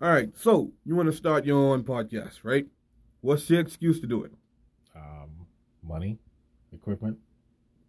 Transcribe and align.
All 0.00 0.08
right, 0.08 0.30
so 0.36 0.70
you 0.84 0.94
want 0.94 1.10
to 1.10 1.16
start 1.16 1.44
your 1.44 1.58
own 1.58 1.82
podcast, 1.82 2.44
right? 2.44 2.68
What's 3.20 3.48
the 3.48 3.58
excuse 3.58 3.98
to 4.00 4.06
do 4.06 4.22
it? 4.22 4.32
Um, 4.94 5.48
money, 5.82 6.18
equipment. 6.72 7.18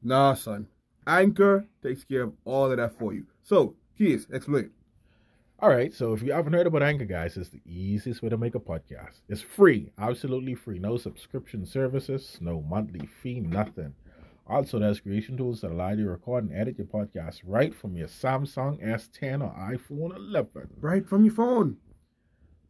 Nah, 0.02 0.34
son. 0.34 0.66
Anchor 1.06 1.68
takes 1.84 2.04
care 2.04 2.24
of 2.24 2.34
all 2.46 2.72
of 2.72 2.78
that 2.78 2.98
for 2.98 3.14
you. 3.14 3.28
So, 3.44 3.76
Keys, 3.96 4.26
explain. 4.32 4.72
All 5.60 5.70
right, 5.70 5.94
so 5.94 6.14
if 6.14 6.24
you 6.24 6.32
haven't 6.32 6.54
heard 6.54 6.66
about 6.66 6.82
Anchor, 6.82 7.06
guys, 7.06 7.38
it's 7.38 7.50
the 7.50 7.62
easiest 7.64 8.24
way 8.24 8.30
to 8.30 8.38
make 8.38 8.56
a 8.56 8.60
podcast. 8.60 9.20
It's 9.28 9.42
free, 9.42 9.92
absolutely 10.00 10.56
free. 10.56 10.80
No 10.80 10.98
subscription 10.98 11.64
services, 11.64 12.40
no 12.42 12.60
monthly 12.62 13.06
fee, 13.22 13.40
nothing. 13.40 13.94
Also, 14.48 14.80
there's 14.80 15.00
creation 15.00 15.38
tools 15.38 15.62
that 15.62 15.70
allow 15.70 15.90
you 15.90 16.06
to 16.06 16.10
record 16.10 16.46
and 16.46 16.60
edit 16.60 16.80
your 16.80 16.88
podcast 16.88 17.42
right 17.46 17.76
from 17.76 17.96
your 17.96 18.08
Samsung 18.08 18.84
S10 18.84 19.44
or 19.44 19.54
iPhone 19.54 20.16
11. 20.16 20.70
Right 20.82 21.08
from 21.08 21.24
your 21.24 21.36
phone. 21.36 21.78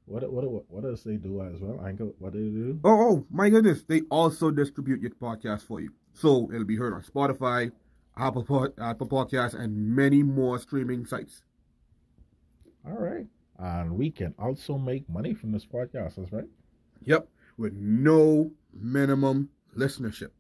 What 0.09 0.31
what 0.33 0.49
what, 0.51 0.63
what 0.69 0.83
does 0.83 1.03
they 1.03 1.17
do 1.17 1.41
as 1.41 1.61
well? 1.61 1.85
Anchor, 1.85 2.09
what 2.19 2.33
do 2.33 2.39
they 2.43 2.57
do? 2.57 2.79
Oh, 2.83 3.01
oh, 3.11 3.25
my 3.31 3.49
goodness. 3.49 3.83
They 3.83 4.01
also 4.09 4.51
distribute 4.51 5.01
your 5.01 5.11
podcast 5.11 5.63
for 5.63 5.79
you. 5.81 5.91
So 6.13 6.49
it'll 6.51 6.65
be 6.65 6.77
heard 6.77 6.93
on 6.93 7.03
Spotify, 7.03 7.71
Apple, 8.17 8.43
Pod, 8.43 8.73
Apple 8.79 9.07
Podcasts, 9.07 9.53
and 9.53 9.95
many 9.95 10.23
more 10.23 10.59
streaming 10.59 11.05
sites. 11.05 11.43
All 12.85 12.97
right, 12.97 13.27
and 13.59 13.97
we 13.97 14.11
can 14.11 14.33
also 14.39 14.77
make 14.77 15.07
money 15.09 15.33
from 15.33 15.51
this 15.51 15.65
podcast. 15.65 16.15
That's 16.15 16.31
right. 16.33 16.49
Yep, 17.03 17.29
with 17.57 17.73
no 17.73 18.51
minimum 18.73 19.49
listenership. 19.77 20.31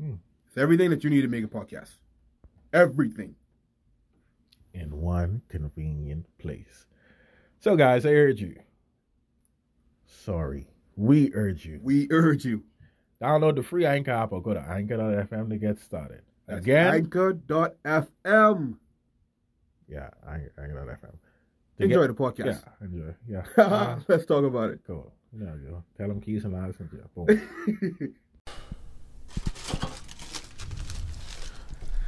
Hmm. 0.00 0.14
It's 0.48 0.58
everything 0.58 0.90
that 0.90 1.04
you 1.04 1.10
need 1.10 1.22
to 1.22 1.28
make 1.28 1.44
a 1.44 1.48
podcast. 1.48 1.96
Everything. 2.72 3.36
in 4.72 5.00
one 5.00 5.42
convenient 5.48 6.26
place. 6.38 6.86
So, 7.60 7.76
guys, 7.76 8.06
I 8.06 8.10
urge 8.10 8.40
you. 8.40 8.56
Sorry, 10.24 10.66
we 10.96 11.32
urge 11.34 11.64
you. 11.64 11.80
We 11.82 12.08
urge 12.10 12.44
you. 12.44 12.64
Download 13.22 13.54
the 13.56 13.62
free 13.62 13.86
Anchor 13.86 14.10
app 14.12 14.32
or 14.32 14.42
go 14.42 14.54
to 14.54 14.60
anchor.fm 14.60 15.50
to 15.50 15.56
get 15.56 15.78
started. 15.78 16.22
That's 16.46 16.60
Again, 16.60 16.94
Anchor.fm. 16.94 18.76
yeah, 19.88 20.10
Anchor- 20.28 20.52
anchor.fm. 20.58 21.12
To 21.78 21.84
Enjoy 21.84 22.06
get- 22.06 22.16
the 22.16 22.22
podcast. 22.22 22.62
Yeah, 22.80 22.86
enjoy. 22.86 23.14
Yeah. 23.28 23.44
Uh, 23.56 23.98
Let's 24.08 24.26
talk 24.26 24.44
about 24.44 24.70
it. 24.70 24.80
cool. 24.86 25.12
There 25.32 25.56
you 25.62 25.68
go. 25.70 25.84
Tell 25.96 26.08
them 26.08 26.20
keys 26.20 26.44
and 26.44 26.52
Lans 26.54 26.76
and 26.80 26.90
yeah, 26.92 27.06
boom. 27.14 28.14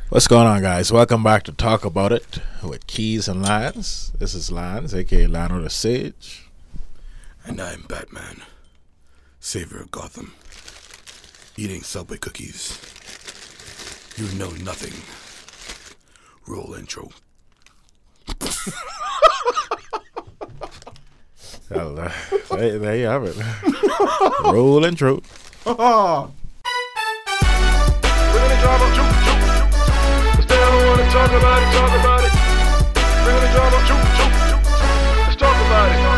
What's 0.08 0.26
going 0.28 0.46
on, 0.46 0.60
guys? 0.60 0.92
Welcome 0.92 1.22
back 1.22 1.42
to 1.44 1.52
Talk 1.52 1.84
About 1.86 2.12
It 2.12 2.38
with 2.62 2.86
Keys 2.86 3.28
and 3.28 3.42
Lans. 3.42 4.12
This 4.18 4.34
is 4.34 4.52
Lans, 4.52 4.94
aka 4.94 5.26
Lionel 5.26 5.62
the 5.62 5.70
Sage. 5.70 6.50
And 7.44 7.60
I'm 7.60 7.82
Batman, 7.88 8.42
savior 9.40 9.80
of 9.80 9.90
Gotham, 9.90 10.32
eating 11.56 11.82
Subway 11.82 12.16
cookies. 12.16 12.78
You 14.16 14.26
know 14.38 14.50
nothing. 14.62 14.94
Roll 16.46 16.74
intro. 16.74 17.10
Well, 21.70 21.98
uh, 21.98 22.12
there, 22.50 22.78
there 22.78 22.96
you 22.96 23.06
have 23.06 23.24
it. 23.24 23.36
Roll 24.44 24.84
intro. 24.84 25.22
Wanna 25.64 26.30
talk 31.10 31.30
about 31.32 31.62
it, 31.62 31.68
talk 31.72 31.92
about 32.00 32.24
it. 32.24 32.32
Let's 35.26 35.36
talk 35.36 35.56
about 35.66 35.92
it. 35.92 36.11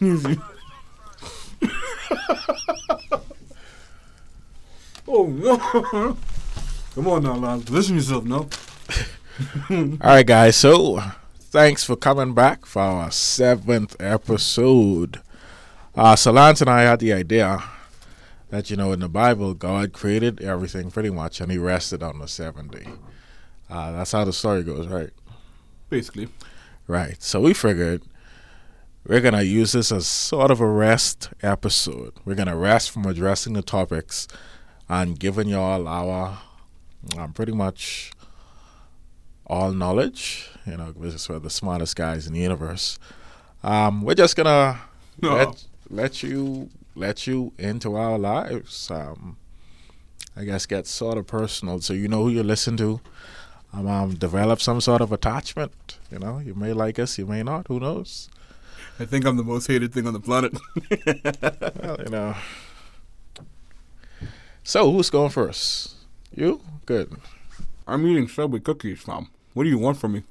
Talk 0.00 0.08
about 0.08 0.30
it. 0.30 0.38
easy. 0.38 0.40
oh 5.08 5.26
no! 5.26 6.16
Come 6.94 7.06
on 7.08 7.22
now, 7.22 7.34
lad. 7.36 7.68
Listen 7.70 7.96
yourself, 7.96 8.24
no? 8.24 8.48
All 9.70 9.98
right, 10.02 10.26
guys. 10.26 10.56
So, 10.56 11.00
thanks 11.38 11.84
for 11.84 11.96
coming 11.96 12.34
back 12.34 12.66
for 12.66 12.82
our 12.82 13.10
seventh 13.10 13.96
episode. 14.00 15.20
Uh, 15.94 16.16
so, 16.16 16.32
Lans 16.32 16.60
and 16.60 16.70
I 16.70 16.82
had 16.82 17.00
the 17.00 17.12
idea 17.12 17.62
that, 18.50 18.70
you 18.70 18.76
know, 18.76 18.92
in 18.92 19.00
the 19.00 19.08
Bible, 19.08 19.54
God 19.54 19.92
created 19.92 20.40
everything 20.40 20.90
pretty 20.90 21.10
much 21.10 21.40
and 21.40 21.50
he 21.52 21.58
rested 21.58 22.02
on 22.02 22.18
the 22.18 22.26
seventh 22.26 22.72
day. 22.72 22.88
Uh, 23.68 23.92
that's 23.92 24.12
how 24.12 24.24
the 24.24 24.32
story 24.32 24.62
goes, 24.62 24.88
right? 24.88 25.10
Basically. 25.88 26.28
Right. 26.86 27.22
So, 27.22 27.40
we 27.40 27.54
figured 27.54 28.02
we're 29.10 29.20
going 29.20 29.34
to 29.34 29.44
use 29.44 29.72
this 29.72 29.90
as 29.90 30.06
sort 30.06 30.52
of 30.52 30.60
a 30.60 30.66
rest 30.68 31.30
episode. 31.42 32.12
We're 32.24 32.36
going 32.36 32.46
to 32.46 32.54
rest 32.54 32.92
from 32.92 33.06
addressing 33.06 33.54
the 33.54 33.60
topics 33.62 34.28
and 34.88 35.18
giving 35.18 35.48
y'all 35.48 35.88
our 35.88 36.38
um, 37.18 37.32
pretty 37.32 37.50
much 37.50 38.12
all 39.48 39.72
knowledge. 39.72 40.48
You 40.64 40.76
know, 40.76 40.94
we're 40.94 41.10
just 41.10 41.28
we're 41.28 41.40
the 41.40 41.50
smartest 41.50 41.96
guys 41.96 42.28
in 42.28 42.34
the 42.34 42.38
universe. 42.38 43.00
Um, 43.64 44.02
we're 44.02 44.14
just 44.14 44.36
gonna 44.36 44.78
No. 45.20 45.34
let 45.34 45.64
let 45.88 46.22
you 46.22 46.70
let 46.94 47.26
you 47.26 47.52
into 47.58 47.96
our 47.96 48.16
lives. 48.16 48.92
Um, 48.92 49.38
I 50.36 50.44
guess 50.44 50.66
get 50.66 50.86
sort 50.86 51.18
of 51.18 51.26
personal, 51.26 51.80
so 51.80 51.94
you 51.94 52.06
know 52.06 52.22
who 52.24 52.30
you 52.30 52.44
listen 52.44 52.76
to. 52.76 53.00
Um, 53.72 53.88
um, 53.88 54.14
develop 54.14 54.60
some 54.60 54.80
sort 54.80 55.00
of 55.00 55.10
attachment. 55.10 55.98
You 56.12 56.20
know, 56.20 56.38
you 56.38 56.54
may 56.54 56.72
like 56.72 57.00
us, 57.00 57.18
you 57.18 57.26
may 57.26 57.42
not. 57.42 57.66
Who 57.66 57.80
knows? 57.80 58.28
I 59.00 59.06
think 59.06 59.24
I'm 59.24 59.38
the 59.38 59.42
most 59.42 59.66
hated 59.66 59.94
thing 59.94 60.06
on 60.06 60.12
the 60.12 60.20
planet. 60.20 60.52
Well, 61.82 61.96
you 62.04 62.10
know. 62.10 62.34
So 64.62 64.92
who's 64.92 65.08
going 65.08 65.30
first? 65.30 65.94
You? 66.34 66.60
Good. 66.84 67.16
I'm 67.86 68.06
eating 68.06 68.28
Subway 68.28 68.60
cookies, 68.60 69.00
fam. 69.00 69.28
What 69.54 69.64
do 69.64 69.70
you 69.70 69.78
want 69.78 69.96
from 69.96 70.12
me? 70.12 70.22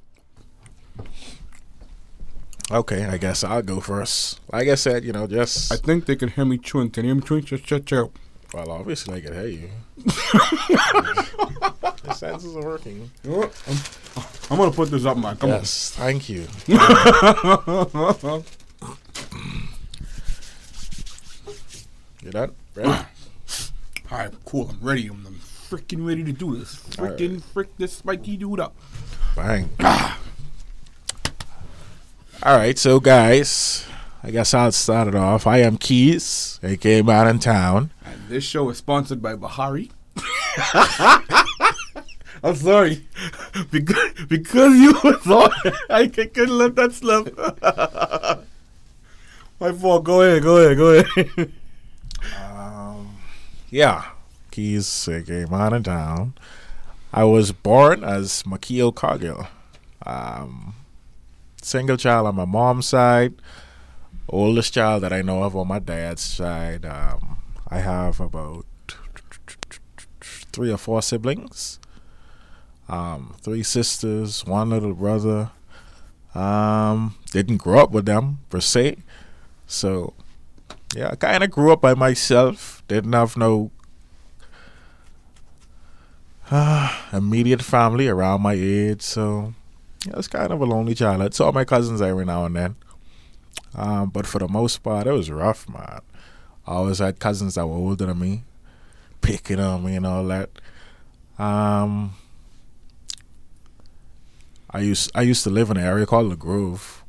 Okay, 2.70 3.04
I 3.04 3.16
guess 3.18 3.42
I'll 3.42 3.62
go 3.62 3.80
first. 3.80 4.40
Like 4.52 4.68
I 4.68 4.76
said, 4.76 5.04
you 5.04 5.12
know, 5.12 5.26
just 5.26 5.72
I 5.72 5.76
think 5.76 6.06
they 6.06 6.14
can 6.14 6.28
hear 6.28 6.44
me 6.44 6.56
chewing. 6.56 6.90
Can 6.90 7.04
you 7.04 7.08
hear 7.08 7.16
me 7.16 7.22
chewing? 7.22 7.44
Just 7.44 7.66
shut 7.66 7.90
your. 7.90 8.10
Well, 8.54 8.70
obviously, 8.70 9.16
I 9.16 9.20
can 9.20 9.32
hear 9.34 9.46
you. 9.48 9.70
the 12.04 12.14
senses 12.14 12.56
are 12.56 12.62
working. 12.62 13.10
You 13.24 13.30
know? 13.30 13.50
I'm, 13.66 13.76
I'm 14.50 14.58
gonna 14.58 14.70
put 14.70 14.90
this 14.92 15.04
up, 15.04 15.16
man. 15.18 15.36
Come 15.36 15.50
yes, 15.50 15.90
thank 15.96 16.28
you. 16.28 16.46
Mm. 19.14 19.66
You 22.22 22.30
done? 22.30 22.52
Ready? 22.74 22.88
All 22.88 24.18
right, 24.18 24.30
cool. 24.44 24.68
I'm 24.70 24.78
ready. 24.86 25.06
I'm, 25.08 25.24
I'm 25.26 25.34
freaking 25.34 26.06
ready 26.06 26.24
to 26.24 26.32
do 26.32 26.56
this. 26.56 26.76
Freaking 26.76 27.42
frick 27.42 27.76
this 27.78 27.92
spiky 27.92 28.36
dude 28.36 28.60
up. 28.60 28.74
Bang. 29.36 29.70
All 32.42 32.56
right, 32.56 32.78
so 32.78 33.00
guys, 33.00 33.86
I 34.22 34.30
guess 34.30 34.52
I'll 34.54 34.72
start 34.72 35.08
it 35.08 35.14
off. 35.14 35.46
I 35.46 35.58
am 35.58 35.76
Keys, 35.76 36.58
aka 36.62 36.98
in 37.00 37.38
Town. 37.38 37.90
And 38.04 38.28
this 38.28 38.44
show 38.44 38.68
is 38.70 38.78
sponsored 38.78 39.22
by 39.22 39.36
Bahari. 39.36 39.90
I'm 42.42 42.56
sorry. 42.56 43.06
Because, 43.70 44.12
because 44.28 44.74
you 44.76 44.92
was 45.04 45.26
on, 45.30 45.50
I 45.90 46.06
couldn't 46.06 46.56
let 46.56 46.76
that 46.76 46.92
slip. 46.92 47.36
My 49.60 49.72
fault. 49.72 50.04
Go 50.04 50.22
ahead. 50.22 50.42
Go 50.42 50.56
ahead. 50.56 50.76
Go 50.78 50.88
ahead. 50.90 51.52
Um, 52.42 53.16
yeah, 53.70 54.12
Keys, 54.50 55.08
aka 55.08 55.44
Man 55.44 55.74
in 55.74 55.82
Town. 55.82 56.34
I 57.12 57.24
was 57.24 57.52
born 57.52 58.02
as 58.02 58.42
Makio 58.44 58.94
Cargill. 58.94 59.48
Um, 60.06 60.74
single 61.60 61.98
child 61.98 62.26
on 62.26 62.36
my 62.36 62.46
mom's 62.46 62.86
side. 62.86 63.34
Oldest 64.28 64.72
child 64.72 65.02
that 65.02 65.12
I 65.12 65.22
know 65.22 65.42
of 65.42 65.54
on 65.56 65.68
my 65.68 65.78
dad's 65.78 66.22
side. 66.22 66.86
Um, 66.86 67.38
I 67.68 67.80
have 67.80 68.18
about 68.18 68.64
three 70.52 70.72
or 70.72 70.78
four 70.78 71.02
siblings. 71.02 71.78
Um, 72.88 73.36
three 73.42 73.62
sisters, 73.62 74.44
one 74.46 74.70
little 74.70 74.94
brother. 74.94 75.50
Um, 76.34 77.16
didn't 77.30 77.58
grow 77.58 77.80
up 77.80 77.90
with 77.90 78.06
them 78.06 78.38
per 78.48 78.60
se. 78.60 78.98
So, 79.70 80.14
yeah, 80.96 81.10
I 81.12 81.14
kind 81.14 81.44
of 81.44 81.50
grew 81.52 81.72
up 81.72 81.80
by 81.80 81.94
myself. 81.94 82.82
Didn't 82.88 83.12
have 83.12 83.36
no 83.36 83.70
uh, 86.50 86.92
immediate 87.12 87.62
family 87.62 88.08
around 88.08 88.42
my 88.42 88.54
age. 88.54 89.00
So, 89.00 89.54
yeah, 90.04 90.14
it's 90.16 90.26
kind 90.26 90.52
of 90.52 90.60
a 90.60 90.64
lonely 90.64 90.96
childhood. 90.96 91.34
Saw 91.34 91.52
my 91.52 91.64
cousins 91.64 92.02
every 92.02 92.24
now 92.24 92.46
and 92.46 92.56
then. 92.56 92.76
Um, 93.76 94.10
but 94.10 94.26
for 94.26 94.40
the 94.40 94.48
most 94.48 94.82
part, 94.82 95.06
it 95.06 95.12
was 95.12 95.30
rough, 95.30 95.68
man. 95.68 96.00
I 96.66 96.72
always 96.72 96.98
had 96.98 97.20
cousins 97.20 97.54
that 97.54 97.66
were 97.68 97.76
older 97.76 98.06
than 98.06 98.18
me, 98.18 98.42
picking 99.20 99.60
on 99.60 99.84
me 99.84 99.94
and 99.94 100.06
all 100.06 100.24
that. 100.24 100.50
Um, 101.38 102.14
I 104.68 104.80
used 104.80 105.12
I 105.14 105.22
used 105.22 105.44
to 105.44 105.50
live 105.50 105.70
in 105.70 105.76
an 105.76 105.84
area 105.84 106.06
called 106.06 106.32
the 106.32 106.36
Grove. 106.36 106.99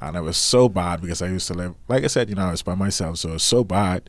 And 0.00 0.16
it 0.16 0.20
was 0.22 0.36
so 0.36 0.68
bad 0.68 1.00
because 1.00 1.22
I 1.22 1.28
used 1.28 1.48
to 1.48 1.54
live, 1.54 1.74
like 1.88 2.04
I 2.04 2.06
said, 2.08 2.28
you 2.28 2.36
know, 2.36 2.46
I 2.46 2.50
was 2.52 2.62
by 2.62 2.74
myself, 2.74 3.18
so 3.18 3.30
it 3.30 3.32
was 3.34 3.42
so 3.42 3.64
bad. 3.64 4.08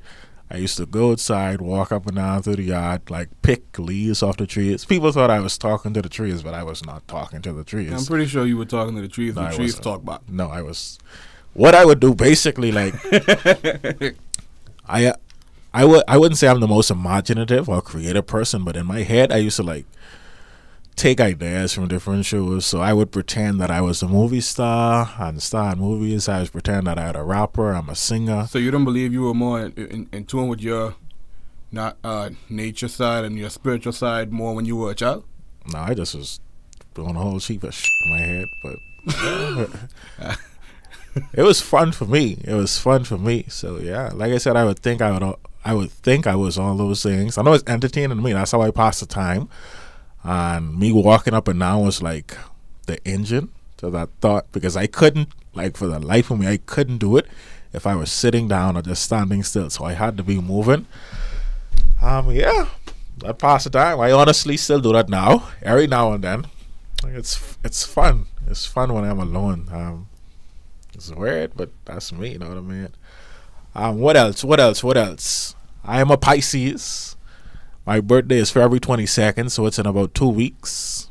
I 0.52 0.58
used 0.58 0.78
to 0.78 0.88
go 0.88 1.12
outside, 1.12 1.62
walk 1.62 1.92
up 1.92 2.08
and 2.08 2.16
down 2.16 2.42
through 2.42 2.56
the 2.56 2.64
yard, 2.64 3.10
like 3.12 3.30
pick 3.44 3.78
leaves 3.78 4.24
off 4.24 4.38
the 4.38 4.48
trees. 4.48 4.84
People 4.84 5.12
thought 5.12 5.30
I 5.30 5.40
was 5.40 5.58
talking 5.60 5.94
to 5.94 6.02
the 6.02 6.10
trees, 6.10 6.42
but 6.42 6.56
I 6.56 6.64
was 6.64 6.84
not 6.86 7.08
talking 7.08 7.42
to 7.44 7.54
the 7.54 7.64
trees. 7.64 7.92
I'm 7.92 8.04
pretty 8.06 8.26
sure 8.26 8.46
you 8.48 8.58
were 8.58 8.66
talking 8.66 8.96
to 8.96 9.02
the 9.02 9.08
trees. 9.08 9.36
No, 9.36 9.44
the 9.44 9.48
I 9.50 9.56
trees 9.56 9.78
wasn't. 9.78 9.84
talk 9.84 10.06
back. 10.06 10.22
No, 10.28 10.48
I 10.50 10.64
was. 10.64 10.98
What 11.54 11.76
I 11.76 11.86
would 11.86 12.00
do 12.00 12.16
basically, 12.16 12.72
like, 12.72 12.96
I, 14.88 15.14
I 15.74 15.86
would, 15.86 16.04
I 16.08 16.18
wouldn't 16.18 16.38
say 16.40 16.48
I'm 16.48 16.60
the 16.60 16.68
most 16.68 16.90
imaginative 16.90 17.70
or 17.70 17.82
creative 17.82 18.26
person, 18.26 18.64
but 18.64 18.76
in 18.76 18.86
my 18.88 19.04
head, 19.04 19.32
I 19.32 19.38
used 19.38 19.58
to 19.58 19.64
like 19.64 19.86
take 21.00 21.22
ideas 21.22 21.74
from 21.74 21.88
different 21.88 22.26
shows. 22.26 22.66
So 22.66 22.82
I 22.82 22.92
would 22.92 23.12
pretend 23.12 23.62
that 23.62 23.72
I 23.72 23.80
was 23.80 24.04
a 24.04 24.08
movie 24.08 24.42
star 24.42 25.10
and 25.18 25.42
star 25.42 25.72
in 25.72 25.80
movies. 25.80 26.28
I 26.28 26.42
would 26.42 26.52
pretend 26.52 26.88
that 26.88 27.00
I 27.00 27.08
was 27.08 27.16
a 27.16 27.24
rapper. 27.24 27.72
I'm 27.72 27.90
a 27.90 27.96
singer. 27.96 28.48
So 28.48 28.60
you 28.60 28.70
don't 28.70 28.84
believe 28.84 29.14
you 29.14 29.24
were 29.24 29.34
more 29.34 29.62
in, 29.62 29.72
in, 29.74 30.10
in 30.12 30.26
tune 30.26 30.50
with 30.50 30.60
your 30.60 30.96
not 31.72 31.98
uh, 32.04 32.32
nature 32.50 32.90
side 32.90 33.24
and 33.24 33.38
your 33.38 33.50
spiritual 33.50 33.94
side 33.94 34.34
more 34.34 34.54
when 34.54 34.66
you 34.66 34.76
were 34.76 34.92
a 34.92 34.96
child? 34.96 35.24
No, 35.72 35.80
I 35.80 35.94
just 35.94 36.16
was 36.16 36.42
doing 36.94 37.16
a 37.16 37.20
whole 37.20 37.40
heap 37.40 37.64
of 37.64 37.74
shit 37.74 37.90
in 38.06 38.12
my 38.12 38.20
head, 38.20 38.46
but 38.64 40.40
it 41.34 41.44
was 41.44 41.62
fun 41.62 41.94
for 41.94 42.06
me. 42.06 42.42
It 42.44 42.54
was 42.54 42.78
fun 42.78 43.06
for 43.06 43.18
me. 43.18 43.46
So 43.48 43.80
yeah, 43.80 44.12
like 44.14 44.34
I 44.34 44.38
said, 44.38 44.58
I 44.58 44.66
would 44.66 44.80
think 44.80 45.02
I 45.02 45.12
would. 45.18 45.36
I 45.66 45.74
would 45.74 45.92
think 45.92 46.26
I 46.26 46.36
was 46.36 46.58
all 46.58 46.76
those 46.76 47.04
things. 47.04 47.38
I 47.38 47.42
know 47.42 47.52
it's 47.52 47.66
entertaining 47.68 48.18
to 48.18 48.24
me. 48.24 48.32
That's 48.32 48.52
how 48.52 48.62
I 48.62 48.72
pass 48.72 49.02
the 49.02 49.06
time. 49.06 49.50
And 50.24 50.78
me 50.78 50.92
walking 50.92 51.34
up 51.34 51.48
and 51.48 51.60
down 51.60 51.84
was 51.84 52.02
like 52.02 52.38
the 52.86 53.04
engine 53.08 53.50
to 53.78 53.90
that 53.92 54.10
thought 54.20 54.52
because 54.52 54.76
I 54.76 54.88
couldn't, 54.88 55.30
like 55.54 55.78
for 55.78 55.88
the 55.88 56.00
life 56.00 56.30
of 56.32 56.40
me, 56.40 56.48
I 56.48 56.58
couldn't 56.58 56.98
do 56.98 57.18
it 57.18 57.28
if 57.72 57.88
I 57.88 57.96
was 57.96 58.12
sitting 58.12 58.48
down 58.48 58.76
or 58.76 58.82
just 58.82 59.04
standing 59.04 59.44
still. 59.44 59.70
So 59.70 59.86
I 59.86 59.94
had 59.94 60.18
to 60.18 60.24
be 60.24 60.40
moving. 60.40 60.88
Um, 62.02 62.32
yeah, 62.32 62.70
that 63.20 63.40
pass 63.40 63.66
the 63.66 63.70
time. 63.70 64.00
I 64.00 64.12
honestly 64.12 64.58
still 64.58 64.80
do 64.80 64.94
that 64.94 65.10
now, 65.10 65.50
every 65.62 65.88
now 65.88 66.14
and 66.14 66.24
then. 66.24 66.48
It's 67.06 67.58
it's 67.64 67.84
fun. 67.84 68.26
It's 68.48 68.66
fun 68.66 68.94
when 68.94 69.04
I'm 69.04 69.20
alone. 69.20 69.70
Um, 69.72 70.08
it's 70.94 71.12
weird, 71.12 71.54
but 71.56 71.70
that's 71.86 72.12
me. 72.12 72.34
You 72.34 72.40
know 72.40 72.50
what 72.50 72.58
I 72.58 72.62
mean? 72.62 72.90
Um, 73.76 74.00
what 74.00 74.18
else? 74.18 74.44
What 74.44 74.60
else? 74.60 74.84
What 74.84 74.98
else? 74.98 75.56
I 75.84 76.02
am 76.02 76.12
a 76.12 76.18
Pisces. 76.18 77.16
My 77.90 78.02
birthday 78.02 78.38
is 78.38 78.52
February 78.52 78.80
22nd, 78.80 79.50
so 79.50 79.66
it's 79.66 79.80
in 79.80 79.88
about 79.88 80.14
two 80.14 80.30
weeks. 80.30 81.10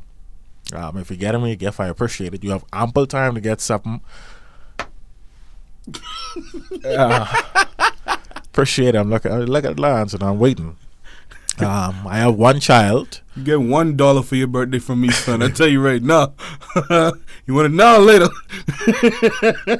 Um, 0.72 0.96
if 0.98 1.10
you're 1.10 1.16
getting 1.16 1.42
me 1.42 1.50
a 1.50 1.56
gift, 1.56 1.80
I 1.80 1.88
appreciate 1.88 2.34
it. 2.34 2.44
You 2.44 2.50
have 2.50 2.64
ample 2.72 3.04
time 3.04 3.34
to 3.34 3.40
get 3.40 3.60
something. 3.60 4.00
Uh, 6.84 7.42
appreciate 8.36 8.94
it. 8.94 8.98
I'm 8.98 9.10
looking, 9.10 9.32
I 9.32 9.38
look 9.38 9.64
at 9.64 9.80
Lans 9.80 10.14
and 10.14 10.22
I'm 10.22 10.38
waiting. 10.38 10.76
Um, 11.58 12.06
I 12.06 12.18
have 12.18 12.36
one 12.36 12.60
child. 12.60 13.22
You 13.34 13.42
get 13.42 13.60
one 13.60 13.96
dollar 13.96 14.22
for 14.22 14.36
your 14.36 14.46
birthday 14.46 14.78
from 14.78 15.00
me, 15.00 15.10
son. 15.10 15.42
I 15.42 15.48
tell 15.48 15.66
you 15.66 15.84
right 15.84 16.00
now. 16.00 16.34
you 17.44 17.54
want 17.54 17.66
it 17.66 17.72
now 17.72 17.96
or 17.96 18.02
later? 18.02 18.28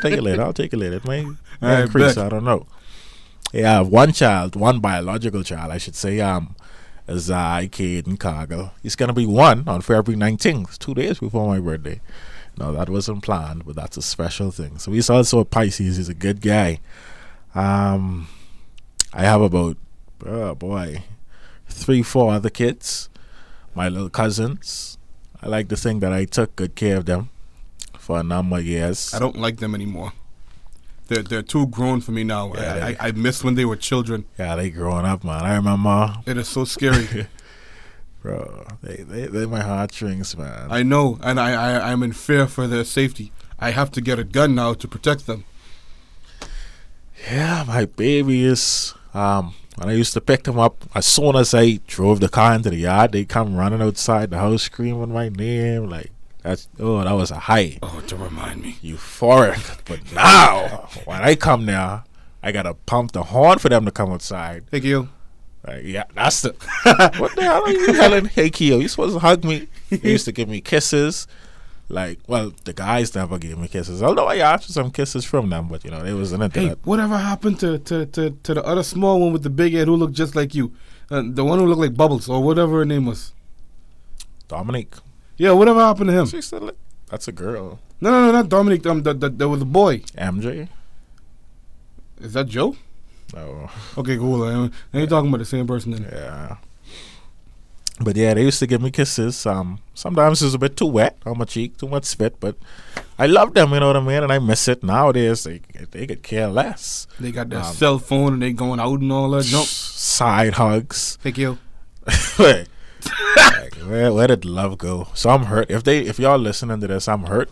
take 0.03 0.15
it 0.15 0.23
later. 0.25 0.43
I'll 0.43 0.53
take 0.53 0.73
it 0.73 0.77
later. 0.77 0.97
It 0.97 1.07
may, 1.07 1.25
may 1.61 1.83
increase. 1.83 2.17
I 2.17 2.29
don't 2.29 2.43
know. 2.43 2.67
Yeah, 3.53 3.71
I 3.71 3.75
have 3.75 3.89
one 3.89 4.13
child, 4.13 4.57
one 4.57 4.81
biological 4.81 5.45
child, 5.45 5.71
I 5.71 5.79
should 5.79 5.95
say. 5.95 6.19
Um, 6.19 6.57
Zai 7.17 7.71
and 7.79 8.21
Cargill. 8.21 8.73
It's 8.83 8.97
gonna 8.97 9.13
be 9.13 9.27
one 9.27 9.69
on 9.69 9.81
February 9.81 10.19
nineteenth, 10.19 10.79
two 10.79 10.95
days 10.95 11.19
before 11.19 11.47
my 11.47 11.61
birthday. 11.61 12.01
No, 12.59 12.73
that 12.73 12.89
wasn't 12.89 13.23
planned, 13.23 13.65
but 13.65 13.77
that's 13.77 13.97
a 13.97 14.03
special 14.03 14.51
thing. 14.51 14.79
So 14.79 14.93
he's 14.93 15.09
also 15.09 15.39
a 15.39 15.45
Pisces. 15.45 15.97
He's 15.97 16.09
a 16.09 16.15
good 16.15 16.41
guy. 16.41 16.81
Um, 17.55 18.29
I 19.13 19.23
have 19.23 19.41
about 19.41 19.77
oh 20.27 20.55
boy, 20.55 21.05
three, 21.69 22.03
four 22.03 22.33
other 22.33 22.51
kids. 22.51 23.09
My 23.75 23.89
little 23.89 24.11
cousins. 24.11 24.99
I 25.41 25.47
like 25.47 25.69
to 25.69 25.77
think 25.77 26.01
that 26.01 26.13
I 26.13 26.25
took 26.25 26.57
good 26.57 26.75
care 26.75 26.97
of 26.97 27.07
them 27.07 27.31
for 27.97 28.19
a 28.19 28.25
number 28.25 28.59
of 28.59 28.67
years. 28.67 29.15
I 29.15 29.21
don't 29.21 29.37
like 29.37 29.59
them 29.59 29.75
anymore. 29.75 30.13
They're 31.09 31.23
they're 31.23 31.43
too 31.43 31.67
grown 31.67 32.01
for 32.01 32.13
me 32.13 32.23
now. 32.25 32.53
Yeah, 32.55 32.75
I, 32.75 32.79
they- 32.93 32.99
I, 32.99 33.09
I 33.09 33.13
miss 33.13 33.43
when 33.45 33.55
they 33.57 33.65
were 33.65 33.77
children. 33.77 34.25
Yeah, 34.39 34.57
they 34.57 34.71
growing 34.71 35.05
up, 35.07 35.25
man. 35.25 35.43
I 35.45 35.57
remember, 35.57 36.17
It 36.27 36.37
is 36.37 36.49
so 36.49 36.65
scary. 36.65 37.27
bro. 38.23 38.67
They 38.83 38.97
they 39.03 39.27
they 39.27 39.47
my 39.47 39.61
heartstrings, 39.61 40.37
man. 40.37 40.69
I 40.71 40.83
know, 40.83 41.19
and 41.23 41.41
I, 41.41 41.51
I 41.53 41.91
I'm 41.93 42.03
in 42.03 42.13
fear 42.13 42.47
for 42.47 42.67
their 42.67 42.85
safety. 42.85 43.33
I 43.59 43.71
have 43.73 43.91
to 43.93 44.01
get 44.01 44.19
a 44.19 44.25
gun 44.25 44.55
now 44.55 44.75
to 44.75 44.87
protect 44.87 45.27
them. 45.27 45.45
yeah, 47.31 47.65
my 47.67 47.85
babies. 47.87 48.95
Um, 49.15 49.55
when 49.77 49.89
I 49.89 49.93
used 49.93 50.13
to 50.15 50.21
pick 50.21 50.45
them 50.45 50.59
up, 50.59 50.85
as 50.95 51.07
soon 51.07 51.37
as 51.37 51.55
I 51.55 51.81
drove 51.87 52.21
the 52.21 52.29
car 52.29 52.55
into 52.55 52.71
the 52.71 52.77
yard, 52.77 53.13
they 53.13 53.25
come 53.25 53.57
running 53.57 53.81
outside 53.81 54.31
the 54.31 54.39
house 54.39 54.65
screaming 54.65 55.13
my 55.13 55.29
name. 55.29 55.89
Like 55.89 56.11
that's 56.43 56.69
oh, 56.79 57.03
that 57.05 57.13
was 57.13 57.31
a 57.31 57.39
high, 57.39 57.79
Oh, 57.83 58.01
to 58.07 58.17
remind 58.17 58.63
me. 58.63 58.77
euphoric. 58.83 59.81
But 59.85 60.13
now, 60.13 60.89
when 61.05 61.21
I 61.23 61.35
come 61.35 61.67
there, 61.67 62.05
I 62.43 62.53
gotta 62.53 62.75
pump 62.75 63.13
the 63.13 63.25
horn 63.25 63.59
for 63.59 63.69
them 63.69 63.85
to 63.85 63.91
come 63.91 64.11
outside. 64.13 64.67
Thank 64.71 64.85
you. 64.85 65.09
Like, 65.67 65.83
yeah, 65.85 66.05
that's 66.15 66.43
the. 66.43 66.51
what 67.19 67.35
the 67.35 67.43
hell 67.43 67.65
are 67.65 67.71
you 67.71 67.93
yelling? 67.93 68.27
Hey, 68.27 68.49
Keo, 68.51 68.79
you 68.79 68.89
supposed 68.89 69.15
to 69.15 69.19
hug 69.19 69.45
me? 69.45 69.67
They 69.91 70.13
used 70.13 70.25
to 70.27 70.33
give 70.33 70.49
me 70.49 70.61
kisses. 70.61 71.27
Like, 71.91 72.21
well, 72.29 72.53
the 72.65 72.73
guys 72.75 73.15
never 73.15 73.39
gave 73.39 73.59
me 73.59 73.67
kisses. 73.67 74.03
Although 74.03 74.27
I 74.29 74.37
asked 74.37 74.67
for 74.67 74.73
some 74.73 74.91
kisses 74.91 75.25
from 75.25 75.51
them, 75.51 75.69
but 75.69 75.85
you 75.85 75.91
know, 75.91 76.03
they 76.03 76.13
wasn't 76.15 76.43
into 76.45 76.61
Hey, 76.61 76.69
that. 76.69 76.87
whatever 76.87 77.17
happened 77.19 77.59
to, 77.61 77.79
to, 77.81 78.07
to, 78.07 78.31
to 78.31 78.55
the 78.55 78.65
other 78.65 78.83
small 78.83 79.19
one 79.21 79.33
with 79.33 79.43
the 79.43 79.51
big 79.51 79.73
head 79.73 79.89
who 79.89 79.97
looked 79.97 80.13
just 80.15 80.37
like 80.37 80.55
you? 80.55 80.73
Uh, 81.11 81.23
the 81.27 81.45
one 81.45 81.59
who 81.59 81.67
looked 81.67 81.81
like 81.81 81.97
Bubbles 81.97 82.29
or 82.29 82.43
whatever 82.43 82.79
her 82.79 82.85
name 82.85 83.07
was. 83.07 83.33
Dominique. 84.49 84.95
Yeah, 85.39 85.53
whatever 85.53 85.81
happened 85.81 86.11
to 86.11 86.15
him? 86.19 86.27
She 86.27 86.43
still, 86.43 86.73
that's 87.09 87.29
a 87.29 87.33
girl. 87.33 87.79
No, 88.01 88.11
no, 88.11 88.27
no, 88.27 88.33
not 88.33 88.49
Dominic. 88.49 88.85
Um, 88.87 89.03
the, 89.03 89.15
the, 89.15 89.29
there 89.31 89.49
was 89.49 89.63
a 89.63 89.65
boy. 89.65 89.99
MJ? 90.19 90.69
Is 92.21 92.33
that 92.35 92.49
Joe? 92.49 92.77
No. 93.35 93.71
Okay, 93.97 94.17
cool. 94.17 94.39
Now 94.39 94.71
you're 94.93 95.07
talking 95.07 95.29
about 95.29 95.39
the 95.39 95.45
same 95.45 95.67
person 95.67 95.93
then. 95.93 96.09
Yeah. 96.13 96.57
But 98.01 98.17
yeah, 98.17 98.35
they 98.35 98.43
used 98.45 98.61
to 98.61 98.67
give 98.67 98.81
me 98.81 98.91
kisses. 98.93 99.45
Um, 99.45 99.81
sometimes 99.95 100.41
it 100.41 100.47
was 100.47 100.55
a 100.55 100.59
bit 100.59 100.77
too 100.77 100.87
wet 100.87 101.17
on 101.27 101.39
my 101.39 101.45
cheek, 101.45 101.77
too 101.79 101.89
much 101.89 102.05
spit. 102.05 102.39
But 102.39 102.57
I 103.19 103.27
love 103.27 103.55
them, 103.55 103.73
you 103.73 103.81
know 103.81 103.89
what 103.89 103.97
I 103.97 104.01
mean, 104.01 104.23
and 104.23 104.33
I 104.33 104.39
miss 104.39 104.69
it. 104.69 104.83
Nowadays, 104.85 105.43
they 105.45 105.61
they 105.91 106.07
could 106.07 106.23
care 106.23 106.47
less. 106.47 107.09
They 107.19 107.33
got 107.33 107.49
their 107.51 107.59
Um, 107.61 107.75
cell 107.75 107.99
phone 107.99 108.35
and 108.35 108.43
they 108.43 108.53
going 108.53 108.79
out 108.79 109.01
and 109.01 109.11
all 109.13 109.31
that. 109.31 109.51
Nope. 109.51 109.67
Side 109.67 110.55
hugs. 110.55 111.19
Thank 111.23 111.39
you. 111.39 111.59
like, 112.39 112.69
where 113.89 114.13
where 114.13 114.27
did 114.29 114.45
love 114.45 114.79
go? 114.79 115.09
So 115.15 115.31
I'm 115.31 115.45
hurt. 115.45 115.71
If 115.71 115.85
they 115.85 116.01
if 116.01 116.19
y'all 116.19 116.39
listening 116.39 116.81
to 116.81 116.87
this, 116.87 117.09
I'm 117.09 117.25
hurt. 117.25 117.51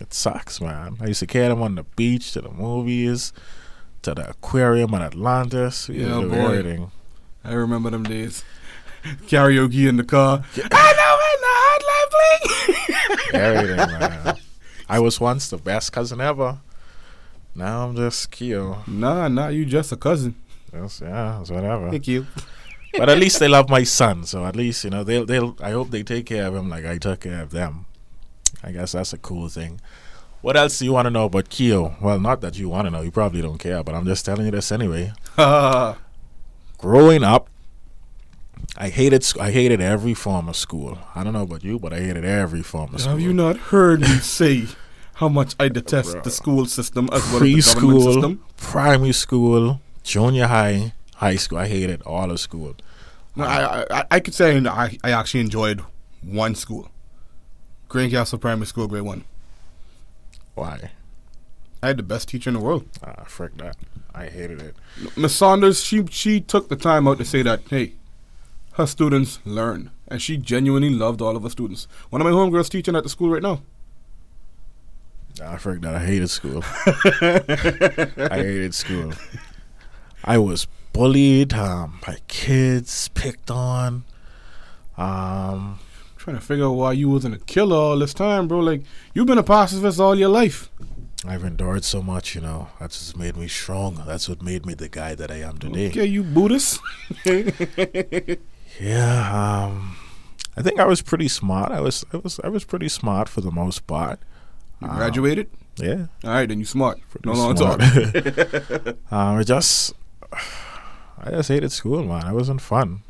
It 0.00 0.14
sucks, 0.14 0.60
man. 0.60 0.96
I 1.00 1.06
used 1.08 1.20
to 1.20 1.26
carry 1.26 1.48
them 1.48 1.62
on 1.62 1.74
the 1.74 1.82
beach, 1.82 2.32
to 2.32 2.40
the 2.40 2.50
movies, 2.50 3.32
to 4.02 4.14
the 4.14 4.30
aquarium 4.30 4.94
in 4.94 5.02
Atlantis. 5.02 5.88
We 5.88 6.02
Yeah, 6.04 6.20
boy. 6.20 6.34
everything. 6.34 6.90
I 7.44 7.52
remember 7.52 7.90
them 7.90 8.04
days. 8.04 8.44
Karaoke 9.28 9.88
in 9.88 9.96
the 9.96 10.04
car. 10.04 10.44
I 10.72 10.92
know 10.98 11.18
when 11.20 11.36
the 11.90 12.10
bling. 13.32 13.32
Everything, 13.42 13.76
man. 14.00 14.36
I 14.88 14.98
was 14.98 15.20
once 15.20 15.48
the 15.48 15.56
best 15.56 15.92
cousin 15.92 16.20
ever. 16.20 16.58
Now 17.54 17.86
I'm 17.86 17.96
just 17.96 18.30
Keo. 18.30 18.82
Nah, 18.86 19.28
nah, 19.28 19.48
you 19.48 19.64
just 19.64 19.92
a 19.92 19.96
cousin. 19.96 20.34
Just, 20.72 21.00
yeah, 21.02 21.40
it's 21.40 21.50
whatever. 21.50 21.90
Thank 21.90 22.08
you. 22.08 22.26
But 22.98 23.08
at 23.08 23.18
least 23.18 23.38
they 23.38 23.48
love 23.48 23.68
my 23.68 23.84
son, 23.84 24.24
so 24.24 24.44
at 24.46 24.56
least 24.56 24.84
you 24.84 24.90
know 24.90 25.04
they'll 25.04 25.26
they'll. 25.26 25.56
I 25.60 25.70
hope 25.72 25.90
they 25.90 26.02
take 26.02 26.26
care 26.26 26.46
of 26.46 26.54
him 26.54 26.68
like 26.68 26.84
I 26.84 26.98
took 26.98 27.20
care 27.20 27.42
of 27.42 27.50
them. 27.50 27.86
I 28.62 28.72
guess 28.72 28.92
that's 28.92 29.12
a 29.12 29.18
cool 29.18 29.48
thing. 29.48 29.80
What 30.42 30.56
else 30.56 30.78
do 30.78 30.84
you 30.86 30.92
want 30.92 31.06
to 31.06 31.10
know 31.10 31.26
about 31.26 31.50
Keo? 31.50 31.96
Well, 32.00 32.18
not 32.18 32.40
that 32.40 32.58
you 32.58 32.68
want 32.68 32.86
to 32.86 32.90
know. 32.90 33.02
You 33.02 33.10
probably 33.10 33.42
don't 33.42 33.58
care, 33.58 33.82
but 33.84 33.94
I'm 33.94 34.06
just 34.06 34.24
telling 34.24 34.46
you 34.46 34.50
this 34.52 34.72
anyway. 34.72 35.12
Growing 36.78 37.22
up, 37.22 37.48
I 38.76 38.88
hated 38.88 39.26
I 39.38 39.50
hated 39.50 39.80
every 39.80 40.14
form 40.14 40.48
of 40.48 40.56
school. 40.56 40.98
I 41.14 41.22
don't 41.24 41.32
know 41.34 41.42
about 41.42 41.62
you, 41.64 41.78
but 41.78 41.92
I 41.92 42.00
hated 42.00 42.24
every 42.24 42.62
form 42.62 42.94
of 42.94 43.00
school. 43.00 43.12
Have 43.12 43.20
you 43.20 43.32
not 43.34 43.56
heard 43.56 44.00
me 44.00 44.06
say 44.38 44.66
how 45.14 45.28
much 45.28 45.54
I 45.60 45.68
detest 45.68 46.16
Bruh. 46.16 46.22
the 46.22 46.30
school 46.30 46.64
system 46.66 47.08
as 47.12 47.22
well 47.30 47.36
as 47.36 47.40
the 47.42 47.80
government 47.80 48.00
Preschool, 48.00 48.14
system? 48.14 48.44
primary 48.56 49.12
school, 49.12 49.80
junior 50.02 50.46
high, 50.46 50.94
high 51.20 51.36
school. 51.36 51.58
I 51.58 51.68
hated 51.68 52.02
all 52.02 52.30
of 52.30 52.40
school. 52.40 52.74
No, 53.36 53.44
I, 53.44 53.84
I 53.90 54.04
I 54.10 54.20
could 54.20 54.34
say 54.34 54.58
I 54.58 54.96
I 55.04 55.10
actually 55.12 55.40
enjoyed 55.40 55.82
one 56.22 56.54
school, 56.54 56.90
Greencastle 57.88 58.38
Primary 58.38 58.66
School, 58.66 58.88
grade 58.88 59.02
one. 59.02 59.24
Why? 60.54 60.90
I 61.82 61.88
had 61.88 61.96
the 61.96 62.02
best 62.02 62.28
teacher 62.28 62.50
in 62.50 62.54
the 62.54 62.60
world. 62.60 62.84
Ah, 63.02 63.24
frick 63.26 63.56
that. 63.58 63.76
I 64.14 64.26
hated 64.26 64.60
it. 64.60 64.74
Miss 65.16 65.34
Saunders, 65.34 65.82
she 65.82 66.04
she 66.10 66.40
took 66.40 66.68
the 66.68 66.76
time 66.76 67.06
out 67.06 67.18
to 67.18 67.24
say 67.24 67.42
that, 67.42 67.60
hey, 67.70 67.92
her 68.72 68.86
students 68.86 69.38
learn, 69.44 69.90
and 70.08 70.20
she 70.20 70.36
genuinely 70.36 70.90
loved 70.90 71.22
all 71.22 71.36
of 71.36 71.42
her 71.42 71.50
students. 71.50 71.86
One 72.10 72.20
of 72.20 72.26
my 72.26 72.32
homegirls 72.32 72.68
teaching 72.68 72.96
at 72.96 73.02
the 73.04 73.08
school 73.08 73.30
right 73.30 73.42
now. 73.42 73.62
I 75.42 75.56
forgot. 75.56 75.94
I 75.94 76.04
hated 76.04 76.28
school. 76.28 76.62
I 76.86 78.36
hated 78.36 78.74
school. 78.74 79.12
I 80.24 80.36
was 80.36 80.66
bullied. 80.92 81.52
Um, 81.54 82.00
my 82.06 82.16
kids 82.28 83.08
picked 83.08 83.50
on. 83.50 84.04
Um, 84.96 85.78
Trying 86.16 86.36
to 86.36 86.42
figure 86.42 86.66
out 86.66 86.72
why 86.72 86.92
you 86.92 87.08
wasn't 87.08 87.34
a 87.34 87.38
killer 87.38 87.76
all 87.76 87.98
this 87.98 88.12
time, 88.12 88.46
bro. 88.46 88.58
Like 88.60 88.82
you've 89.14 89.26
been 89.26 89.38
a 89.38 89.42
pacifist 89.42 89.98
all 89.98 90.14
your 90.14 90.28
life. 90.28 90.70
I've 91.26 91.44
endured 91.44 91.84
so 91.84 92.02
much, 92.02 92.34
you 92.34 92.40
know. 92.40 92.68
That's 92.78 92.98
just 92.98 93.16
made 93.16 93.36
me 93.36 93.48
strong. 93.48 94.02
That's 94.06 94.28
what 94.28 94.42
made 94.42 94.64
me 94.64 94.74
the 94.74 94.88
guy 94.88 95.14
that 95.14 95.30
I 95.30 95.36
am 95.36 95.58
today. 95.58 95.88
Okay, 95.88 96.06
you 96.06 96.22
Buddhist. 96.22 96.80
Yeah, 98.78 99.64
um, 99.66 99.96
I 100.56 100.62
think 100.62 100.80
I 100.80 100.86
was 100.86 101.02
pretty 101.02 101.28
smart. 101.28 101.70
I 101.72 101.80
was, 101.80 102.04
I 102.12 102.16
was, 102.18 102.40
I 102.42 102.48
was 102.48 102.64
pretty 102.64 102.88
smart 102.88 103.28
for 103.28 103.40
the 103.42 103.50
most 103.50 103.86
part. 103.86 104.20
You 104.80 104.88
graduated. 104.88 105.50
Yeah, 105.76 106.06
All 106.24 106.30
right, 106.30 106.48
then 106.48 106.60
you 106.60 106.64
smart. 106.64 106.98
No 106.98 107.04
pretty 107.10 107.38
long 107.38 107.56
smart. 107.56 107.80
talk. 107.80 108.86
um, 109.12 109.36
I 109.36 109.42
just, 109.42 109.92
I 111.22 111.30
just 111.30 111.50
hated 111.50 111.72
school, 111.72 112.04
man. 112.04 112.26
It 112.26 112.34
wasn't 112.34 112.62
fun. 112.62 113.02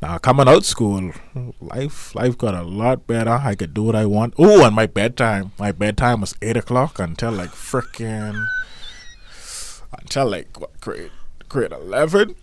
Now 0.00 0.18
coming 0.18 0.48
out 0.48 0.64
school, 0.64 1.12
life, 1.60 2.14
life 2.14 2.36
got 2.36 2.54
a 2.54 2.62
lot 2.62 3.06
better. 3.06 3.30
I 3.30 3.54
could 3.54 3.72
do 3.72 3.84
what 3.84 3.96
I 3.96 4.06
want. 4.06 4.34
Oh, 4.38 4.64
and 4.64 4.74
my 4.74 4.86
bedtime, 4.86 5.52
my 5.58 5.72
bedtime 5.72 6.20
was 6.20 6.34
eight 6.42 6.56
o'clock 6.56 6.98
until 6.98 7.32
like 7.32 7.50
freaking, 7.50 8.44
until 9.96 10.28
like 10.28 10.60
what 10.60 10.80
grade, 10.80 11.10
grade 11.48 11.72
eleven. 11.72 12.34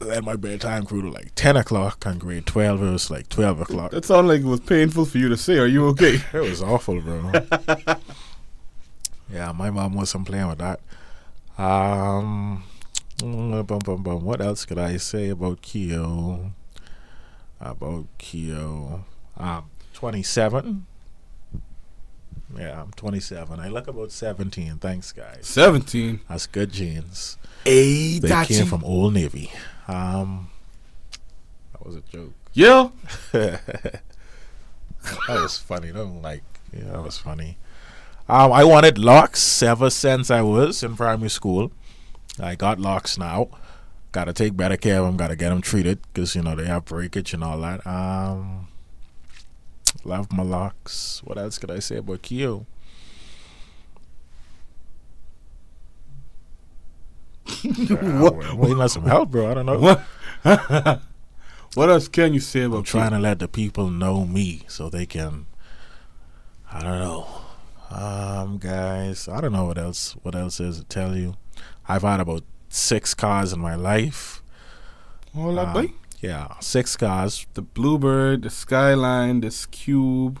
Then 0.00 0.24
my 0.24 0.36
bedtime 0.36 0.84
grew 0.84 1.00
to 1.02 1.10
like 1.10 1.34
ten 1.34 1.56
o'clock, 1.56 2.04
and 2.04 2.20
grade 2.20 2.44
twelve 2.44 2.82
it 2.82 2.90
was 2.90 3.10
like 3.10 3.30
twelve 3.30 3.60
o'clock. 3.60 3.92
That 3.92 4.04
sounded 4.04 4.28
like 4.28 4.40
it 4.42 4.46
was 4.46 4.60
painful 4.60 5.06
for 5.06 5.16
you 5.16 5.30
to 5.30 5.36
say. 5.36 5.58
Are 5.58 5.66
you 5.66 5.86
okay? 5.88 6.20
It 6.34 6.40
was 6.40 6.62
awful, 6.62 7.00
bro. 7.00 7.32
yeah, 9.32 9.52
my 9.52 9.70
mom 9.70 9.94
wasn't 9.94 10.26
playing 10.26 10.48
with 10.48 10.58
that. 10.58 10.80
Um, 11.56 12.64
what 13.22 14.40
else 14.40 14.64
could 14.64 14.78
I 14.78 14.96
say 14.96 15.28
about 15.28 15.62
Keo? 15.62 16.52
About 17.60 18.06
Keo, 18.18 19.04
I'm 19.36 19.64
twenty-seven. 19.94 20.86
Yeah, 22.56 22.82
I'm 22.82 22.90
27. 22.92 23.60
I 23.60 23.68
look 23.68 23.88
about 23.88 24.12
17. 24.12 24.76
Thanks, 24.76 25.10
guys. 25.12 25.38
Seventeen. 25.46 26.20
That's 26.28 26.46
good 26.46 26.70
jeans. 26.70 27.38
Hey, 27.64 28.18
They 28.18 28.44
came 28.44 28.66
from 28.66 28.84
Old 28.84 29.14
Navy. 29.14 29.50
Um, 29.88 30.50
that 31.72 31.86
was 31.86 31.96
a 31.96 32.02
joke. 32.02 32.32
Yeah. 32.52 32.90
that 33.32 34.02
was 35.28 35.56
funny 35.58 35.90
though. 35.90 36.12
Like, 36.22 36.42
yeah, 36.72 36.90
that 36.92 37.02
was 37.02 37.18
funny. 37.18 37.56
Um, 38.28 38.52
I 38.52 38.64
wanted 38.64 38.98
locks 38.98 39.62
ever 39.62 39.90
since 39.90 40.30
I 40.30 40.42
was 40.42 40.82
in 40.82 40.96
primary 40.96 41.30
school. 41.30 41.72
I 42.40 42.54
got 42.54 42.80
locks 42.80 43.18
now. 43.18 43.48
Got 44.12 44.24
to 44.24 44.32
take 44.32 44.56
better 44.56 44.76
care 44.76 44.98
of 44.98 45.06
them. 45.06 45.16
Got 45.16 45.28
to 45.28 45.36
get 45.36 45.50
them 45.50 45.62
treated 45.62 46.00
because 46.02 46.34
you 46.34 46.42
know 46.42 46.54
they 46.54 46.66
have 46.66 46.84
breakage 46.84 47.32
and 47.32 47.42
all 47.42 47.58
that. 47.60 47.86
Um, 47.86 48.68
love 50.04 50.32
my 50.32 50.42
locks. 50.42 51.22
What 51.24 51.38
else 51.38 51.58
could 51.58 51.70
I 51.70 51.78
say 51.78 51.96
about 51.96 52.22
Keo? 52.22 52.66
Well, 57.64 58.56
we 58.56 58.74
need 58.74 58.90
some 58.90 59.04
help, 59.04 59.30
bro. 59.30 59.50
I 59.50 59.54
don't 59.54 59.66
know. 59.66 59.78
What? 59.78 60.02
what 61.74 61.90
else 61.90 62.08
can 62.08 62.34
you 62.34 62.40
say 62.40 62.62
about 62.62 62.78
I'm 62.78 62.82
trying 62.84 63.10
to 63.10 63.18
let 63.18 63.38
the 63.38 63.48
people 63.48 63.88
know 63.90 64.24
me 64.24 64.62
so 64.68 64.88
they 64.88 65.06
can. 65.06 65.46
I 66.72 66.82
don't 66.82 66.98
know, 66.98 67.26
um, 67.90 68.58
guys. 68.58 69.28
I 69.28 69.40
don't 69.40 69.52
know 69.52 69.66
what 69.66 69.78
else. 69.78 70.16
What 70.22 70.34
else 70.34 70.58
is 70.60 70.78
to 70.78 70.84
tell 70.84 71.16
you? 71.16 71.36
I've 71.88 72.02
had 72.02 72.20
about 72.20 72.44
six 72.68 73.14
cars 73.14 73.52
in 73.52 73.60
my 73.60 73.74
life. 73.74 74.42
All 75.36 75.54
that 75.54 75.68
Um, 75.68 75.72
boy? 75.72 75.92
yeah, 76.20 76.48
six 76.60 76.96
cars, 76.96 77.46
The 77.54 77.62
Bluebird, 77.62 78.42
the 78.42 78.50
Skyline, 78.50 79.40
this 79.40 79.66
Cube. 79.66 80.38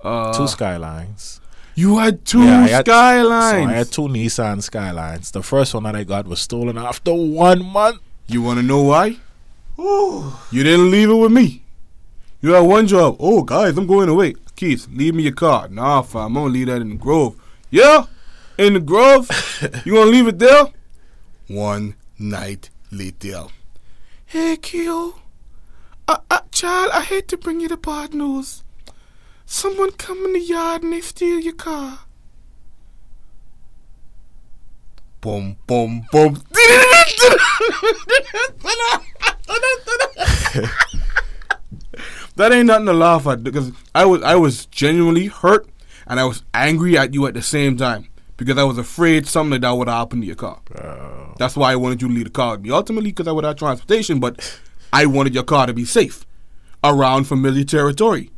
Uh, 0.00 0.32
two 0.36 0.48
Skylines. 0.48 1.40
you 1.74 1.98
had 1.98 2.24
two 2.24 2.42
Yeah, 2.42 2.58
I 2.64 2.68
had- 2.68 2.86
Skylines. 2.86 3.68
So 3.68 3.70
I 3.70 3.72
had 3.78 3.90
two 3.92 4.02
Nissan 4.08 4.62
Skylines. 4.62 5.30
The 5.30 5.42
first 5.42 5.72
one 5.74 5.84
that 5.84 5.94
I 5.96 6.04
got 6.04 6.26
was 6.26 6.40
stolen 6.40 6.76
after 6.76 7.12
one 7.14 7.64
month. 7.64 7.98
You 8.26 8.42
want 8.42 8.58
to 8.58 8.62
know 8.66 8.82
why? 8.82 9.16
You 9.78 10.62
didn't 10.64 10.90
leave 10.90 11.08
it 11.10 11.14
with 11.14 11.32
me. 11.32 11.62
You 12.40 12.52
had 12.52 12.60
one 12.60 12.86
job. 12.86 13.16
Oh, 13.20 13.42
guys, 13.42 13.76
I'm 13.78 13.86
going 13.86 14.08
away. 14.08 14.34
Keith, 14.56 14.86
leave 14.92 15.14
me 15.14 15.22
your 15.24 15.32
car. 15.32 15.68
Nah, 15.68 16.02
fam, 16.02 16.22
I'm 16.26 16.34
gonna 16.34 16.46
leave 16.52 16.66
that 16.66 16.82
in 16.82 16.90
the 16.90 16.94
Grove. 16.96 17.36
Yeah, 17.70 18.04
in 18.58 18.74
the 18.74 18.80
Grove. 18.80 19.30
you 19.84 19.94
gonna 19.94 20.10
leave 20.10 20.28
it 20.28 20.38
there? 20.38 20.66
One 21.48 21.94
night 22.18 22.70
later. 22.90 23.46
Hey, 24.26 24.56
Keo. 24.56 25.14
Uh, 26.08 26.18
uh, 26.30 26.40
child, 26.50 26.90
I 26.92 27.02
hate 27.02 27.28
to 27.28 27.36
bring 27.36 27.60
you 27.60 27.68
the 27.68 27.76
bad 27.76 28.14
news. 28.14 28.64
Someone 29.46 29.92
come 29.92 30.24
in 30.24 30.32
the 30.32 30.40
yard 30.40 30.82
and 30.82 30.92
they 30.92 31.00
steal 31.00 31.38
your 31.38 31.54
car. 31.54 32.00
Boom, 35.20 35.56
boom, 35.66 36.06
boom. 36.10 36.42
that 42.34 42.50
ain't 42.52 42.66
nothing 42.66 42.86
to 42.86 42.92
laugh 42.92 43.26
at 43.26 43.44
because 43.44 43.70
I 43.94 44.04
was 44.04 44.22
I 44.22 44.34
was 44.34 44.66
genuinely 44.66 45.26
hurt 45.26 45.68
and 46.06 46.18
I 46.18 46.24
was 46.24 46.42
angry 46.52 46.98
at 46.98 47.14
you 47.14 47.26
at 47.26 47.34
the 47.34 47.42
same 47.42 47.76
time 47.76 48.08
because 48.44 48.58
I 48.58 48.64
was 48.64 48.78
afraid 48.78 49.26
something 49.26 49.52
like 49.52 49.60
that 49.62 49.70
would 49.72 49.88
happen 49.88 50.20
to 50.20 50.26
your 50.26 50.36
car. 50.36 50.60
That's 51.38 51.56
why 51.56 51.72
I 51.72 51.76
wanted 51.76 52.02
you 52.02 52.08
to 52.08 52.14
leave 52.14 52.24
the 52.24 52.30
car 52.30 52.52
with 52.52 52.62
me. 52.62 52.70
Ultimately, 52.70 53.10
because 53.10 53.28
I 53.28 53.32
would 53.32 53.44
have 53.44 53.56
transportation, 53.56 54.20
but 54.20 54.58
I 54.92 55.06
wanted 55.06 55.34
your 55.34 55.44
car 55.44 55.66
to 55.66 55.72
be 55.72 55.84
safe 55.84 56.26
around 56.84 57.24
familiar 57.24 57.64
territory. 57.64 58.30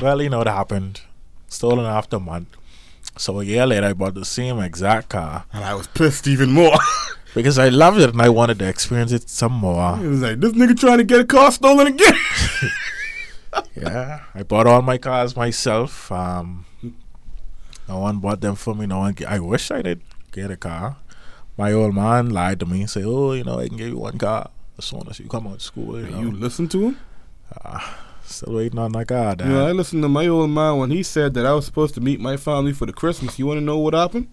Well, 0.00 0.22
you 0.22 0.30
know 0.30 0.38
what 0.38 0.46
happened. 0.46 1.00
Stolen 1.48 1.86
after 1.86 2.16
a 2.16 2.20
month. 2.20 2.56
So 3.16 3.40
a 3.40 3.44
year 3.44 3.66
later, 3.66 3.86
I 3.86 3.92
bought 3.94 4.14
the 4.14 4.24
same 4.24 4.60
exact 4.60 5.08
car 5.08 5.44
And 5.52 5.64
I 5.64 5.74
was 5.74 5.88
pissed 5.88 6.28
even 6.28 6.52
more. 6.52 6.78
because 7.34 7.58
I 7.58 7.68
loved 7.68 7.98
it 7.98 8.10
and 8.10 8.22
I 8.22 8.28
wanted 8.28 8.58
to 8.60 8.68
experience 8.68 9.12
it 9.12 9.28
some 9.28 9.52
more. 9.52 9.98
it 9.98 10.06
was 10.08 10.22
like, 10.22 10.40
this 10.40 10.52
nigga 10.52 10.78
trying 10.78 10.98
to 10.98 11.04
get 11.04 11.20
a 11.20 11.24
car 11.24 11.50
stolen 11.50 11.88
again. 11.88 12.14
Yeah, 13.74 14.24
I 14.34 14.42
bought 14.42 14.66
all 14.66 14.82
my 14.82 14.98
cars 14.98 15.36
myself. 15.36 16.12
Um, 16.12 16.66
no 17.88 17.98
one 17.98 18.18
bought 18.18 18.40
them 18.40 18.54
for 18.54 18.74
me. 18.74 18.86
No 18.86 18.98
one. 18.98 19.16
I 19.26 19.38
wish 19.38 19.70
I 19.70 19.82
did 19.82 20.00
get 20.32 20.50
a 20.50 20.56
car. 20.56 20.96
My 21.56 21.72
old 21.72 21.94
man 21.94 22.30
lied 22.30 22.60
to 22.60 22.66
me 22.66 22.80
and 22.82 22.90
said, 22.90 23.04
"Oh, 23.06 23.32
you 23.32 23.44
know, 23.44 23.58
I 23.58 23.68
can 23.68 23.76
give 23.76 23.88
you 23.88 23.98
one 23.98 24.18
car 24.18 24.50
as 24.78 24.84
soon 24.84 25.06
as 25.08 25.18
you 25.18 25.26
come 25.28 25.46
out 25.46 25.54
of 25.54 25.62
school." 25.62 25.98
You 25.98 26.10
know, 26.10 26.20
you 26.20 26.30
listen 26.30 26.68
to 26.68 26.82
him? 26.88 26.98
Ah, 27.64 27.98
still 28.24 28.54
waiting 28.54 28.78
on 28.78 28.92
that 28.92 29.08
car. 29.08 29.34
Dad. 29.34 29.50
Yeah, 29.50 29.64
I 29.64 29.72
listened 29.72 30.02
to 30.02 30.08
my 30.08 30.26
old 30.26 30.50
man 30.50 30.78
when 30.78 30.90
he 30.90 31.02
said 31.02 31.34
that 31.34 31.46
I 31.46 31.52
was 31.54 31.64
supposed 31.66 31.94
to 31.94 32.00
meet 32.00 32.20
my 32.20 32.36
family 32.36 32.72
for 32.72 32.86
the 32.86 32.92
Christmas. 32.92 33.38
You 33.38 33.46
want 33.46 33.58
to 33.58 33.64
know 33.64 33.78
what 33.78 33.94
happened? 33.94 34.28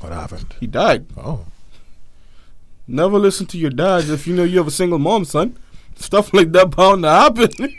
What 0.00 0.12
happened? 0.12 0.54
He 0.60 0.66
died. 0.66 1.06
Oh, 1.16 1.46
Never 2.88 3.18
listen 3.18 3.46
to 3.46 3.58
your 3.58 3.70
dad 3.70 4.08
if 4.08 4.26
you 4.26 4.34
know 4.34 4.44
you 4.44 4.58
have 4.58 4.68
a 4.68 4.70
single 4.70 4.98
mom, 4.98 5.24
son. 5.24 5.58
Stuff 5.96 6.32
like 6.32 6.52
that 6.52 6.70
bound 6.70 7.02
to 7.02 7.10
happen. 7.10 7.50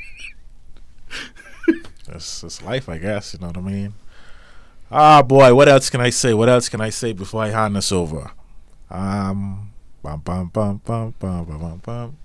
it's, 2.10 2.44
it's 2.44 2.62
life, 2.62 2.90
I 2.90 2.98
guess. 2.98 3.34
You 3.34 3.40
know 3.40 3.48
what 3.48 3.58
I 3.58 3.62
mean? 3.62 3.94
Ah, 4.90 5.22
boy, 5.22 5.54
what 5.54 5.68
else 5.68 5.90
can 5.90 6.00
I 6.00 6.10
say? 6.10 6.34
What 6.34 6.48
else 6.48 6.70
can 6.70 6.80
I 6.80 6.90
say 6.90 7.12
before 7.12 7.44
I 7.44 7.50
hand 7.50 7.76
this 7.76 7.92
over? 7.92 8.32
Um, 8.90 9.72
bum 10.02 10.22
bum 10.24 10.48
bum 10.54 10.82
bum 10.86 11.14
bum 11.20 11.46
bum 11.46 11.82
bum. 11.84 12.18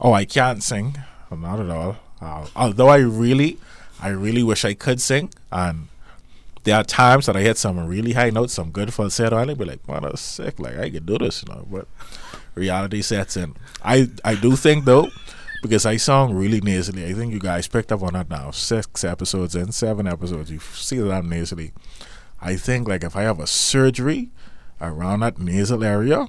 oh, 0.00 0.12
I 0.12 0.24
can't 0.24 0.62
sing. 0.62 0.96
Not 1.30 1.60
at 1.60 1.70
all. 1.70 1.96
Uh, 2.20 2.46
although 2.54 2.88
I 2.88 2.98
really, 2.98 3.58
I 4.00 4.08
really 4.08 4.44
wish 4.44 4.64
I 4.64 4.74
could 4.74 5.00
sing, 5.00 5.30
and 5.50 5.88
there 6.62 6.76
are 6.76 6.84
times 6.84 7.26
that 7.26 7.36
I 7.36 7.40
hit 7.40 7.58
some 7.58 7.84
really 7.86 8.12
high 8.12 8.30
notes, 8.30 8.54
some 8.54 8.70
good 8.70 8.94
falsetto, 8.94 9.36
and 9.36 9.50
I'd 9.50 9.58
be 9.58 9.64
like, 9.64 9.86
"Man, 9.88 10.02
that's 10.02 10.20
sick! 10.20 10.60
Like 10.60 10.78
I 10.78 10.90
could 10.90 11.06
do 11.06 11.18
this," 11.18 11.42
you 11.42 11.52
know. 11.52 11.66
But 11.70 11.88
reality 12.54 13.02
sets 13.02 13.36
in. 13.36 13.54
I 13.84 14.08
I 14.24 14.36
do 14.36 14.54
think 14.54 14.84
though, 14.84 15.10
because 15.66 15.84
I 15.86 15.96
sound 15.96 16.38
really 16.38 16.60
nasally. 16.60 17.04
I 17.06 17.12
think 17.12 17.32
you 17.32 17.40
guys 17.40 17.68
picked 17.68 17.92
up 17.92 18.02
on 18.02 18.14
that 18.14 18.30
now. 18.30 18.50
Six 18.50 19.04
episodes 19.04 19.54
and 19.54 19.74
seven 19.74 20.06
episodes, 20.06 20.50
you 20.50 20.58
see 20.60 20.98
that 20.98 21.12
I'm 21.12 21.28
nasally. 21.28 21.72
I 22.40 22.56
think 22.56 22.88
like 22.88 23.04
if 23.04 23.16
I 23.16 23.22
have 23.22 23.40
a 23.40 23.46
surgery 23.46 24.30
around 24.80 25.20
that 25.20 25.38
nasal 25.38 25.82
area, 25.84 26.28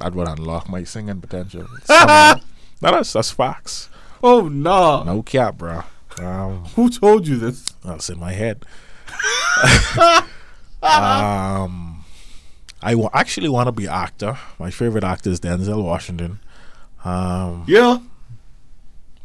that 0.00 0.14
would 0.14 0.28
unlock 0.28 0.68
my 0.68 0.84
singing 0.84 1.20
potential. 1.20 1.66
No, 2.82 2.90
that's 2.90 3.12
that's 3.14 3.30
facts. 3.30 3.88
oh, 4.22 4.48
no. 4.48 5.04
No 5.04 5.22
cap, 5.22 5.56
bro. 5.56 5.84
Um, 6.18 6.64
Who 6.76 6.90
told 6.90 7.26
you 7.26 7.36
this? 7.36 7.64
that's 7.82 8.10
in 8.10 8.18
my 8.18 8.32
head. 8.32 8.66
um, 10.82 12.04
I 12.82 12.94
wa- 12.94 13.10
actually 13.14 13.48
want 13.48 13.68
to 13.68 13.72
be 13.72 13.88
actor. 13.88 14.36
My 14.58 14.70
favorite 14.70 15.04
actor 15.04 15.30
is 15.30 15.40
Denzel 15.40 15.82
Washington. 15.82 16.40
Um, 17.04 17.64
Yeah. 17.66 17.98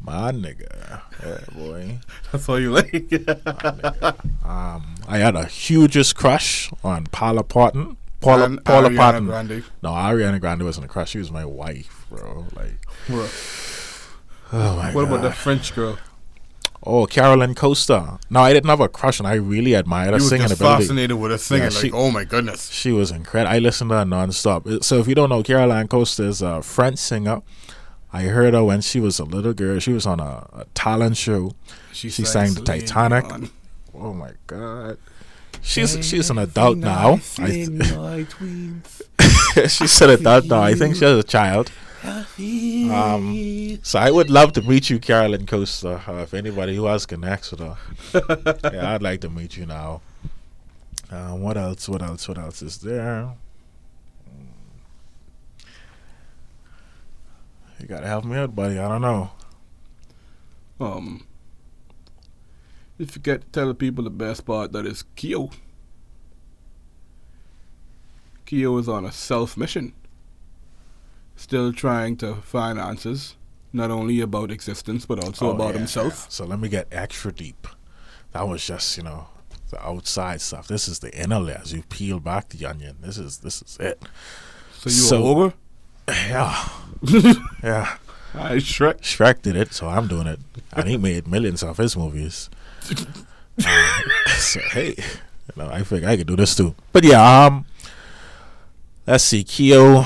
My 0.02 0.32
nigga. 0.32 1.02
Yeah, 1.24 1.40
boy. 1.54 2.00
That's 2.32 2.48
all 2.48 2.60
you 2.60 2.72
like. 2.72 3.12
Um, 4.46 4.96
I 5.08 5.18
had 5.18 5.36
a 5.36 5.46
hugest 5.46 6.16
crush 6.16 6.72
on 6.84 7.06
Paula 7.08 7.44
Patton. 7.44 7.98
Paula, 8.22 8.46
And 8.46 8.64
Paula 8.64 8.90
Ariana 8.90 8.98
Patton. 8.98 9.26
Grande. 9.26 9.64
No, 9.84 9.90
Ariana 9.90 10.40
Grande 10.40 10.64
wasn't 10.64 10.86
a 10.86 10.88
crush. 10.90 11.10
She 11.12 11.20
was 11.20 11.32
my 11.32 11.46
wife, 11.46 12.06
bro. 12.10 12.46
Like, 12.56 12.80
Bro, 13.08 13.28
oh 14.54 14.76
my 14.76 14.92
What 14.94 15.04
god. 15.06 15.14
about 15.14 15.22
the 15.22 15.32
French 15.32 15.76
girl? 15.76 15.98
Oh, 16.82 17.06
Caroline 17.06 17.56
Costa. 17.56 18.20
No, 18.30 18.40
I 18.40 18.54
didn't 18.54 18.70
have 18.70 18.80
a 18.80 18.88
crush, 18.88 19.20
and 19.20 19.28
I 19.28 19.34
really 19.34 19.74
admired 19.74 20.14
her 20.14 20.20
singing 20.22 20.46
ability. 20.46 20.64
fascinated 20.84 21.18
with 21.20 21.32
her 21.32 21.38
singing. 21.38 21.64
Yeah, 21.64 21.70
like, 21.70 21.78
she- 21.86 21.92
oh 21.92 22.10
my 22.10 22.24
goodness. 22.24 22.70
She 22.72 22.92
was 22.94 23.12
incredible. 23.12 23.54
I 23.54 23.60
listened 23.60 23.90
to 23.90 23.98
her 23.98 24.06
nonstop. 24.06 24.84
So 24.84 24.98
if 25.00 25.08
you 25.08 25.14
don't 25.16 25.30
know, 25.30 25.44
Caroline 25.44 25.88
Costa 25.90 26.24
is 26.24 26.42
a 26.42 26.62
French 26.62 26.98
singer. 27.00 27.42
I 28.12 28.24
heard 28.24 28.54
her 28.54 28.64
when 28.64 28.82
she 28.82 29.00
was 29.00 29.20
a 29.20 29.24
little 29.24 29.54
girl. 29.54 29.80
She 29.80 29.94
was 29.94 30.06
on 30.06 30.20
a, 30.20 30.48
a 30.54 30.66
talent 30.74 31.18
show. 31.18 31.54
She 31.92 32.10
sang 32.10 32.54
the 32.54 32.62
Titanic. 32.62 33.28
Dion. 33.28 33.50
Oh 33.94 34.14
my 34.14 34.32
god. 34.48 34.98
She's 35.62 36.06
she's 36.06 36.30
an 36.30 36.38
adult 36.38 36.78
now. 36.78 37.20
I 37.38 37.48
th- 37.48 37.70
my 37.70 38.24
tweens. 38.24 39.02
she's 39.70 40.02
an 40.02 40.12
adult 40.12 40.46
now. 40.46 40.62
I 40.62 40.74
think 40.74 40.96
she 40.96 41.00
she's 41.02 41.10
a 41.10 41.24
child. 41.24 41.72
Um, 42.04 43.80
so 43.84 44.00
I 44.00 44.10
would 44.10 44.30
love 44.30 44.54
to 44.54 44.62
meet 44.62 44.90
you, 44.90 45.00
Caroline 45.00 45.46
Costa. 45.46 46.02
Uh, 46.08 46.22
if 46.24 46.34
anybody 46.34 46.76
who 46.76 46.88
else 46.88 47.06
connects 47.06 47.52
with 47.52 47.60
her, 47.60 47.78
yeah, 48.74 48.94
I'd 48.94 49.04
like 49.04 49.20
to 49.22 49.30
meet 49.30 49.58
you 49.58 49.66
now. 49.66 50.02
Uh, 51.12 51.32
what 51.32 51.58
else? 51.58 51.90
What 51.90 52.02
else? 52.02 52.28
What 52.28 52.38
else 52.38 52.62
is 52.62 52.78
there? 52.78 53.32
You 57.80 57.88
gotta 57.88 58.08
help 58.08 58.26
me 58.26 58.36
out, 58.38 58.56
buddy. 58.56 58.78
I 58.78 58.88
don't 58.88 59.02
know. 59.02 59.32
Um, 60.82 61.26
you 62.98 63.06
forget 63.06 63.42
to 63.42 63.48
tell 63.48 63.68
the 63.68 63.74
people 63.76 64.04
the 64.04 64.10
best 64.10 64.46
part 64.46 64.72
that 64.74 64.86
is 64.86 65.04
Keo. 65.16 65.50
Keo 68.46 68.78
is 68.78 68.90
on 68.90 69.06
a 69.06 69.12
self 69.12 69.56
mission, 69.58 69.94
still 71.36 71.72
trying 71.72 72.18
to 72.18 72.36
find 72.36 72.80
answers, 72.80 73.36
not 73.72 73.92
only 73.92 74.20
about 74.22 74.52
existence 74.52 75.06
but 75.06 75.24
also 75.24 75.48
Oh, 75.48 75.52
about 75.52 75.74
yeah, 75.74 75.80
himself. 75.80 76.24
yeah. 76.26 76.30
So 76.30 76.46
let 76.46 76.60
me 76.60 76.70
get 76.70 76.88
extra 76.92 77.32
deep. 77.32 77.68
That 78.32 78.48
was 78.48 78.66
just 78.66 78.98
you 78.98 79.04
know 79.04 79.28
the 79.70 79.82
outside 79.86 80.42
stuff. 80.42 80.68
This 80.68 80.88
is 80.88 81.00
the 81.00 81.14
inner 81.16 81.40
layers. 81.40 81.74
You 81.74 81.84
peel 81.84 82.20
back 82.20 82.50
the 82.50 82.66
onion. 82.66 82.98
This 83.02 83.18
is 83.18 83.40
this 83.40 83.62
is 83.62 83.78
it. 83.80 84.02
So 84.74 84.90
you 84.90 84.96
So- 84.96 85.24
over? 85.24 85.54
Yeah, 86.10 86.68
yeah. 87.64 87.98
I 88.34 88.58
Shrek. 88.58 89.02
Shrek 89.02 89.42
did 89.42 89.56
it, 89.56 89.74
so 89.74 89.88
I'm 89.88 90.08
doing 90.08 90.28
it, 90.28 90.40
and 90.74 90.88
he 90.88 90.98
made 90.98 91.28
millions 91.28 91.64
off 91.64 91.78
his 91.78 91.96
movies. 91.98 92.50
So 94.38 94.62
hey, 94.72 94.96
you 94.98 95.54
know, 95.58 95.70
I 95.70 95.84
think 95.84 96.06
I 96.06 96.16
could 96.16 96.28
do 96.28 96.38
this 96.38 96.56
too. 96.56 96.76
But 96.94 97.04
yeah, 97.04 97.46
um, 97.46 97.66
let's 99.06 99.26
see, 99.26 99.44
Keo. 99.44 100.06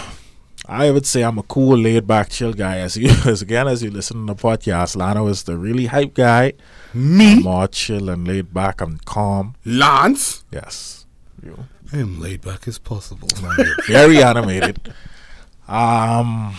I 0.66 0.90
would 0.90 1.06
say 1.06 1.24
I'm 1.24 1.38
a 1.38 1.44
cool, 1.44 1.78
laid 1.78 2.08
back, 2.08 2.30
chill 2.30 2.54
guy. 2.54 2.78
As 2.80 2.98
you, 2.98 3.10
as 3.26 3.44
again, 3.44 3.68
as 3.68 3.84
you 3.84 3.92
listen 3.92 4.26
to 4.26 4.34
the 4.34 4.42
podcast, 4.42 4.96
Lano 4.96 5.30
is 5.30 5.44
the 5.44 5.56
really 5.56 5.86
hype 5.86 6.16
guy. 6.16 6.54
Me? 6.94 7.40
More 7.40 7.68
chill 7.68 8.10
and 8.10 8.28
laid 8.28 8.54
back 8.54 8.82
and 8.82 9.04
calm. 9.06 9.56
Lans? 9.66 10.44
Yes, 10.52 11.06
you 11.44 11.66
I 11.94 11.98
am 11.98 12.20
laid 12.20 12.42
back 12.42 12.68
as 12.68 12.80
possible. 12.80 13.28
very 13.88 14.24
animated. 14.24 14.94
Um, 15.68 16.56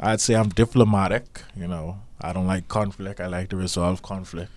I'd 0.00 0.20
say 0.20 0.34
I'm 0.34 0.48
diplomatic. 0.48 1.42
You 1.56 1.68
know, 1.68 1.98
I 2.20 2.32
don't 2.32 2.46
like 2.46 2.68
conflict. 2.68 3.20
I 3.20 3.26
like 3.26 3.48
to 3.50 3.56
resolve 3.56 4.02
conflict 4.02 4.50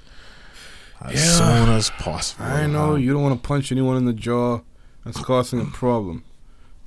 as 1.01 1.13
Yeah. 1.13 1.37
soon 1.65 1.69
as 1.75 1.89
possible. 1.91 2.45
I 2.45 2.67
know 2.67 2.93
Um, 2.95 3.01
you 3.01 3.13
don't 3.13 3.23
want 3.23 3.41
to 3.41 3.47
punch 3.47 3.71
anyone 3.71 3.97
in 3.97 4.05
the 4.05 4.13
jaw. 4.13 4.61
That's 5.03 5.19
causing 5.21 5.61
a 5.61 5.65
problem. 5.65 6.23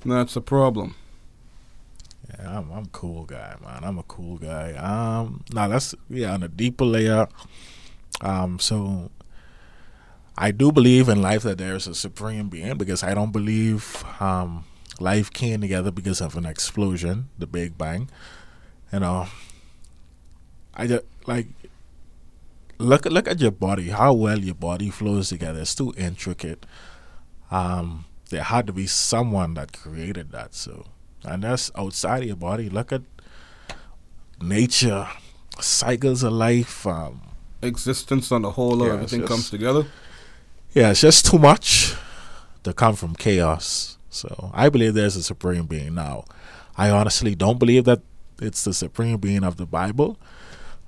That's 0.05 0.35
a 0.35 0.41
problem. 0.41 0.95
Yeah, 2.29 2.59
I'm, 2.59 2.71
I'm 2.71 2.83
a 2.85 2.89
cool 2.91 3.23
guy, 3.25 3.55
man. 3.63 3.83
I'm 3.83 3.97
a 3.97 4.03
cool 4.03 4.37
guy. 4.37 4.73
Um, 4.73 5.43
now 5.53 5.67
that's 5.67 5.95
yeah 6.09 6.33
on 6.33 6.43
a 6.43 6.47
deeper 6.47 6.85
layer. 6.85 7.27
Um, 8.21 8.59
so 8.59 9.09
I 10.37 10.51
do 10.51 10.71
believe 10.71 11.07
in 11.09 11.21
life 11.21 11.43
that 11.43 11.57
there's 11.57 11.87
a 11.87 11.95
supreme 11.95 12.49
being 12.49 12.77
because 12.77 13.03
I 13.03 13.13
don't 13.13 13.31
believe 13.31 14.03
um 14.19 14.65
life 14.99 15.31
came 15.31 15.61
together 15.61 15.91
because 15.91 16.19
of 16.21 16.35
an 16.35 16.45
explosion, 16.45 17.29
the 17.37 17.47
Big 17.47 17.77
Bang. 17.77 18.09
You 18.91 18.99
know, 18.99 19.27
I 20.73 20.87
just 20.87 21.03
like 21.27 21.47
look 22.77 23.05
look 23.05 23.27
at 23.27 23.39
your 23.39 23.51
body, 23.51 23.89
how 23.89 24.13
well 24.13 24.39
your 24.39 24.55
body 24.55 24.89
flows 24.89 25.29
together. 25.29 25.61
It's 25.61 25.75
too 25.75 25.93
intricate. 25.97 26.65
Um, 27.51 28.05
there 28.29 28.43
had 28.43 28.67
to 28.67 28.73
be 28.73 28.87
someone 28.87 29.53
that 29.55 29.73
created 29.73 30.31
that. 30.31 30.53
So, 30.55 30.85
and 31.23 31.43
that's 31.43 31.71
outside 31.75 32.21
of 32.23 32.27
your 32.27 32.35
body. 32.35 32.69
Look 32.69 32.91
at 32.91 33.01
nature, 34.41 35.07
cycles 35.59 36.23
of 36.23 36.33
life. 36.33 36.85
Um, 36.87 37.21
Existence 37.61 38.31
on 38.31 38.43
the 38.43 38.51
whole 38.51 38.85
Yeah, 38.85 38.93
everything 38.93 39.21
it's 39.21 39.29
comes 39.29 39.49
together. 39.49 39.85
yeah, 40.73 40.91
it's 40.91 41.01
just 41.01 41.25
too 41.25 41.37
much 41.37 41.93
to 42.63 42.73
come 42.73 42.95
from 42.95 43.15
chaos. 43.15 43.97
So 44.09 44.49
I 44.53 44.69
believe 44.69 44.93
there's 44.93 45.15
a 45.17 45.23
supreme 45.23 45.65
being. 45.65 45.93
Now, 45.95 46.23
I 46.77 46.89
honestly 46.89 47.35
don't 47.35 47.59
believe 47.59 47.83
that 47.85 48.01
it's 48.41 48.63
the 48.63 48.73
supreme 48.73 49.17
being 49.17 49.43
of 49.43 49.57
the 49.57 49.65
Bible. 49.65 50.17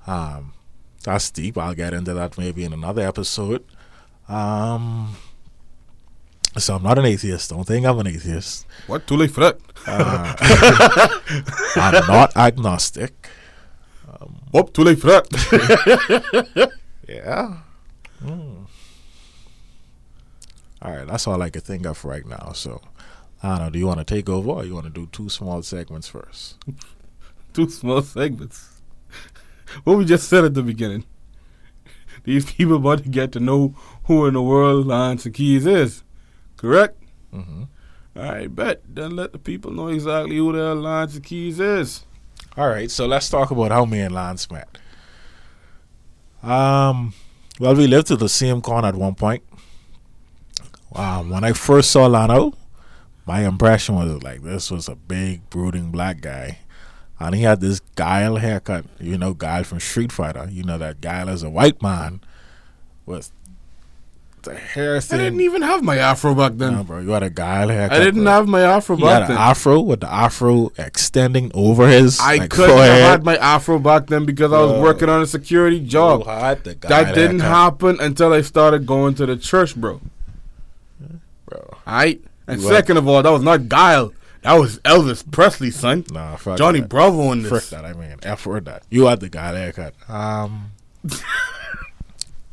Um, 0.06 0.52
that's 1.04 1.30
deep. 1.30 1.58
I'll 1.58 1.74
get 1.74 1.94
into 1.94 2.14
that 2.14 2.38
maybe 2.38 2.64
in 2.64 2.72
another 2.72 3.06
episode. 3.06 3.64
Um, 4.28 5.16
so 6.56 6.76
I'm 6.76 6.82
not 6.82 6.98
an 6.98 7.06
atheist. 7.06 7.50
Don't 7.50 7.64
think 7.64 7.86
I'm 7.86 7.98
an 7.98 8.06
atheist. 8.06 8.66
What? 8.86 9.06
Too 9.06 9.16
late 9.16 9.30
for 9.30 9.40
that. 9.40 9.58
I'm 11.76 12.06
not 12.06 12.36
agnostic. 12.36 13.28
Oh, 14.54 14.62
too 14.64 14.84
late 14.84 14.98
for 15.00 15.08
that. 15.08 16.72
Yeah. 17.08 17.58
Mm. 18.24 18.66
All 20.80 20.90
right, 20.92 21.06
that's 21.06 21.26
all 21.26 21.42
I 21.42 21.50
can 21.50 21.60
think 21.60 21.86
of 21.86 22.04
right 22.04 22.26
now. 22.26 22.52
So, 22.54 22.80
I 23.42 23.48
don't 23.50 23.58
know. 23.58 23.70
Do 23.70 23.78
you 23.78 23.86
want 23.86 23.98
to 23.98 24.04
take 24.04 24.28
over, 24.28 24.50
or 24.50 24.64
you 24.64 24.74
want 24.74 24.86
to 24.86 24.90
do 24.90 25.06
two 25.12 25.28
small 25.28 25.62
segments 25.62 26.08
first? 26.08 26.56
Two 27.52 27.68
small 27.68 28.02
segments. 28.02 28.80
What 29.84 29.98
we 29.98 30.04
just 30.04 30.28
said 30.28 30.44
at 30.44 30.54
the 30.54 30.62
beginning. 30.62 31.04
These 32.24 32.52
people 32.52 32.76
about 32.76 33.02
to 33.02 33.08
get 33.08 33.32
to 33.32 33.40
know 33.40 33.74
who 34.04 34.26
in 34.26 34.34
the 34.34 34.42
world 34.42 34.86
Lans 34.86 35.26
and 35.26 35.34
Keys 35.34 35.66
is. 35.66 36.04
Correct? 36.56 36.96
Mm-hmm. 37.32 37.64
I 38.14 38.46
bet. 38.46 38.82
Then 38.86 39.16
let 39.16 39.32
the 39.32 39.38
people 39.38 39.72
know 39.72 39.88
exactly 39.88 40.36
who 40.36 40.52
the 40.52 40.74
Lans 40.74 41.16
and 41.16 41.24
Keys 41.24 41.58
is. 41.58 42.04
All 42.56 42.68
right, 42.68 42.90
so 42.90 43.06
let's 43.06 43.28
talk 43.28 43.50
about 43.50 43.70
how 43.70 43.84
me 43.86 44.00
and 44.00 44.14
Lans 44.14 44.50
met. 44.50 44.78
Um, 46.42 47.14
well, 47.58 47.74
we 47.74 47.86
lived 47.86 48.08
to 48.08 48.16
the 48.16 48.28
same 48.28 48.60
corner 48.60 48.88
at 48.88 48.94
one 48.94 49.14
point. 49.14 49.42
Um, 50.94 51.30
when 51.30 51.44
I 51.44 51.52
first 51.52 51.90
saw 51.90 52.08
Lano, 52.08 52.54
my 53.24 53.46
impression 53.46 53.94
was 53.94 54.22
like 54.22 54.42
this 54.42 54.70
was 54.70 54.88
a 54.88 54.94
big, 54.94 55.48
brooding 55.48 55.90
black 55.90 56.20
guy. 56.20 56.58
And 57.20 57.34
he 57.36 57.42
had 57.42 57.60
this 57.60 57.80
guile 57.94 58.36
haircut. 58.36 58.84
You 58.98 59.16
know, 59.16 59.32
Guile 59.34 59.62
from 59.64 59.78
Street 59.80 60.10
Fighter. 60.10 60.48
You 60.50 60.64
know 60.64 60.78
that 60.78 61.00
Guile 61.00 61.28
is 61.28 61.42
a 61.44 61.50
white 61.50 61.80
man 61.82 62.20
with 63.06 63.30
the 64.42 64.56
hair 64.56 64.96
I 64.96 64.98
didn't 64.98 65.40
even 65.40 65.62
have 65.62 65.84
my 65.84 65.98
afro 65.98 66.34
back 66.34 66.54
then. 66.56 66.74
No, 66.74 66.82
bro, 66.82 66.98
you 66.98 67.10
had 67.10 67.22
a 67.22 67.30
Guile 67.30 67.68
haircut. 67.68 68.00
I 68.00 68.02
didn't 68.04 68.24
bro. 68.24 68.32
have 68.32 68.48
my 68.48 68.62
afro 68.62 68.96
He 68.96 69.02
back 69.04 69.28
then. 69.28 69.36
afro 69.36 69.80
with 69.80 70.00
the 70.00 70.12
afro 70.12 70.72
extending 70.78 71.52
over 71.54 71.86
his. 71.86 72.18
I 72.18 72.38
like, 72.38 72.50
couldn't 72.50 72.70
forehead. 72.74 73.00
have 73.02 73.10
had 73.10 73.24
my 73.24 73.36
afro 73.36 73.78
back 73.78 74.08
then 74.08 74.24
because 74.24 74.52
I 74.52 74.60
was 74.60 74.80
working 74.82 75.08
on 75.08 75.22
a 75.22 75.26
security 75.26 75.78
job. 75.78 76.24
You 76.24 76.30
had 76.32 76.64
the 76.64 76.74
Guile 76.74 76.90
That 76.90 77.14
didn't 77.14 77.38
haircut, 77.38 77.56
happen 77.56 78.00
until 78.00 78.32
I 78.32 78.40
started 78.40 78.84
going 78.84 79.14
to 79.14 79.26
the 79.26 79.36
church, 79.36 79.76
bro. 79.76 80.00
bro. 81.46 81.76
Alright? 81.86 82.20
And 82.48 82.60
You 82.60 82.66
had- 82.66 82.74
second 82.78 82.96
of 82.96 83.06
all, 83.06 83.22
that 83.22 83.30
was 83.30 83.42
not 83.44 83.68
Guile. 83.68 84.12
That 84.42 84.54
was 84.54 84.78
Elvis 84.80 85.28
Presley, 85.30 85.70
son. 85.70 86.04
Nah, 86.10 86.36
fuck 86.36 86.58
Johnny 86.58 86.80
that. 86.80 86.88
Bravo 86.88 87.30
in 87.32 87.42
Frick 87.42 87.52
this. 87.62 87.70
that. 87.70 87.84
I 87.84 87.92
mean, 87.92 88.16
F 88.22 88.44
word 88.46 88.64
that. 88.64 88.82
You 88.90 89.06
had 89.06 89.20
the 89.20 89.28
Guile 89.28 89.54
haircut. 89.56 89.94
Um. 90.08 90.72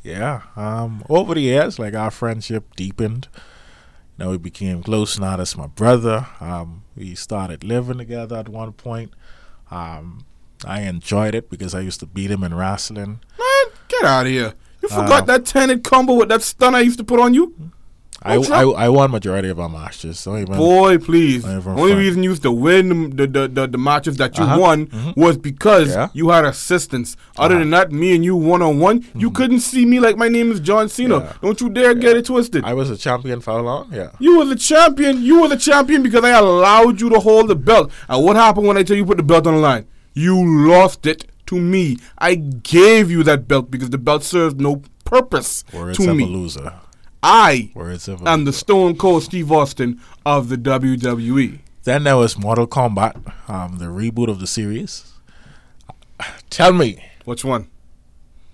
yeah. 0.03 0.41
Um. 0.55 1.03
Over 1.09 1.33
the 1.35 1.41
years, 1.41 1.79
like 1.79 1.93
our 1.93 2.11
friendship 2.11 2.75
deepened. 2.75 3.27
You 4.17 4.25
know, 4.25 4.31
we 4.31 4.37
became 4.37 4.83
close. 4.83 5.19
Now 5.19 5.37
that's 5.37 5.57
my 5.57 5.67
brother. 5.67 6.27
Um. 6.39 6.83
We 6.95 7.15
started 7.15 7.63
living 7.63 7.97
together 7.97 8.37
at 8.37 8.49
one 8.49 8.73
point. 8.73 9.13
Um. 9.71 10.25
I 10.65 10.81
enjoyed 10.81 11.35
it 11.35 11.49
because 11.49 11.73
I 11.73 11.79
used 11.79 12.01
to 12.01 12.05
beat 12.05 12.29
him 12.29 12.43
in 12.43 12.53
wrestling. 12.53 13.21
Man, 13.39 13.73
get 13.87 14.03
out 14.03 14.25
of 14.25 14.31
here. 14.31 14.53
You 14.81 14.89
forgot 14.89 15.23
Uh, 15.23 15.25
that 15.25 15.45
tenant 15.45 15.83
combo 15.85 16.15
with 16.15 16.27
that 16.29 16.41
stun 16.41 16.75
I 16.75 16.81
used 16.81 16.97
to 16.99 17.03
put 17.05 17.19
on 17.19 17.33
you? 17.33 17.71
I, 18.21 18.35
I 18.35 18.63
I 18.85 18.89
won 18.89 19.11
majority 19.11 19.47
of 19.49 19.59
our 19.59 19.69
matches. 19.69 20.23
Don't 20.25 20.39
even. 20.41 20.57
Boy, 20.57 20.97
please. 20.97 21.45
Only 21.45 21.61
fun. 21.61 21.97
reason 21.97 22.23
you 22.23 22.31
used 22.31 22.41
to 22.43 22.51
win 22.51 23.15
the 23.15 23.25
the, 23.27 23.47
the, 23.47 23.67
the 23.67 23.77
matches 23.77 24.17
that 24.17 24.37
you 24.37 24.43
Uh-huh. 24.43 24.59
won 24.59 24.87
Mhm. 24.87 25.15
was 25.15 25.37
because 25.37 25.89
Yeah. 25.89 26.09
you 26.13 26.29
had 26.29 26.43
assistance. 26.43 27.15
Other 27.37 27.55
Uh-huh. 27.55 27.59
than 27.61 27.69
that, 27.71 27.91
me 27.91 28.13
and 28.15 28.25
you 28.25 28.35
one 28.35 28.61
on 28.61 28.79
one, 28.79 29.05
you 29.15 29.31
couldn't 29.31 29.61
see 29.61 29.85
me 29.85 29.99
like 30.01 30.17
my 30.17 30.27
name 30.27 30.51
is 30.51 30.59
John 30.59 30.89
Cena. 30.89 31.19
Yeah. 31.19 31.33
Don't 31.41 31.61
you 31.61 31.69
dare 31.69 31.93
get 31.95 32.17
it 32.17 32.25
twisted. 32.25 32.65
I 32.65 32.73
was 32.73 32.89
a 32.89 32.97
champion 32.97 33.39
for 33.39 33.51
how 33.51 33.61
long? 33.61 33.87
Yeah. 33.93 34.09
you 34.19 34.37
were 34.37 34.45
the 34.45 34.55
champion. 34.57 35.23
You 35.23 35.41
were 35.41 35.47
the 35.47 35.57
champion 35.57 36.03
because 36.03 36.23
I 36.25 36.31
allowed 36.31 36.99
you 37.01 37.09
to 37.09 37.19
hold 37.19 37.47
the 37.47 37.55
belt. 37.55 37.89
And 38.09 38.23
what 38.25 38.35
happened 38.35 38.67
when 38.67 38.75
I 38.77 38.83
tell 38.83 38.97
you 38.97 39.05
put 39.05 39.17
the 39.17 39.23
belt 39.23 39.47
on 39.47 39.53
the 39.53 39.59
line? 39.61 39.85
You 40.13 40.35
lost 40.67 41.05
it 41.05 41.25
to 41.45 41.55
me. 41.57 41.97
I 42.17 42.35
gave 42.35 43.09
you 43.09 43.23
that 43.23 43.47
belt 43.47 43.71
because 43.71 43.91
the 43.91 43.97
belt 43.97 44.23
served 44.23 44.59
no 44.59 44.81
purpose 45.05 45.63
to 45.71 46.13
me. 46.13 46.25
loser. 46.25 46.73
I 47.21 47.71
Words 47.73 48.07
of 48.07 48.21
a 48.21 48.29
am 48.29 48.45
the. 48.45 48.53
Stone 48.53 48.97
Cold 48.97 49.23
Steve 49.23 49.51
Austin 49.51 49.99
of 50.25 50.49
the. 50.49 50.55
WWE. 50.57 51.59
Then 51.83 52.03
there 52.03 52.17
was 52.17 52.37
Mortal 52.37 52.67
Kombat, 52.67 53.15
um, 53.49 53.77
the 53.77 53.85
reboot 53.85 54.27
of 54.29 54.39
the 54.39 54.47
series. 54.47 55.13
Tell 56.49 56.73
me, 56.73 57.03
Which 57.25 57.43
one? 57.45 57.67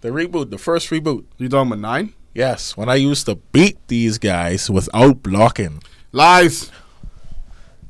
the 0.02 0.10
reboot, 0.10 0.52
the 0.52 0.58
first 0.58 0.90
reboot. 0.90 1.26
You 1.38 1.50
talking 1.50 1.72
about 1.72 1.80
nine? 1.80 2.14
Yes, 2.34 2.76
when 2.78 2.90
I 2.90 2.96
used 2.96 3.26
to 3.28 3.36
beat 3.36 3.78
these 3.88 4.18
guys 4.18 4.70
without 4.70 5.24
blocking. 5.24 5.82
Lies. 6.12 6.72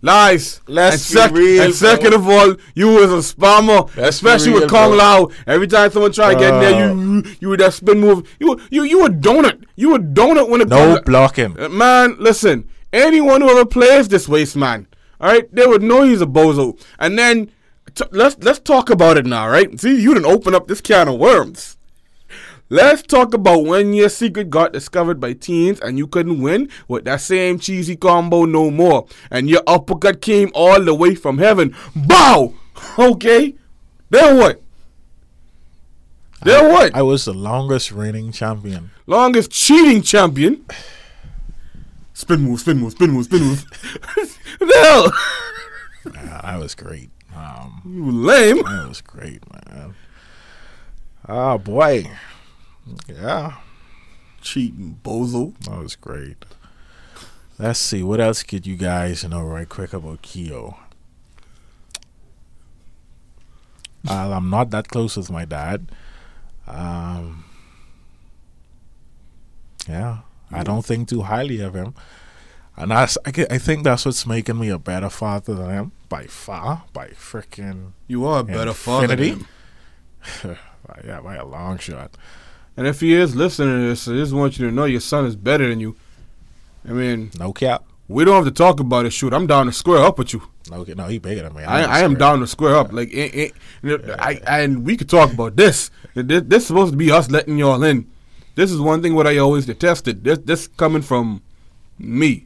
Lies. 0.05 0.61
Let's 0.67 1.15
and 1.15 1.33
be 1.33 1.39
real, 1.39 1.63
and 1.63 1.73
second 1.73 2.13
of 2.13 2.27
all, 2.29 2.55
you 2.75 2.87
was 2.89 3.11
a 3.11 3.33
spammer, 3.35 3.79
Let's 3.97 4.17
especially 4.17 4.51
real, 4.51 4.61
with 4.61 4.69
Kung 4.69 4.89
bro. 4.91 4.97
Lao. 4.97 5.29
Every 5.47 5.67
time 5.67 5.89
someone 5.91 6.11
tried 6.11 6.33
to 6.35 6.39
get 6.39 6.53
in 6.53 6.59
there, 6.59 6.75
you, 6.79 7.01
you 7.15 7.23
you 7.41 7.49
would 7.49 7.59
that 7.59 7.73
spin 7.73 7.99
move. 7.99 8.19
You 8.39 8.49
were- 8.49 8.59
you 8.69 8.83
you 8.83 9.05
a 9.05 9.09
donut. 9.09 9.63
You 9.75 9.95
a 9.95 9.99
donut 9.99 10.49
when 10.49 10.61
it 10.61 10.69
No 10.69 10.77
comes. 10.95 11.01
blocking. 11.05 11.59
Uh, 11.59 11.69
Man, 11.69 12.17
listen. 12.19 12.69
Anyone 12.93 13.41
who 13.41 13.49
ever 13.49 13.65
plays 13.65 14.07
this 14.07 14.29
waste 14.29 14.55
man, 14.55 14.87
all 15.19 15.27
right, 15.29 15.53
they 15.53 15.65
would 15.65 15.81
know 15.81 16.03
he's 16.03 16.21
a 16.21 16.25
bozo. 16.27 16.79
And 16.99 17.17
then 17.19 17.49
t- 17.93 18.05
let's 18.11 18.37
let's 18.41 18.59
talk 18.59 18.89
about 18.89 19.17
it 19.17 19.25
now, 19.25 19.49
right? 19.49 19.77
See, 19.79 19.99
you 19.99 20.13
didn't 20.13 20.31
open 20.31 20.53
up 20.55 20.67
this 20.67 20.81
can 20.81 21.07
of 21.09 21.19
worms. 21.19 21.77
Let's 22.69 23.03
talk 23.03 23.33
about 23.35 23.65
when 23.65 23.93
your 23.93 24.09
secret 24.09 24.49
got 24.49 24.73
discovered 24.73 25.19
by 25.19 25.33
teens 25.33 25.79
and 25.81 25.97
you 25.99 26.07
couldn't 26.07 26.41
win 26.41 26.69
with 26.87 27.05
that 27.05 27.21
same 27.21 27.59
cheesy 27.59 27.95
combo 27.95 28.45
no 28.45 28.71
more. 28.71 29.05
And 29.29 29.47
your 29.49 29.61
uppercut 29.67 30.21
came 30.21 30.49
all 30.55 30.81
the 30.81 30.95
way 30.95 31.13
from 31.15 31.37
heaven. 31.37 31.75
Bow! 31.95 32.53
Okay? 32.99 33.55
Then 34.09 34.37
what? 34.37 34.61
Then 36.43 36.71
what? 36.73 36.93
I 36.93 37.01
was 37.03 37.23
the 37.25 37.33
longest 37.33 37.91
reigning 37.91 38.31
champion. 38.33 38.91
Longest 39.07 39.49
cheating 39.49 40.01
champion. 40.01 40.65
Spin 42.13 42.41
move, 42.41 42.59
spin 42.59 42.77
move, 42.79 42.91
spin 42.91 43.11
move, 43.11 43.25
spin 43.25 43.41
move. 43.43 43.65
no! 44.61 45.09
Uh, 46.05 46.41
I 46.43 46.57
was 46.57 46.75
great. 46.75 47.09
Um, 47.35 47.81
You 47.85 48.11
lame. 48.11 48.57
that 48.57 48.85
was 48.89 49.01
great, 49.01 49.41
man. 49.51 49.95
Oh 51.27 51.57
boy, 51.57 52.09
yeah, 53.07 53.57
Cheating 54.41 54.99
bozo. 55.03 55.57
that 55.65 55.79
was 55.79 55.95
great. 55.95 56.45
Let's 57.57 57.79
see 57.79 58.03
what 58.03 58.19
else 58.19 58.43
could 58.43 58.67
you 58.67 58.75
guys 58.75 59.23
know 59.23 59.41
right 59.43 59.67
quick 59.67 59.93
about 59.93 60.21
Keo. 60.21 60.77
Uh, 64.07 64.31
I'm 64.33 64.49
not 64.49 64.69
that 64.71 64.87
close 64.89 65.17
with 65.17 65.31
my 65.31 65.45
dad. 65.45 65.91
Um, 66.67 67.43
yeah, 69.87 70.19
I 70.51 70.63
don't 70.63 70.85
think 70.85 71.09
too 71.09 71.21
highly 71.23 71.59
of 71.61 71.73
him, 71.75 71.95
and 72.75 72.91
that's, 72.91 73.17
I, 73.25 73.29
I 73.49 73.57
think 73.57 73.83
that's 73.83 74.05
what's 74.05 74.27
making 74.27 74.59
me 74.59 74.69
a 74.69 74.77
better 74.77 75.09
father 75.09 75.55
than 75.55 75.69
him 75.71 75.91
by 76.09 76.25
far, 76.25 76.83
by 76.93 77.09
freaking 77.09 77.93
You 78.07 78.25
are 78.25 78.39
a 78.41 78.43
better 78.43 78.73
father. 78.73 79.07
than 79.07 79.17
him. 79.19 79.47
yeah, 81.05 81.21
by 81.21 81.35
a 81.35 81.45
long 81.45 81.77
shot. 81.77 82.15
And 82.77 82.87
if 82.87 82.99
he 82.99 83.13
is 83.13 83.35
listening 83.35 83.81
to 83.81 83.87
this, 83.89 84.07
I 84.07 84.13
just 84.13 84.33
want 84.33 84.59
you 84.59 84.67
to 84.67 84.73
know 84.73 84.85
your 84.85 84.99
son 84.99 85.25
is 85.25 85.35
better 85.35 85.67
than 85.69 85.79
you. 85.79 85.95
I 86.87 86.91
mean, 86.91 87.31
No 87.39 87.53
cap. 87.53 87.83
we 88.07 88.25
don't 88.25 88.35
have 88.35 88.45
to 88.45 88.51
talk 88.51 88.79
about 88.79 89.05
it. 89.05 89.11
Shoot, 89.13 89.33
I'm 89.33 89.47
down 89.47 89.65
to 89.67 89.71
square 89.71 90.03
up 90.03 90.17
with 90.19 90.33
you. 90.33 90.41
No, 90.69 90.83
no, 90.83 91.07
he 91.07 91.19
bigger 91.19 91.43
than 91.43 91.53
me. 91.55 91.63
I, 91.63 91.83
I 91.83 91.99
am 91.99 92.15
down 92.15 92.39
to 92.39 92.47
square 92.47 92.75
up. 92.75 92.91
Like, 92.91 93.09
eh, 93.13 93.29
eh, 93.33 93.49
you 93.83 93.97
know, 93.97 94.15
I, 94.19 94.41
and 94.47 94.85
we 94.85 94.97
could 94.97 95.09
talk 95.09 95.31
about 95.31 95.55
this. 95.55 95.89
This, 96.15 96.43
this 96.45 96.63
is 96.63 96.67
supposed 96.67 96.91
to 96.91 96.97
be 96.97 97.11
us 97.11 97.29
letting 97.29 97.57
y'all 97.57 97.83
in. 97.83 98.09
This 98.55 98.71
is 98.71 98.79
one 98.79 99.01
thing 99.01 99.13
what 99.15 99.27
I 99.27 99.37
always 99.37 99.65
detested. 99.65 100.23
This, 100.23 100.39
this 100.39 100.67
coming 100.67 101.01
from 101.01 101.41
me. 101.99 102.45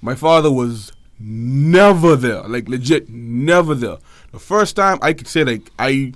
My 0.00 0.14
father 0.14 0.50
was 0.52 0.92
never 1.18 2.14
there. 2.16 2.42
Like 2.42 2.68
legit, 2.68 3.08
never 3.08 3.74
there. 3.74 3.98
The 4.32 4.38
first 4.38 4.76
time 4.76 4.98
I 5.02 5.12
could 5.12 5.26
say 5.28 5.44
like 5.44 5.70
I 5.78 6.12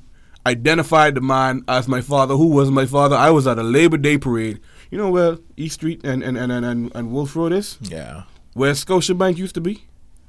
identified 0.49 1.15
the 1.15 1.21
man 1.21 1.63
as 1.69 1.87
my 1.87 2.01
father. 2.01 2.35
Who 2.35 2.49
was 2.49 2.71
my 2.71 2.87
father? 2.87 3.17
I 3.17 3.31
was 3.31 3.47
at 3.47 3.59
a 3.59 3.63
Labor 3.63 3.99
Day 3.99 4.19
parade. 4.19 4.61
You 4.91 4.99
know 4.99 5.11
where 5.11 5.39
East 5.57 5.75
Street 5.75 6.01
and 6.05 6.23
and 6.23 6.37
and 6.39 6.53
and, 6.53 6.91
and, 6.95 7.13
Wolf 7.13 7.37
Road 7.37 7.53
is? 7.53 7.79
Yeah. 7.83 8.23
Where 8.55 8.73
Scotiabank 8.73 9.37
used 9.37 9.55
to 9.55 9.61
be? 9.61 9.85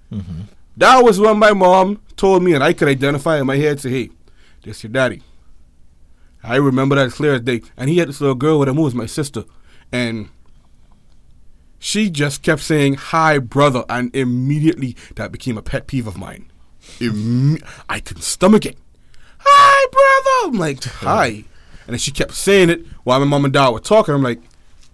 hmm 0.09 0.41
That 0.77 1.03
was 1.03 1.19
when 1.19 1.39
my 1.39 1.53
mom 1.53 2.01
told 2.17 2.43
me, 2.43 2.53
and 2.53 2.63
I 2.63 2.73
could 2.73 2.87
identify 2.87 3.39
in 3.39 3.47
my 3.47 3.55
head, 3.57 3.79
say, 3.79 3.89
hey, 3.89 4.09
this 4.63 4.83
your 4.83 4.91
daddy. 4.91 5.23
I 6.43 6.55
remember 6.57 6.95
that 6.95 7.07
as 7.07 7.13
clear 7.13 7.33
as 7.35 7.41
day. 7.41 7.61
And 7.77 7.89
he 7.89 7.97
had 7.97 8.09
this 8.09 8.21
little 8.21 8.35
girl 8.35 8.59
with 8.59 8.69
him 8.69 8.75
who 8.75 8.83
was 8.83 8.95
my 8.95 9.05
sister. 9.05 9.43
And 9.91 10.29
she 11.79 12.09
just 12.09 12.43
kept 12.43 12.61
saying, 12.61 12.95
hi, 12.95 13.39
brother. 13.39 13.83
And 13.89 14.13
immediately 14.15 14.95
that 15.15 15.31
became 15.31 15.57
a 15.57 15.61
pet 15.61 15.87
peeve 15.87 16.07
of 16.07 16.17
mine. 16.17 16.51
I 17.89 17.99
couldn't 17.99 18.23
stomach 18.23 18.65
it. 18.65 18.77
Hi, 19.51 19.87
brother. 19.91 20.53
I'm 20.53 20.59
like, 20.59 20.83
hi. 20.83 21.27
And 21.85 21.93
then 21.95 21.97
she 21.97 22.11
kept 22.11 22.33
saying 22.33 22.69
it 22.69 22.85
while 23.03 23.19
my 23.19 23.25
mom 23.25 23.45
and 23.45 23.53
dad 23.53 23.69
were 23.69 23.79
talking. 23.79 24.13
I'm 24.13 24.23
like, 24.23 24.41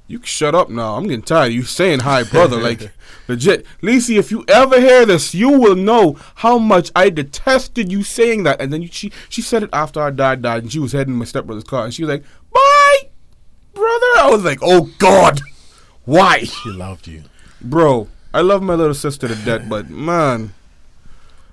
you 0.07 0.19
can 0.19 0.27
shut 0.27 0.53
up 0.53 0.69
now. 0.69 0.95
I'm 0.95 1.03
getting 1.03 1.23
tired 1.23 1.47
of 1.47 1.53
you 1.53 1.63
saying 1.63 2.01
hi, 2.01 2.23
brother. 2.23 2.57
like, 2.57 2.91
legit. 3.27 3.65
Lacey, 3.81 4.17
if 4.17 4.31
you 4.31 4.45
ever 4.47 4.79
hear 4.79 5.05
this, 5.05 5.33
you 5.33 5.49
will 5.49 5.75
know 5.75 6.17
how 6.35 6.57
much 6.57 6.91
I 6.95 7.09
detested 7.09 7.91
you 7.91 8.03
saying 8.03 8.43
that. 8.43 8.61
And 8.61 8.71
then 8.71 8.81
you, 8.81 8.87
she 8.89 9.11
she 9.29 9.41
said 9.41 9.63
it 9.63 9.69
after 9.73 9.99
our 9.99 10.11
dad 10.11 10.41
died, 10.41 10.63
and 10.63 10.71
she 10.71 10.79
was 10.79 10.91
heading 10.91 11.13
in 11.13 11.19
my 11.19 11.25
stepbrother's 11.25 11.63
car, 11.63 11.85
and 11.85 11.93
she 11.93 12.03
was 12.03 12.09
like, 12.09 12.23
bye, 12.53 13.09
brother. 13.73 14.19
I 14.19 14.29
was 14.29 14.43
like, 14.43 14.59
oh, 14.61 14.91
God. 14.99 15.41
Why? 16.05 16.43
She 16.43 16.69
loved 16.69 17.07
you. 17.07 17.23
Bro, 17.59 18.07
I 18.33 18.41
love 18.41 18.61
my 18.61 18.75
little 18.75 18.93
sister 18.93 19.27
to 19.27 19.35
death, 19.43 19.67
but 19.67 19.89
man, 19.89 20.53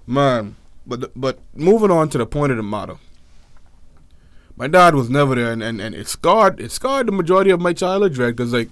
man, 0.06 0.56
but 0.86 1.12
but 1.14 1.38
moving 1.54 1.90
on 1.90 2.08
to 2.10 2.18
the 2.18 2.26
point 2.26 2.50
of 2.52 2.56
the 2.56 2.62
matter. 2.62 2.96
My 4.56 4.68
dad 4.68 4.94
was 4.94 5.08
never 5.08 5.34
there, 5.34 5.50
and, 5.50 5.62
and, 5.62 5.80
and 5.80 5.94
it 5.94 6.08
scarred 6.08 6.60
it 6.60 6.70
scarred 6.70 7.08
the 7.08 7.12
majority 7.12 7.50
of 7.50 7.60
my 7.60 7.72
childhood 7.72 8.14
dread 8.14 8.36
because 8.36 8.52
like 8.52 8.68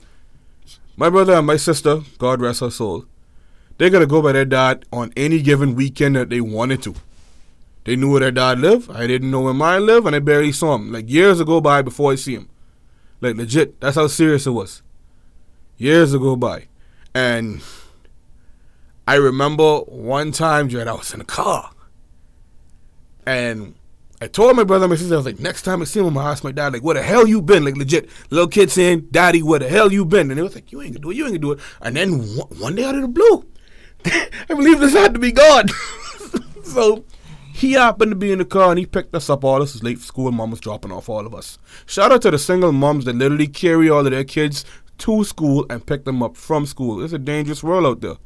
my 0.96 1.08
brother 1.08 1.34
and 1.34 1.46
my 1.46 1.56
sister, 1.56 2.00
God 2.18 2.40
rest 2.40 2.60
her 2.60 2.70
soul, 2.70 3.06
they 3.78 3.88
gotta 3.90 4.06
go 4.06 4.20
by 4.20 4.32
their 4.32 4.44
dad 4.44 4.84
on 4.92 5.12
any 5.16 5.40
given 5.40 5.74
weekend 5.74 6.16
that 6.16 6.28
they 6.28 6.40
wanted 6.40 6.82
to. 6.82 6.94
They 7.84 7.96
knew 7.96 8.10
where 8.10 8.20
their 8.20 8.30
dad 8.30 8.58
lived. 8.60 8.90
I 8.90 9.06
didn't 9.06 9.30
know 9.30 9.40
where 9.40 9.54
mine 9.54 9.86
lived, 9.86 10.06
and 10.06 10.14
I 10.14 10.18
barely 10.18 10.52
saw 10.52 10.74
him. 10.74 10.92
Like 10.92 11.08
years 11.08 11.40
ago 11.40 11.60
by 11.60 11.80
before 11.80 12.12
I 12.12 12.16
see 12.16 12.34
him. 12.34 12.50
Like 13.22 13.36
legit, 13.36 13.80
that's 13.80 13.96
how 13.96 14.06
serious 14.06 14.46
it 14.46 14.50
was 14.50 14.82
years 15.80 16.12
ago 16.12 16.36
by. 16.36 16.66
And 17.14 17.62
I 19.08 19.14
remember 19.14 19.78
one 19.78 20.30
time, 20.30 20.68
Jared, 20.68 20.86
I 20.86 20.92
was 20.92 21.12
in 21.12 21.20
a 21.20 21.24
car. 21.24 21.72
And 23.26 23.74
I 24.22 24.26
told 24.26 24.54
my 24.56 24.64
brother 24.64 24.85
and 24.85 24.90
my 24.90 24.96
sister, 24.96 25.14
I 25.14 25.16
was 25.16 25.26
like, 25.26 25.40
next 25.40 25.62
time 25.62 25.80
I 25.80 25.87
see 25.87 26.00
him, 26.00 26.06
I'm 26.06 26.14
gonna 26.14 26.28
ask 26.28 26.44
my 26.44 26.52
dad, 26.52 26.72
like, 26.72 26.83
where 26.83 26.94
the 26.94 27.02
hell 27.02 27.26
you 27.26 27.40
been? 27.40 27.64
Like, 27.64 27.76
legit, 27.76 28.09
little 28.28 28.48
kid 28.48 28.70
saying, 28.70 29.09
Daddy, 29.11 29.42
where 29.42 29.59
the 29.59 29.68
hell 29.68 29.90
you 29.90 30.04
been? 30.04 30.30
And 30.30 30.38
they 30.38 30.42
was 30.42 30.54
like, 30.54 30.70
you 30.72 30.83
ain't 30.83 30.92
gonna 30.92 31.02
do 31.02 31.11
it, 31.11 31.16
you 31.16 31.24
ain't 31.24 31.40
gonna 31.40 31.54
do 31.56 31.61
it. 31.61 31.61
And 31.80 31.96
then 31.96 32.18
one, 32.59 32.74
day 32.74 32.85
out 32.85 32.96
of 32.96 33.02
the 33.02 33.09
blue, 33.09 33.46
I 34.04 34.28
believe 34.48 34.78
this 34.78 34.92
had 34.92 35.14
to 35.14 35.20
be 35.20 35.33
God. 35.33 35.70
so 36.64 37.04
he 37.52 37.72
happened 37.72 38.11
to 38.11 38.16
be 38.16 38.33
in 38.33 38.38
the 38.38 38.44
car 38.44 38.70
and 38.70 38.78
he 38.78 38.85
picked 38.85 39.14
us 39.14 39.30
up. 39.30 39.44
All 39.44 39.61
this 39.61 39.72
was 39.72 39.83
late 39.83 39.98
for 39.98 40.06
school. 40.06 40.28
and 40.28 40.37
Mom 40.37 40.50
was 40.50 40.61
dropping 40.61 40.92
off 40.92 41.09
all 41.09 41.26
of 41.26 41.35
us. 41.35 41.59
Shout 41.87 42.12
out 42.12 42.22
to 42.22 42.30
the 42.30 42.38
single 42.38 42.72
moms 42.72 43.06
that 43.06 43.16
literally 43.16 43.48
carry 43.48 43.88
all 43.88 44.04
of 44.04 44.12
their 44.12 44.24
kids 44.24 44.64
to 44.98 45.24
school 45.24 45.64
and 45.70 45.87
pick 45.87 46.04
them 46.04 46.22
up 46.22 46.37
from 46.37 46.66
school. 46.66 47.02
It's 47.02 47.12
a 47.12 47.18
dangerous 47.18 47.62
world 47.62 47.87
out 47.87 48.00
there. 48.02 48.16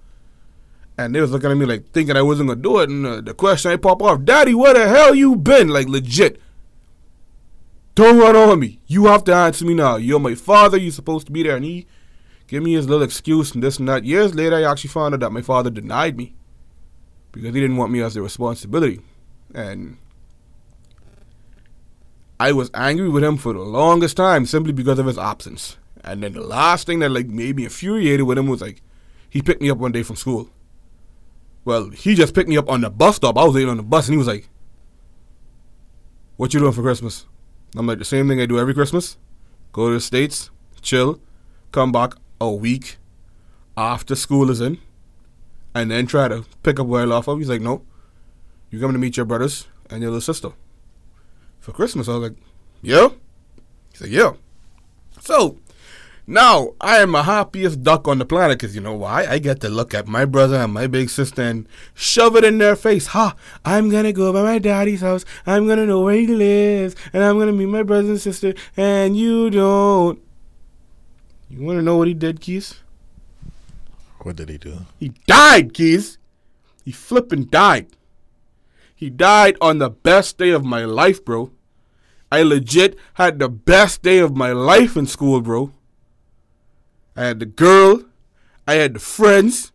And 0.96 1.14
they 1.14 1.20
was 1.20 1.32
looking 1.32 1.50
at 1.50 1.56
me 1.56 1.66
like 1.66 1.90
thinking 1.90 2.16
I 2.16 2.22
wasn't 2.22 2.48
gonna 2.48 2.60
do 2.60 2.78
it. 2.80 2.88
And 2.88 3.06
uh, 3.06 3.20
the 3.20 3.34
question 3.34 3.72
I 3.72 3.76
pop 3.76 4.02
off, 4.02 4.24
Daddy, 4.24 4.54
where 4.54 4.74
the 4.74 4.88
hell 4.88 5.14
you 5.14 5.36
been? 5.36 5.68
Like 5.68 5.88
legit. 5.88 6.40
Don't 7.94 8.18
run 8.18 8.36
on 8.36 8.60
me. 8.60 8.80
You 8.86 9.06
have 9.06 9.24
to 9.24 9.34
answer 9.34 9.64
me 9.64 9.74
now. 9.74 9.96
You're 9.96 10.20
my 10.20 10.34
father. 10.34 10.76
You're 10.76 10.92
supposed 10.92 11.26
to 11.26 11.32
be 11.32 11.42
there. 11.42 11.56
And 11.56 11.64
he 11.64 11.86
gave 12.46 12.62
me 12.62 12.74
his 12.74 12.88
little 12.88 13.04
excuse 13.04 13.52
and 13.52 13.62
this 13.62 13.78
and 13.78 13.88
that. 13.88 14.04
Years 14.04 14.34
later, 14.34 14.56
I 14.56 14.70
actually 14.70 14.90
found 14.90 15.14
out 15.14 15.20
that 15.20 15.30
my 15.30 15.42
father 15.42 15.70
denied 15.70 16.16
me 16.16 16.34
because 17.32 17.54
he 17.54 17.60
didn't 17.60 17.76
want 17.76 17.92
me 17.92 18.00
as 18.00 18.16
a 18.16 18.22
responsibility. 18.22 19.00
And 19.54 19.98
I 22.38 22.52
was 22.52 22.70
angry 22.74 23.08
with 23.08 23.22
him 23.22 23.36
for 23.36 23.52
the 23.52 23.60
longest 23.60 24.16
time 24.16 24.46
simply 24.46 24.72
because 24.72 24.98
of 24.98 25.06
his 25.06 25.18
absence. 25.18 25.76
And 26.02 26.22
then 26.22 26.32
the 26.34 26.42
last 26.42 26.86
thing 26.86 26.98
that 26.98 27.10
like 27.10 27.26
made 27.26 27.56
me 27.56 27.64
infuriated 27.64 28.26
with 28.26 28.38
him 28.38 28.48
was 28.48 28.60
like, 28.60 28.82
he 29.30 29.40
picked 29.40 29.62
me 29.62 29.70
up 29.70 29.78
one 29.78 29.92
day 29.92 30.02
from 30.02 30.16
school. 30.16 30.50
Well, 31.64 31.90
he 31.90 32.14
just 32.14 32.34
picked 32.34 32.48
me 32.48 32.56
up 32.56 32.68
on 32.68 32.82
the 32.82 32.90
bus 32.90 33.16
stop. 33.16 33.38
I 33.38 33.44
was 33.44 33.54
waiting 33.54 33.70
on 33.70 33.78
the 33.78 33.82
bus, 33.82 34.06
and 34.06 34.14
he 34.14 34.18
was 34.18 34.26
like, 34.26 34.48
"What 36.36 36.52
you 36.52 36.60
doing 36.60 36.72
for 36.72 36.82
Christmas?" 36.82 37.26
I'm 37.76 37.86
like, 37.86 37.98
"The 37.98 38.04
same 38.04 38.28
thing 38.28 38.40
I 38.40 38.46
do 38.46 38.58
every 38.58 38.74
Christmas: 38.74 39.16
go 39.72 39.88
to 39.88 39.94
the 39.94 40.00
states, 40.00 40.50
chill, 40.82 41.20
come 41.72 41.90
back 41.90 42.14
a 42.40 42.50
week 42.52 42.98
after 43.76 44.14
school 44.14 44.50
is 44.50 44.60
in, 44.60 44.78
and 45.74 45.90
then 45.90 46.06
try 46.06 46.28
to 46.28 46.44
pick 46.62 46.78
up 46.78 46.86
where 46.86 47.02
I 47.02 47.06
left 47.06 47.28
off." 47.28 47.38
He's 47.38 47.48
like, 47.48 47.62
"No, 47.62 47.82
you're 48.70 48.80
coming 48.80 48.94
to 48.94 49.00
meet 49.00 49.16
your 49.16 49.26
brothers 49.26 49.66
and 49.88 50.02
your 50.02 50.10
little 50.10 50.20
sister 50.20 50.50
for 51.60 51.72
Christmas." 51.72 52.08
I 52.08 52.16
was 52.18 52.30
like, 52.30 52.38
"Yeah." 52.82 53.08
He's 53.92 54.02
like, 54.02 54.10
"Yeah." 54.10 54.34
So 55.20 55.58
now 56.26 56.74
I 56.80 56.98
am 56.98 57.12
the 57.12 57.22
happiest 57.22 57.82
duck 57.82 58.08
on 58.08 58.18
the 58.18 58.24
planet 58.24 58.58
because 58.58 58.74
you 58.74 58.80
know 58.80 58.94
why? 58.94 59.26
I 59.26 59.38
get 59.38 59.60
to 59.60 59.68
look 59.68 59.92
at 59.92 60.08
my 60.08 60.24
brother 60.24 60.56
and 60.56 60.72
my 60.72 60.86
big 60.86 61.10
sister 61.10 61.42
and 61.42 61.68
shove 61.94 62.36
it 62.36 62.44
in 62.44 62.58
their 62.58 62.76
face. 62.76 63.08
Ha! 63.08 63.36
I'm 63.64 63.90
gonna 63.90 64.12
go 64.12 64.32
by 64.32 64.42
my 64.42 64.58
daddy's 64.58 65.02
house. 65.02 65.24
I'm 65.46 65.66
gonna 65.66 65.86
know 65.86 66.00
where 66.00 66.14
he 66.14 66.26
lives, 66.26 66.96
and 67.12 67.22
I'm 67.22 67.38
gonna 67.38 67.52
meet 67.52 67.66
my 67.66 67.82
brother 67.82 68.08
and 68.08 68.20
sister. 68.20 68.54
And 68.76 69.16
you 69.16 69.50
don't. 69.50 70.20
You 71.50 71.64
wanna 71.64 71.82
know 71.82 71.96
what 71.96 72.08
he 72.08 72.14
did, 72.14 72.40
Keys? 72.40 72.80
What 74.20 74.36
did 74.36 74.48
he 74.48 74.56
do? 74.56 74.86
He 74.98 75.10
died, 75.26 75.74
Keys. 75.74 76.18
He 76.84 76.92
flippin' 76.92 77.48
died. 77.50 77.88
He 78.94 79.10
died 79.10 79.56
on 79.60 79.78
the 79.78 79.90
best 79.90 80.38
day 80.38 80.50
of 80.50 80.64
my 80.64 80.84
life, 80.84 81.24
bro. 81.24 81.50
I 82.32 82.42
legit 82.42 82.96
had 83.14 83.38
the 83.38 83.48
best 83.48 84.02
day 84.02 84.18
of 84.18 84.36
my 84.36 84.52
life 84.52 84.96
in 84.96 85.06
school, 85.06 85.40
bro. 85.42 85.72
I 87.16 87.24
had 87.26 87.40
the 87.40 87.46
girl, 87.46 88.02
I 88.66 88.74
had 88.74 88.94
the 88.94 89.00
friends. 89.00 89.72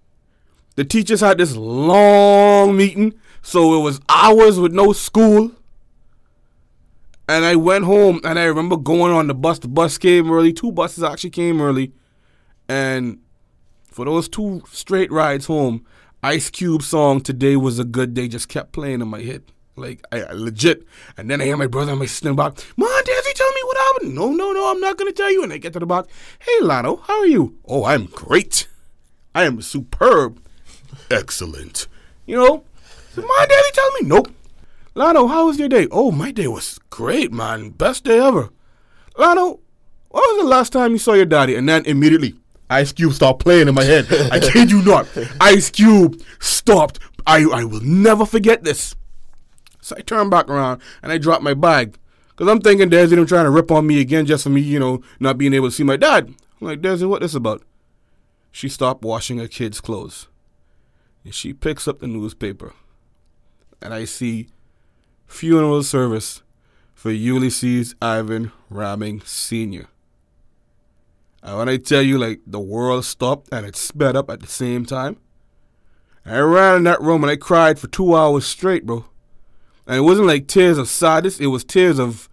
The 0.76 0.86
teachers 0.86 1.22
had 1.22 1.38
this 1.38 1.56
long 1.56 2.78
meeting, 2.78 3.14
so 3.42 3.80
it 3.80 3.84
was 3.84 4.00
hours 4.08 4.60
with 4.60 4.72
no 4.72 4.94
school. 4.94 5.52
And 7.28 7.46
I 7.46 7.56
went 7.56 7.86
home 7.86 8.22
and 8.24 8.40
I 8.40 8.46
remember 8.46 8.78
going 8.78 9.14
on 9.14 9.28
the 9.28 9.36
bus. 9.36 9.60
The 9.60 9.68
bus 9.68 9.98
came 9.98 10.32
early. 10.32 10.52
Two 10.52 10.72
buses 10.72 11.04
actually 11.04 11.30
came 11.30 11.62
early. 11.62 11.92
And 12.68 13.20
for 13.84 14.06
those 14.06 14.28
two 14.28 14.64
straight 14.72 15.12
rides 15.12 15.46
home, 15.46 15.86
Ice 16.24 16.50
Cube 16.50 16.82
song 16.82 17.22
"Today 17.22 17.56
Was 17.56 17.78
a 17.78 17.84
Good 17.84 18.14
Day" 18.14 18.28
just 18.28 18.50
kept 18.50 18.72
playing 18.72 19.02
in 19.02 19.08
my 19.08 19.22
head, 19.22 19.44
like 19.80 20.06
I, 20.12 20.24
I 20.24 20.32
legit. 20.34 20.86
And 21.18 21.30
then 21.30 21.42
I 21.42 21.46
hear 21.46 21.58
my 21.58 21.68
brother 21.68 21.92
and 21.92 22.00
my 22.00 22.06
sister 22.06 22.30
in 22.30 22.36
the 22.36 22.44
back. 22.44 22.58
Mom, 22.78 22.90
Desi, 23.04 23.34
tell 23.34 23.52
me 23.52 23.62
what 23.64 23.78
happened. 23.78 24.16
No, 24.16 24.32
no, 24.32 24.52
no, 24.52 24.72
I'm 24.72 24.80
not 24.80 24.98
gonna 24.98 25.12
tell 25.12 25.32
you. 25.32 25.44
And 25.44 25.54
I 25.54 25.58
get 25.58 25.74
to 25.74 25.80
the 25.80 25.86
box. 25.86 26.12
Hey, 26.40 26.60
Lano, 26.62 27.02
how 27.04 27.20
are 27.20 27.28
you? 27.28 27.58
Oh, 27.66 27.86
I'm 27.86 28.06
great. 28.06 28.68
I 29.34 29.44
am 29.44 29.62
superb. 29.62 30.42
Excellent. 31.10 31.88
You 32.26 32.38
know, 32.38 32.64
so, 33.14 33.22
Mom, 33.22 33.48
Daddy, 33.48 33.72
tell 33.74 33.92
me. 33.94 34.08
Nope. 34.08 34.32
Lano, 34.96 35.30
how 35.30 35.48
was 35.48 35.58
your 35.58 35.70
day? 35.70 35.88
Oh, 35.92 36.12
my 36.12 36.32
day 36.32 36.48
was 36.48 36.80
great, 36.90 37.32
man. 37.32 37.70
Best 37.70 38.04
day 38.04 38.20
ever. 38.20 38.50
Lano, 39.16 39.60
when 40.10 40.22
was 40.22 40.44
the 40.44 40.48
last 40.48 40.74
time 40.74 40.92
you 40.92 40.98
saw 40.98 41.14
your 41.14 41.26
daddy? 41.26 41.56
And 41.56 41.68
then 41.68 41.86
immediately, 41.86 42.36
Ice 42.70 42.92
Cube 42.92 43.14
stopped 43.14 43.44
playing 43.44 43.68
in 43.68 43.76
my 43.76 43.84
head. 43.84 44.08
I 44.32 44.40
kid 44.40 44.70
you 44.72 44.82
not. 44.84 45.08
Ice 45.42 45.70
Cube 45.70 46.22
stopped. 46.40 47.00
I, 47.26 47.46
I 47.46 47.64
will 47.64 47.82
never 47.82 48.26
forget 48.26 48.64
this. 48.64 48.96
So 49.90 49.96
I 49.98 50.02
turn 50.02 50.30
back 50.30 50.48
around 50.48 50.82
and 51.02 51.12
I 51.12 51.18
drop 51.18 51.42
my 51.42 51.56
bag. 51.56 51.98
Because 52.30 52.48
I'm 52.48 52.62
thinking 52.62 52.90
Desi 52.90 53.10
them 53.10 53.26
trying 53.26 53.46
to 53.46 53.50
rip 53.50 53.72
on 53.72 53.88
me 53.88 54.00
again 54.00 54.26
just 54.26 54.44
for 54.44 54.50
me, 54.50 54.62
you 54.62 54.80
know, 54.80 55.02
not 55.20 55.38
being 55.38 55.54
able 55.54 55.68
to 55.68 55.72
see 55.72 55.84
my 55.84 55.98
dad. 55.98 56.28
I'm 56.28 56.68
like, 56.68 56.80
Desi, 56.80 57.10
what 57.10 57.22
this 57.22 57.34
about? 57.34 57.64
She 58.52 58.70
stopped 58.70 59.04
washing 59.04 59.40
her 59.40 59.48
kids' 59.48 59.82
clothes. 59.82 60.28
And 61.26 61.34
she 61.34 61.54
picks 61.54 61.88
up 61.88 62.00
the 62.00 62.08
newspaper. 62.08 62.74
And 63.82 63.94
I 63.94 64.06
see 64.06 64.48
funeral 65.26 65.82
service 65.84 66.44
for 66.94 67.10
Ulysses 67.12 67.96
Ivan 68.02 68.52
Ramming 68.70 69.22
Sr. 69.22 69.88
And 71.42 71.58
when 71.58 71.70
I 71.70 71.78
tell 71.78 72.04
you, 72.04 72.20
like, 72.20 72.42
the 72.46 72.60
world 72.60 73.06
stopped 73.06 73.50
and 73.52 73.66
it 73.66 73.76
sped 73.76 74.16
up 74.16 74.30
at 74.30 74.40
the 74.40 74.48
same 74.48 74.86
time, 74.86 75.18
I 76.26 76.38
ran 76.40 76.78
in 76.78 76.84
that 76.84 77.02
room 77.02 77.24
and 77.24 77.32
I 77.32 77.38
cried 77.38 77.80
for 77.80 77.88
two 77.88 78.16
hours 78.16 78.46
straight, 78.46 78.86
bro. 78.86 79.06
And 79.90 79.98
it 79.98 80.02
wasn't 80.02 80.28
like 80.28 80.46
tears 80.46 80.78
of 80.78 80.88
sadness, 80.88 81.40
it 81.40 81.48
was 81.48 81.64
tears 81.64 81.98
of 81.98 82.30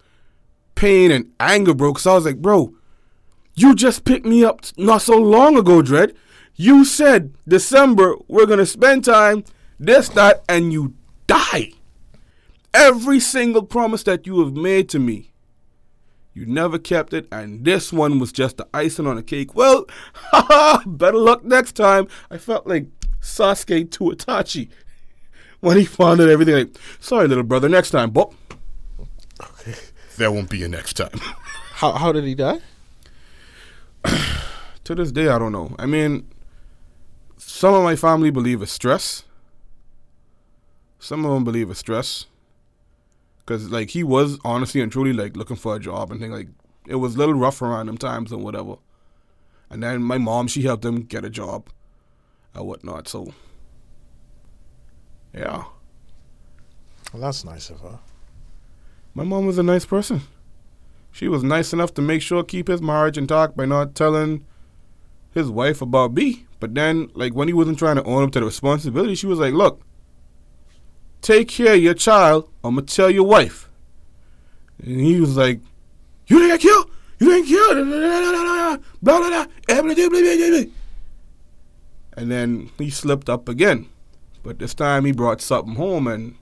pain 0.75 1.11
and 1.11 1.33
anger, 1.41 1.73
bro. 1.73 1.91
Because 1.95 2.07
I 2.07 2.13
was 2.13 2.27
like, 2.27 2.43
bro, 2.43 2.75
you 3.55 3.75
just 3.75 4.05
picked 4.05 4.27
me 4.27 4.45
up 4.45 4.61
not 4.77 5.01
so 5.01 5.17
long 5.17 5.57
ago, 5.57 5.81
Dread. 5.81 6.15
You 6.55 6.85
said 6.85 7.33
December, 7.49 8.15
we're 8.29 8.45
going 8.45 8.59
to 8.59 8.67
spend 8.67 9.07
time, 9.07 9.43
this, 9.81 10.11
that, 10.11 10.45
and 10.51 10.71
you 10.71 10.97
die. 11.27 11.73
Every 12.75 13.19
single 13.21 13.63
promise 13.63 14.03
that 14.03 14.27
you 14.27 14.41
have 14.41 14.53
made 14.53 14.91
to 14.91 14.99
me, 14.99 15.33
you 16.35 16.45
never 16.45 16.79
kept 16.79 17.15
it, 17.15 17.27
and 17.33 17.65
this 17.65 17.91
one 17.91 18.19
was 18.19 18.33
just 18.33 18.59
the 18.59 18.69
icing 18.75 19.07
on 19.07 19.17
the 19.17 19.23
cake. 19.23 19.55
Well, 19.55 19.87
better 20.87 21.17
luck 21.17 21.43
next 21.43 21.73
time. 21.73 22.07
I 22.31 22.37
felt 22.37 22.67
like 22.67 22.89
Sasuke 23.23 23.91
to 23.93 24.05
Itachi 24.11 24.69
when 25.61 25.77
he 25.77 25.85
found 25.85 26.21
out 26.21 26.29
everything. 26.29 26.55
Like, 26.55 26.77
sorry, 27.01 27.29
little 27.29 27.45
brother, 27.45 27.69
next 27.69 27.91
time, 27.91 28.11
but 28.11 28.33
there 30.17 30.31
won't 30.33 30.51
be 30.51 30.63
a 30.63 30.69
next 30.69 30.95
time. 30.95 31.19
How 31.77 31.93
how 31.93 32.11
did 32.11 32.25
he 32.25 32.35
die? 32.35 32.61
to 34.85 34.95
this 34.95 35.13
day, 35.13 35.29
I 35.29 35.39
don't 35.39 35.53
know. 35.53 35.77
I 35.79 35.85
mean, 35.85 36.27
some 37.37 37.75
of 37.75 37.83
my 37.83 37.97
family 37.97 38.31
believe 38.31 38.63
it's 38.63 38.73
stress. 38.73 39.25
Some 40.99 41.27
of 41.27 41.33
them 41.33 41.45
believe 41.45 41.71
it's 41.71 41.81
stress. 41.81 42.25
Cause 43.45 43.71
like 43.71 43.91
he 43.91 44.03
was 44.03 44.39
honestly 44.43 44.81
and 44.81 44.91
truly 44.91 45.13
like 45.13 45.37
looking 45.37 45.57
for 45.57 45.77
a 45.77 45.79
job 45.79 46.11
and 46.11 46.19
thing 46.19 46.33
like 46.33 46.49
it 46.87 46.97
was 46.97 47.15
a 47.15 47.19
little 47.19 47.35
rough 47.35 47.61
around 47.61 47.87
them 47.87 47.99
times 47.99 48.33
and 48.33 48.43
whatever. 48.43 48.77
And 49.69 49.83
then 49.83 50.03
my 50.03 50.17
mom 50.17 50.49
she 50.49 50.63
helped 50.63 50.85
him 50.85 51.03
get 51.03 51.27
a 51.27 51.31
job, 51.31 51.69
and 52.55 52.67
whatnot. 52.67 53.07
So 53.07 53.35
yeah, 55.37 55.65
Well, 57.13 57.23
that's 57.23 57.45
nice 57.45 57.71
of 57.71 57.81
her. 57.81 57.99
my 59.15 59.25
mom 59.25 59.47
was 59.47 59.59
a 59.59 59.63
nice 59.63 59.85
person. 59.85 60.23
She 61.13 61.29
was 61.29 61.43
nice 61.43 61.73
enough 61.73 61.95
to 61.95 62.03
make 62.03 62.21
sure 62.23 62.43
keep 62.43 62.69
his 62.69 62.83
marriage 62.83 63.17
intact 63.17 63.57
by 63.57 63.65
not 63.65 63.95
telling 63.95 64.45
his 65.33 65.49
wife 65.51 65.81
about 65.81 66.13
me. 66.13 66.47
But 66.61 66.75
then, 66.75 67.11
like 67.15 67.35
when 67.35 67.49
he 67.49 67.55
wasn't 67.55 67.79
trying 67.79 67.97
to 67.97 68.05
own 68.05 68.23
up 68.25 68.33
to 68.33 68.41
the 68.41 68.47
responsibility, 68.47 69.15
she 69.15 69.27
was 69.27 69.39
like, 69.39 69.53
"Look, 69.55 69.81
take 71.23 71.49
care 71.49 71.75
of 71.75 71.81
your 71.83 71.95
child. 71.95 72.49
I'm 72.65 72.75
gonna 72.75 72.87
tell 72.87 73.11
your 73.11 73.25
wife." 73.27 73.69
And 74.83 75.01
he 75.01 75.21
was 75.21 75.37
like, 75.37 75.61
"You 76.27 76.39
didn't 76.39 76.59
get 76.59 76.61
killed. 76.61 76.91
You 77.19 77.27
didn't 77.31 77.47
kill." 77.49 77.75
Blah 77.75 77.85
blah 77.85 78.33
blah 78.33 78.77
blah 79.03 79.19
blah 79.31 79.45
blah. 80.51 80.65
And 82.17 82.31
then 82.31 82.71
he 82.79 82.89
slipped 82.91 83.29
up 83.29 83.49
again, 83.49 83.89
but 84.47 84.61
this 84.61 84.75
time 84.75 85.05
he 85.05 85.13
brought 85.13 85.41
something 85.41 85.75
home, 85.75 86.07
and 86.07 86.37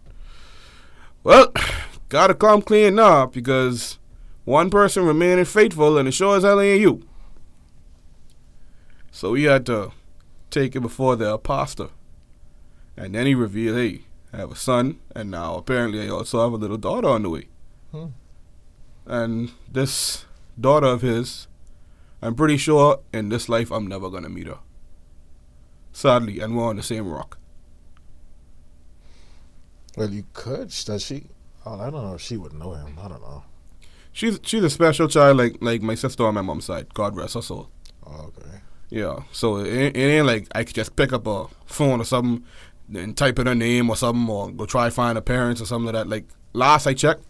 well, 1.23 1.53
gotta 2.11 2.35
come 2.35 2.63
clean 2.63 2.97
now 2.97 3.27
because 3.27 3.99
one 4.45 4.71
person 4.71 5.07
remaining 5.07 5.47
faithful, 5.47 5.97
and 5.97 6.07
it 6.07 6.13
sure 6.13 6.37
as 6.37 6.43
hell 6.43 6.61
ain't 6.61 6.81
you. 6.81 7.03
So 9.11 9.35
he 9.35 9.45
had 9.45 9.65
to 9.67 9.93
take 10.51 10.77
it 10.77 10.81
before 10.81 11.17
the 11.17 11.33
apostle. 11.33 11.91
And 12.97 13.15
then 13.15 13.27
he 13.27 13.35
revealed, 13.35 13.79
hey, 13.79 14.03
I 14.33 14.37
have 14.37 14.53
a 14.53 14.57
son, 14.57 15.01
and 15.15 15.31
now 15.31 15.57
apparently 15.57 16.03
I 16.03 16.09
also 16.09 16.43
have 16.43 16.53
a 16.53 16.57
little 16.57 16.77
daughter 16.77 17.09
on 17.09 17.23
the 17.23 17.31
way. 17.31 17.49
Hmm. 17.91 18.07
And 19.07 19.53
this 19.71 20.27
daughter 20.61 20.89
of 20.89 21.01
his, 21.01 21.47
I'm 22.21 22.35
pretty 22.35 22.57
sure 22.57 23.01
in 23.13 23.31
this 23.31 23.49
life 23.49 23.71
I'm 23.71 23.87
never 23.87 24.11
gonna 24.11 24.29
meet 24.29 24.47
her. 24.47 24.59
Sadly, 25.93 26.41
and 26.41 26.57
we're 26.57 26.65
on 26.65 26.77
the 26.77 26.83
same 26.83 27.09
rock. 27.09 27.39
Well, 29.97 30.11
you 30.11 30.25
could. 30.33 30.69
Does 30.85 31.05
she? 31.05 31.27
Oh, 31.67 31.81
I 31.81 31.91
don't 31.91 32.05
know 32.05 32.15
if 32.15 32.21
she 32.21 32.37
would 32.37 32.53
know 32.53 32.73
him. 32.75 32.99
I 33.01 33.09
don't 33.09 33.23
know. 33.23 33.45
She's 34.13 34.39
she's 34.43 34.63
a 34.63 34.71
special 34.71 35.09
child 35.09 35.39
like 35.39 35.57
like 35.61 35.83
my 35.83 35.95
sister 35.95 36.25
on 36.27 36.35
my 36.35 36.41
mom's 36.43 36.67
side. 36.67 36.93
God 36.95 37.17
rest 37.17 37.35
her 37.35 37.43
soul. 37.43 37.69
Oh, 38.07 38.31
okay. 38.39 38.61
Yeah, 38.91 39.21
so 39.33 39.57
it, 39.57 39.69
ain't- 39.73 39.97
it 39.97 40.01
ain't 40.01 40.27
like 40.27 40.47
I 40.55 40.63
could 40.65 40.75
just 40.77 40.95
pick 40.95 41.13
up 41.13 41.27
a 41.27 41.47
phone 41.65 42.01
or 42.01 42.05
something 42.05 42.45
and 42.95 43.17
type 43.17 43.39
in 43.39 43.47
her 43.47 43.55
name 43.55 43.89
or 43.91 43.97
something 43.97 44.29
or 44.29 44.51
go 44.53 44.67
try 44.67 44.91
find 44.91 45.17
her 45.17 45.23
parents 45.23 45.61
or 45.61 45.65
something 45.67 45.87
like 45.87 45.95
that. 45.95 46.09
Like 46.09 46.27
last 46.53 46.87
I 46.87 46.95
checked, 46.95 47.25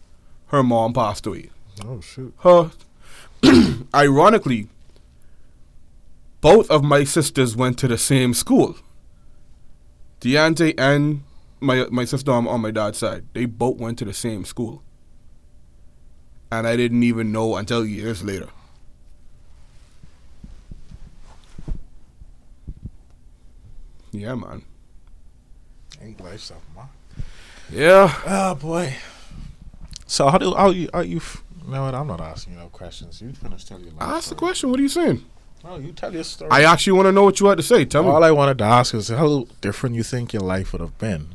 her 0.48 0.62
mom 0.62 0.92
passed 0.92 1.26
away. 1.26 1.50
Oh 1.84 2.00
shoot. 2.00 2.34
Her, 2.40 2.70
ironically, 3.94 4.68
both 6.40 6.70
of 6.70 6.82
my 6.84 7.04
sisters 7.04 7.56
went 7.56 7.78
to 7.78 7.88
the 7.88 7.96
same 7.98 8.34
school. 8.34 8.76
Deante 10.20 10.74
and 10.78 11.22
my 11.64 11.86
my 11.90 12.04
sister 12.04 12.30
on, 12.30 12.46
on 12.46 12.60
my 12.60 12.70
dad's 12.70 12.98
side, 12.98 13.24
they 13.32 13.46
both 13.46 13.78
went 13.78 13.98
to 13.98 14.04
the 14.04 14.12
same 14.12 14.44
school, 14.44 14.82
and 16.50 16.66
I 16.66 16.76
didn't 16.76 17.02
even 17.02 17.32
know 17.32 17.56
until 17.56 17.84
years 17.84 18.22
later. 18.22 18.48
Yeah, 24.12 24.36
man. 24.36 24.62
English, 26.00 26.44
something. 26.44 26.64
man? 26.76 26.86
Yeah. 27.70 28.14
Oh 28.26 28.54
boy. 28.54 28.94
So 30.06 30.28
how 30.28 30.38
do 30.38 30.54
how 30.54 30.70
you 30.70 30.88
are 30.94 31.02
you? 31.02 31.20
you 31.64 31.72
know 31.72 31.84
what? 31.84 31.94
I'm 31.94 32.06
not 32.06 32.20
asking 32.20 32.54
you 32.54 32.60
no 32.60 32.68
questions. 32.68 33.20
You 33.20 33.32
finished 33.32 33.68
telling 33.68 33.84
your. 33.84 33.94
I 33.98 34.16
asked 34.16 34.28
the 34.28 34.34
question. 34.34 34.70
What 34.70 34.78
are 34.78 34.82
you 34.82 34.88
saying? 34.88 35.24
Oh, 35.64 35.78
you 35.78 35.92
tell 35.92 36.12
your 36.12 36.24
story. 36.24 36.50
I 36.50 36.62
actually 36.62 36.92
want 36.92 37.06
to 37.06 37.12
know 37.12 37.24
what 37.24 37.40
you 37.40 37.46
had 37.46 37.56
to 37.56 37.62
say. 37.62 37.86
Tell 37.86 38.02
All 38.02 38.10
me. 38.10 38.14
All 38.14 38.24
I 38.24 38.30
wanted 38.30 38.58
to 38.58 38.64
ask 38.64 38.94
is 38.94 39.08
how 39.08 39.46
different 39.62 39.96
you 39.96 40.02
think 40.02 40.32
your 40.32 40.42
life 40.42 40.72
would 40.72 40.82
have 40.82 40.98
been 40.98 41.34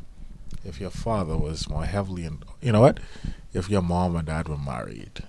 if 0.63 0.80
your 0.80 0.89
father 0.89 1.38
was 1.38 1.69
more 1.69 1.86
heavily 1.86 2.26
in. 2.26 2.43
You 2.62 2.72
know 2.72 2.82
what? 2.82 3.00
If 3.54 3.69
your 3.69 3.82
mom 3.82 4.15
and 4.15 4.28
dad 4.28 4.48
were 4.48 4.58
married 4.58 5.24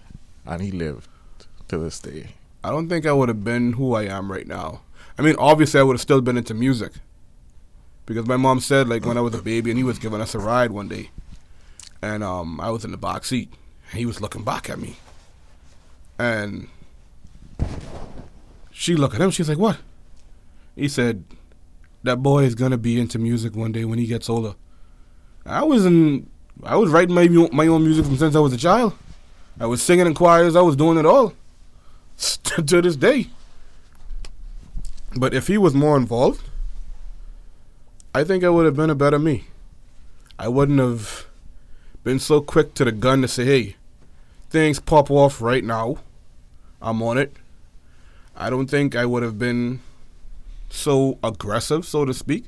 and 0.47 0.63
he 0.63 0.71
lived 0.71 1.09
to 1.69 1.79
this 1.79 2.01
day. 2.01 2.35
I 2.63 2.71
don't 2.71 2.89
think 2.89 3.07
I 3.07 3.13
would 3.13 3.29
have 3.29 3.45
been 3.45 3.75
who 3.75 3.95
I 3.95 4.05
am 4.05 4.31
right 4.31 4.47
now. 4.47 4.83
I 5.17 5.23
mean, 5.23 5.37
obviously, 5.39 5.81
I 5.81 5.83
would 5.83 5.95
have 5.95 6.01
still 6.01 6.21
been 6.21 6.37
into 6.37 6.55
music. 6.55 6.93
Because 8.07 8.27
my 8.27 8.37
mom 8.37 8.61
said, 8.61 8.89
like, 8.89 9.07
when 9.07 9.17
I 9.17 9.21
was 9.21 9.35
a 9.35 9.43
baby 9.43 9.71
and 9.71 9.79
he 9.79 9.85
was 9.85 9.99
giving 9.99 10.21
us 10.21 10.35
a 10.35 10.39
ride 10.39 10.73
one 10.73 10.89
day, 10.89 11.11
and 12.03 12.25
um, 12.25 12.61
I 12.61 12.71
was 12.71 12.85
in 12.85 12.91
the 12.91 12.97
back 12.97 13.25
seat, 13.25 13.53
and 13.91 13.99
he 13.99 14.07
was 14.07 14.21
looking 14.21 14.43
back 14.43 14.69
at 14.69 14.79
me. 14.79 14.97
And 16.19 16.69
she 18.73 18.97
looked 18.97 19.15
at 19.15 19.21
him, 19.21 19.31
she's 19.31 19.49
like, 19.49 19.59
What? 19.59 19.79
He 20.75 20.89
said, 20.89 21.25
That 22.03 22.17
boy 22.17 22.45
is 22.45 22.55
going 22.55 22.73
to 22.73 22.79
be 22.79 22.99
into 23.01 23.19
music 23.19 23.55
one 23.55 23.73
day 23.73 23.85
when 23.85 23.99
he 23.99 24.07
gets 24.07 24.29
older. 24.29 24.55
I 25.47 25.65
was 25.65 25.87
in, 25.87 26.29
I 26.63 26.77
was 26.77 26.91
writing 26.91 27.15
my, 27.15 27.27
my 27.53 27.67
own 27.67 27.85
music 27.85 28.05
from 28.05 28.17
since 28.17 28.37
I 28.37 28.41
was 28.41 28.53
a 28.53 28.59
child. 28.59 28.95
I 29.59 29.67
was 29.67 29.83
singing 29.83 30.07
in 30.07 30.15
choirs, 30.15 30.57
I 30.57 30.63
was 30.63 30.77
doing 30.77 30.99
it 30.99 31.07
all 31.07 31.35
to 32.17 32.83
this 32.83 32.97
day. 32.97 33.29
But 35.17 35.35
if 35.35 35.49
he 35.49 35.59
was 35.59 35.75
more 35.75 35.97
involved, 35.97 36.43
I 38.15 38.25
think 38.25 38.45
I 38.45 38.49
would 38.49 38.65
have 38.65 38.77
been 38.77 38.91
a 38.91 38.95
better 38.95 39.19
me. 39.19 39.45
I 40.39 40.49
wouldn't 40.49 40.79
have 40.79 41.27
been 42.05 42.19
so 42.19 42.41
quick 42.41 42.75
to 42.75 42.85
the 42.85 42.93
gun 42.93 43.23
to 43.23 43.29
say, 43.29 43.45
hey, 43.45 43.77
things 44.49 44.81
pop 44.81 45.11
off 45.11 45.41
right 45.41 45.65
now. 45.65 45.99
I'm 46.81 47.03
on 47.03 47.19
it. 47.19 47.37
I 48.37 48.49
don't 48.49 48.69
think 48.69 48.97
I 48.97 49.05
would 49.05 49.23
have 49.23 49.39
been 49.39 49.81
so 50.71 51.19
aggressive, 51.23 51.85
so 51.85 52.05
to 52.05 52.15
speak. 52.15 52.45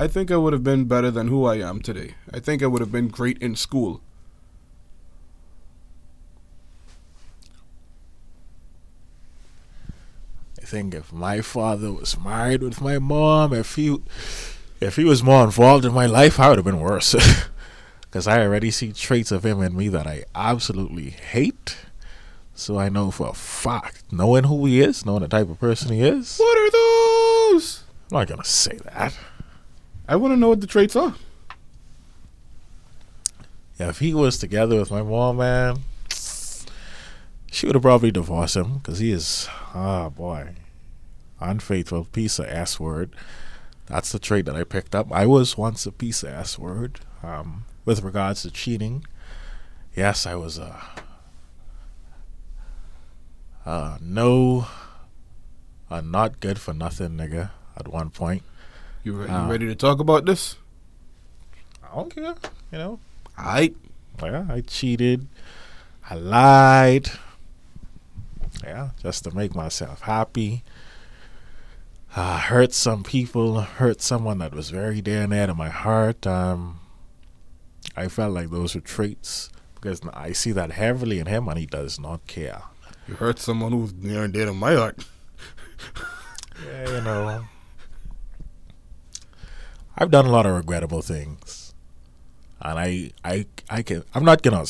I 0.00 0.08
think 0.08 0.30
I 0.30 0.36
would 0.38 0.54
have 0.54 0.64
been 0.64 0.86
better 0.86 1.10
than 1.10 1.28
who 1.28 1.44
I 1.44 1.56
am 1.56 1.82
today. 1.82 2.14
I 2.32 2.40
think 2.40 2.62
I 2.62 2.66
would 2.66 2.80
have 2.80 2.90
been 2.90 3.08
great 3.08 3.36
in 3.36 3.54
school. 3.54 4.00
I 10.58 10.64
think 10.64 10.94
if 10.94 11.12
my 11.12 11.42
father 11.42 11.92
was 11.92 12.18
married 12.18 12.62
with 12.62 12.80
my 12.80 12.98
mom, 12.98 13.52
if 13.52 13.74
he 13.74 13.98
if 14.80 14.96
he 14.96 15.04
was 15.04 15.22
more 15.22 15.44
involved 15.44 15.84
in 15.84 15.92
my 15.92 16.06
life, 16.06 16.40
I 16.40 16.48
would 16.48 16.56
have 16.56 16.64
been 16.64 16.80
worse. 16.80 17.14
Because 18.00 18.26
I 18.26 18.40
already 18.40 18.72
see 18.72 18.92
traits 18.92 19.30
of 19.30 19.44
him 19.46 19.62
in 19.62 19.76
me 19.76 19.88
that 19.88 20.04
I 20.04 20.24
absolutely 20.34 21.10
hate. 21.10 21.76
So 22.56 22.76
I 22.76 22.88
know 22.88 23.12
for 23.12 23.28
a 23.28 23.34
fact, 23.34 24.02
knowing 24.10 24.44
who 24.44 24.64
he 24.66 24.80
is, 24.80 25.06
knowing 25.06 25.22
the 25.22 25.28
type 25.28 25.48
of 25.48 25.60
person 25.60 25.92
he 25.92 26.00
is, 26.02 26.38
What 26.38 26.58
are 26.58 26.70
those? 27.52 27.84
I'm 28.10 28.18
not 28.18 28.28
gonna 28.28 28.44
say 28.44 28.78
that. 28.84 29.16
I 30.10 30.16
want 30.16 30.32
to 30.32 30.36
know 30.36 30.48
what 30.48 30.60
the 30.60 30.66
traits 30.66 30.96
are. 30.96 31.14
Yeah, 33.78 33.90
if 33.90 34.00
he 34.00 34.12
was 34.12 34.38
together 34.38 34.76
with 34.76 34.90
my 34.90 35.04
mom, 35.04 35.36
man, 35.36 35.84
she 37.52 37.66
would 37.66 37.76
have 37.76 37.82
probably 37.82 38.10
divorced 38.10 38.56
him 38.56 38.78
because 38.78 38.98
he 38.98 39.12
is, 39.12 39.46
ah, 39.72 40.08
boy, 40.08 40.56
unfaithful, 41.38 42.06
piece 42.06 42.40
of 42.40 42.46
S 42.46 42.80
word. 42.80 43.14
That's 43.86 44.10
the 44.10 44.18
trait 44.18 44.46
that 44.46 44.56
I 44.56 44.64
picked 44.64 44.96
up. 44.96 45.12
I 45.12 45.26
was 45.26 45.56
once 45.56 45.86
a 45.86 45.92
piece 45.92 46.24
of 46.24 46.30
S 46.30 46.58
word. 46.58 46.98
Um, 47.22 47.66
with 47.84 48.02
regards 48.02 48.42
to 48.42 48.50
cheating, 48.50 49.06
yes, 49.94 50.26
I 50.26 50.34
was 50.34 50.58
a, 50.58 50.82
uh, 53.64 53.98
no, 54.00 54.66
a 55.88 56.02
not 56.02 56.40
good 56.40 56.58
for 56.58 56.74
nothing 56.74 57.10
nigga 57.10 57.50
at 57.76 57.86
one 57.86 58.10
point. 58.10 58.42
You, 59.04 59.12
re- 59.14 59.26
you 59.26 59.32
Ah. 59.32 59.48
ready 59.48 59.66
to 59.66 59.74
talk 59.74 60.00
about 60.00 60.26
this? 60.26 60.56
I 61.82 61.94
don't 61.94 62.14
care, 62.14 62.34
you 62.70 62.78
know. 62.78 62.98
I 63.36 63.72
Yeah, 64.22 64.44
I 64.50 64.60
cheated. 64.60 65.26
I 66.08 66.14
lied. 66.16 67.10
Yeah, 68.62 68.90
just 69.02 69.24
to 69.24 69.34
make 69.34 69.54
myself 69.54 70.02
happy. 70.02 70.62
I 72.14 72.38
hurt 72.38 72.72
some 72.74 73.02
people, 73.04 73.60
hurt 73.62 74.02
someone 74.02 74.38
that 74.38 74.52
was 74.52 74.70
very 74.70 75.00
dear 75.00 75.22
and 75.22 75.30
near 75.30 75.46
to 75.46 75.54
my 75.54 75.68
heart. 75.70 76.26
Um, 76.26 76.80
I 77.96 78.08
felt 78.08 78.34
like 78.34 78.50
those 78.50 78.74
were 78.74 78.80
traits 78.82 79.48
because 79.76 80.00
I 80.12 80.32
see 80.32 80.52
that 80.52 80.72
heavily 80.72 81.18
in 81.20 81.26
him 81.26 81.48
and 81.48 81.58
he 81.58 81.66
does 81.66 81.98
not 81.98 82.26
care. 82.26 82.62
you 83.08 83.14
hurt 83.14 83.38
someone 83.38 83.72
who's 83.72 83.94
near 83.94 84.24
and 84.24 84.32
dear 84.34 84.46
to 84.46 84.52
my 84.52 84.74
heart. 84.74 85.04
Yeah, 86.66 86.88
you 86.96 87.00
know. 87.00 87.44
I've 90.00 90.10
done 90.10 90.26
a 90.26 90.30
lot 90.30 90.46
of 90.46 90.54
regrettable 90.56 91.02
things. 91.02 91.74
And 92.62 92.78
I 92.78 93.10
I 93.24 93.46
I 93.68 93.82
can 93.82 94.02
I'm 94.14 94.24
not 94.24 94.42
gonna 94.42 94.64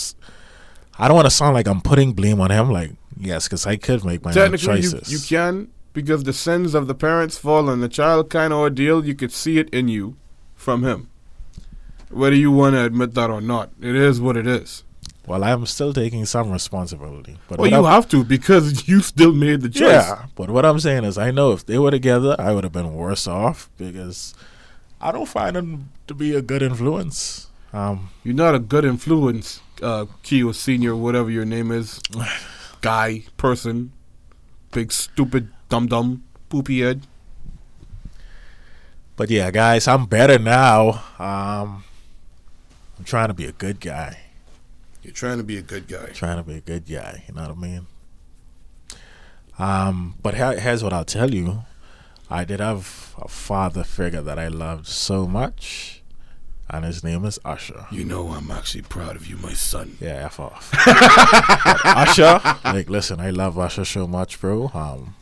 I 0.98 1.08
don't 1.08 1.14
want 1.16 1.26
to 1.26 1.30
sound 1.30 1.54
like 1.54 1.66
I'm 1.66 1.80
putting 1.80 2.12
blame 2.12 2.40
on 2.40 2.50
him 2.50 2.70
like 2.70 2.92
yes 3.18 3.48
cuz 3.48 3.66
I 3.66 3.76
could 3.76 4.04
make 4.04 4.24
my 4.24 4.30
own 4.30 4.34
Technically, 4.34 4.76
you, 4.82 4.90
choices. 4.90 5.12
you 5.12 5.18
can 5.18 5.68
because 5.92 6.22
the 6.24 6.32
sins 6.32 6.74
of 6.74 6.86
the 6.86 6.94
parents 6.94 7.36
fall 7.38 7.68
on 7.68 7.80
the 7.80 7.88
child 7.88 8.30
kind 8.30 8.52
of 8.52 8.58
ordeal. 8.60 9.04
You 9.04 9.14
could 9.14 9.32
see 9.32 9.58
it 9.58 9.68
in 9.70 9.88
you 9.88 10.14
from 10.54 10.84
him, 10.84 11.08
whether 12.10 12.36
you 12.36 12.50
want 12.52 12.74
to 12.74 12.84
admit 12.84 13.14
that 13.14 13.30
or 13.30 13.40
not. 13.40 13.70
It 13.80 13.96
is 13.96 14.20
what 14.20 14.36
it 14.36 14.46
is. 14.46 14.84
well, 15.26 15.42
I'm 15.44 15.64
still 15.66 15.92
taking 15.92 16.24
some 16.26 16.50
responsibility. 16.52 17.38
But 17.48 17.58
Well, 17.58 17.70
you 17.70 17.76
I'm- 17.76 17.84
have 17.96 18.08
to 18.10 18.22
because 18.24 18.88
you 18.90 19.00
still 19.00 19.32
made 19.32 19.60
the 19.62 19.68
choice. 19.68 20.06
Yeah, 20.08 20.26
but 20.36 20.48
what 20.50 20.64
I'm 20.64 20.78
saying 20.80 21.04
is 21.04 21.18
I 21.18 21.30
know 21.32 21.50
if 21.52 21.66
they 21.66 21.78
were 21.78 21.90
together, 21.90 22.36
I 22.38 22.52
would 22.52 22.62
have 22.64 22.72
been 22.72 22.92
worse 22.94 23.26
off 23.26 23.68
because 23.76 24.34
I 25.00 25.12
don't 25.12 25.26
find 25.28 25.56
him 25.56 25.90
to 26.06 26.14
be 26.14 26.34
a 26.34 26.42
good 26.42 26.62
influence. 26.62 27.48
Um 27.72 28.10
You're 28.24 28.34
not 28.34 28.54
a 28.54 28.58
good 28.58 28.84
influence, 28.84 29.60
uh, 29.82 30.06
Keo 30.22 30.52
Senior, 30.52 30.94
whatever 30.96 31.30
your 31.30 31.44
name 31.44 31.70
is, 31.70 32.00
guy, 32.80 33.24
person, 33.36 33.92
big 34.72 34.92
stupid 34.92 35.48
dum 35.68 35.86
dum, 35.86 36.24
poopy 36.48 36.80
head. 36.80 37.06
But 39.16 39.30
yeah, 39.30 39.50
guys, 39.50 39.86
I'm 39.86 40.06
better 40.06 40.38
now. 40.38 41.02
Um, 41.18 41.84
I'm 42.98 43.04
trying 43.04 43.28
to 43.28 43.34
be 43.34 43.44
a 43.44 43.52
good 43.52 43.78
guy. 43.80 44.18
You're 45.02 45.12
trying 45.12 45.38
to 45.38 45.44
be 45.44 45.56
a 45.58 45.62
good 45.62 45.88
guy. 45.88 46.06
Trying 46.12 46.36
to 46.38 46.42
be 46.42 46.56
a 46.56 46.60
good 46.60 46.86
guy. 46.86 47.24
You 47.28 47.34
know 47.34 47.42
what 47.42 47.50
I 47.50 47.54
mean? 47.54 47.86
Um, 49.58 50.14
but 50.22 50.34
here- 50.34 50.58
here's 50.58 50.82
what 50.82 50.92
I'll 50.92 51.04
tell 51.04 51.32
you. 51.34 51.64
I 52.30 52.44
did 52.44 52.60
have 52.60 53.14
a 53.18 53.28
father 53.28 53.82
figure 53.84 54.22
that 54.22 54.38
I 54.38 54.48
loved 54.48 54.86
so 54.86 55.26
much, 55.26 56.02
and 56.68 56.84
his 56.84 57.02
name 57.02 57.24
is 57.24 57.38
Usher. 57.44 57.86
You 57.90 58.04
know, 58.04 58.28
I'm 58.28 58.50
actually 58.50 58.82
proud 58.82 59.16
of 59.16 59.26
you, 59.26 59.36
my 59.38 59.52
son. 59.52 59.96
Yeah, 60.00 60.24
F 60.26 60.38
off. 60.38 60.70
Usher, 61.84 62.40
like, 62.64 62.88
listen, 62.88 63.20
I 63.20 63.30
love 63.30 63.58
Usher 63.58 63.84
so 63.84 64.06
much, 64.06 64.40
bro. 64.40 64.70
Um, 64.72 65.16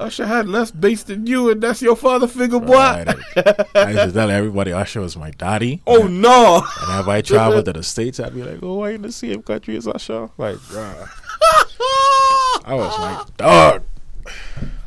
Usher 0.00 0.26
had 0.26 0.48
less 0.48 0.70
bass 0.70 1.02
than 1.02 1.26
you, 1.26 1.50
and 1.50 1.62
that's 1.62 1.82
your 1.82 1.96
father 1.96 2.26
figure, 2.26 2.60
boy. 2.60 2.74
right, 2.74 3.08
I, 3.08 3.64
I 3.74 3.90
used 3.90 4.02
to 4.04 4.12
tell 4.12 4.30
everybody 4.30 4.72
Usher 4.72 5.00
was 5.00 5.16
my 5.16 5.30
daddy. 5.32 5.82
Oh 5.86 6.06
no! 6.06 6.56
And 6.88 7.00
if 7.00 7.08
I 7.08 7.20
traveled 7.20 7.64
to 7.66 7.72
the 7.74 7.82
States, 7.82 8.20
I'd 8.20 8.34
be 8.34 8.42
like, 8.42 8.62
oh, 8.62 8.82
I 8.82 8.90
in 8.92 9.02
the 9.02 9.12
same 9.12 9.42
country 9.42 9.76
as 9.76 9.86
Usher. 9.86 10.30
Like, 10.38 10.56
bruh. 10.56 11.08
I 12.64 12.74
was 12.74 12.98
my 12.98 13.24
dog. 13.36 13.82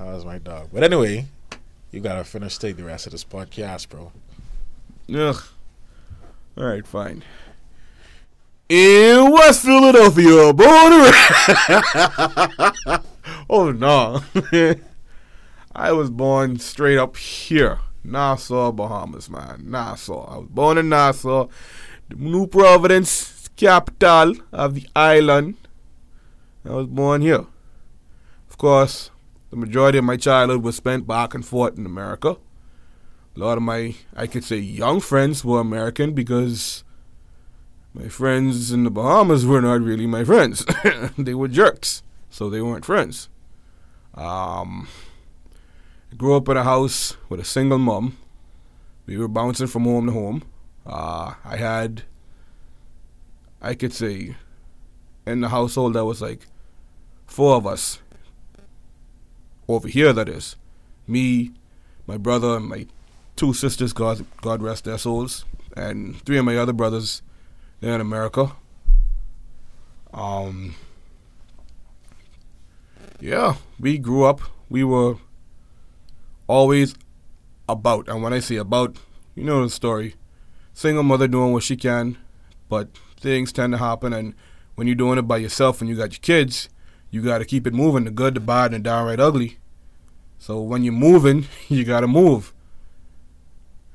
I 0.09 0.13
was 0.15 0.25
my 0.25 0.39
dog. 0.39 0.69
But 0.73 0.81
anyway, 0.83 1.27
you 1.91 1.99
gotta 1.99 2.23
finish 2.23 2.57
take 2.57 2.77
the 2.77 2.83
rest 2.83 3.05
of 3.05 3.11
this 3.11 3.23
podcast, 3.23 3.89
bro. 3.89 4.11
Ugh. 5.13 5.43
All 6.57 6.63
right, 6.63 6.85
fine. 6.85 7.23
In 8.69 9.31
West 9.31 9.61
Philadelphia, 9.63 10.51
born 10.51 10.93
and 10.93 11.13
Oh 13.49 13.71
no. 13.71 14.23
I 15.75 15.91
was 15.91 16.09
born 16.09 16.57
straight 16.57 16.97
up 16.97 17.15
here, 17.15 17.77
Nassau, 18.03 18.71
Bahamas, 18.71 19.29
man. 19.29 19.65
Nassau. 19.65 20.25
I 20.25 20.37
was 20.39 20.47
born 20.49 20.79
in 20.79 20.89
Nassau, 20.89 21.49
the 22.09 22.15
New 22.15 22.47
Providence, 22.47 23.47
capital 23.55 24.33
of 24.51 24.73
the 24.73 24.87
island. 24.95 25.55
I 26.65 26.71
was 26.71 26.87
born 26.87 27.21
here. 27.21 27.45
Of 28.49 28.57
course, 28.57 29.11
the 29.49 29.55
majority 29.55 29.97
of 29.97 30.03
my 30.03 30.17
childhood 30.17 30.63
was 30.63 30.75
spent 30.75 31.07
back 31.07 31.33
and 31.33 31.45
forth 31.45 31.77
in 31.77 31.85
America. 31.85 32.37
A 33.35 33.39
lot 33.39 33.57
of 33.57 33.63
my, 33.63 33.95
I 34.15 34.27
could 34.27 34.43
say, 34.43 34.57
young 34.57 34.99
friends 34.99 35.45
were 35.45 35.59
American 35.59 36.13
because 36.13 36.83
my 37.93 38.07
friends 38.07 38.71
in 38.71 38.83
the 38.83 38.91
Bahamas 38.91 39.45
were 39.45 39.61
not 39.61 39.81
really 39.81 40.05
my 40.05 40.23
friends. 40.23 40.65
they 41.17 41.33
were 41.33 41.47
jerks, 41.47 42.03
so 42.29 42.49
they 42.49 42.61
weren't 42.61 42.85
friends. 42.85 43.29
Um, 44.13 44.87
I 46.11 46.15
grew 46.15 46.35
up 46.35 46.49
in 46.49 46.57
a 46.57 46.63
house 46.63 47.15
with 47.29 47.39
a 47.39 47.45
single 47.45 47.77
mom. 47.77 48.17
We 49.05 49.17
were 49.17 49.27
bouncing 49.27 49.67
from 49.67 49.85
home 49.85 50.07
to 50.07 50.11
home. 50.11 50.43
Uh, 50.85 51.33
I 51.43 51.57
had, 51.57 52.03
I 53.61 53.73
could 53.73 53.93
say, 53.93 54.35
in 55.25 55.41
the 55.41 55.49
household 55.49 55.93
there 55.93 56.05
was 56.05 56.21
like 56.21 56.47
four 57.25 57.55
of 57.55 57.65
us. 57.65 57.99
Over 59.69 59.87
here, 59.87 60.11
that 60.13 60.27
is, 60.27 60.55
me, 61.07 61.51
my 62.07 62.17
brother, 62.17 62.57
and 62.57 62.65
my 62.65 62.87
two 63.35 63.53
sisters. 63.53 63.93
God, 63.93 64.25
God 64.41 64.63
rest 64.63 64.85
their 64.85 64.97
souls, 64.97 65.45
and 65.77 66.19
three 66.25 66.39
of 66.39 66.45
my 66.45 66.57
other 66.57 66.73
brothers. 66.73 67.21
They're 67.79 67.93
in 67.93 68.01
America. 68.01 68.53
Um. 70.11 70.73
Yeah, 73.21 73.57
we 73.79 73.99
grew 73.99 74.23
up. 74.23 74.41
We 74.69 74.83
were 74.83 75.17
always 76.47 76.95
about, 77.67 78.07
and 78.07 78.23
when 78.23 78.33
I 78.33 78.39
say 78.39 78.55
about, 78.55 78.97
you 79.35 79.43
know 79.43 79.63
the 79.63 79.69
story. 79.69 80.15
Single 80.73 81.03
mother 81.03 81.27
doing 81.27 81.53
what 81.53 81.61
she 81.61 81.77
can, 81.77 82.17
but 82.69 82.89
things 83.19 83.51
tend 83.51 83.73
to 83.73 83.77
happen, 83.77 84.13
and 84.13 84.33
when 84.73 84.87
you're 84.87 84.95
doing 84.95 85.19
it 85.19 85.27
by 85.27 85.37
yourself 85.37 85.79
and 85.79 85.87
you 85.87 85.95
got 85.95 86.13
your 86.13 86.21
kids, 86.21 86.69
you 87.11 87.21
got 87.21 87.37
to 87.37 87.45
keep 87.45 87.67
it 87.67 87.73
moving, 87.75 88.05
the 88.05 88.11
good, 88.11 88.33
the 88.33 88.39
bad, 88.39 88.73
and 88.73 88.83
the 88.83 88.89
downright 88.89 89.19
ugly. 89.19 89.58
So 90.39 90.61
when 90.61 90.83
you're 90.83 90.93
moving, 90.93 91.47
you 91.67 91.83
got 91.83 91.99
to 91.99 92.07
move. 92.07 92.53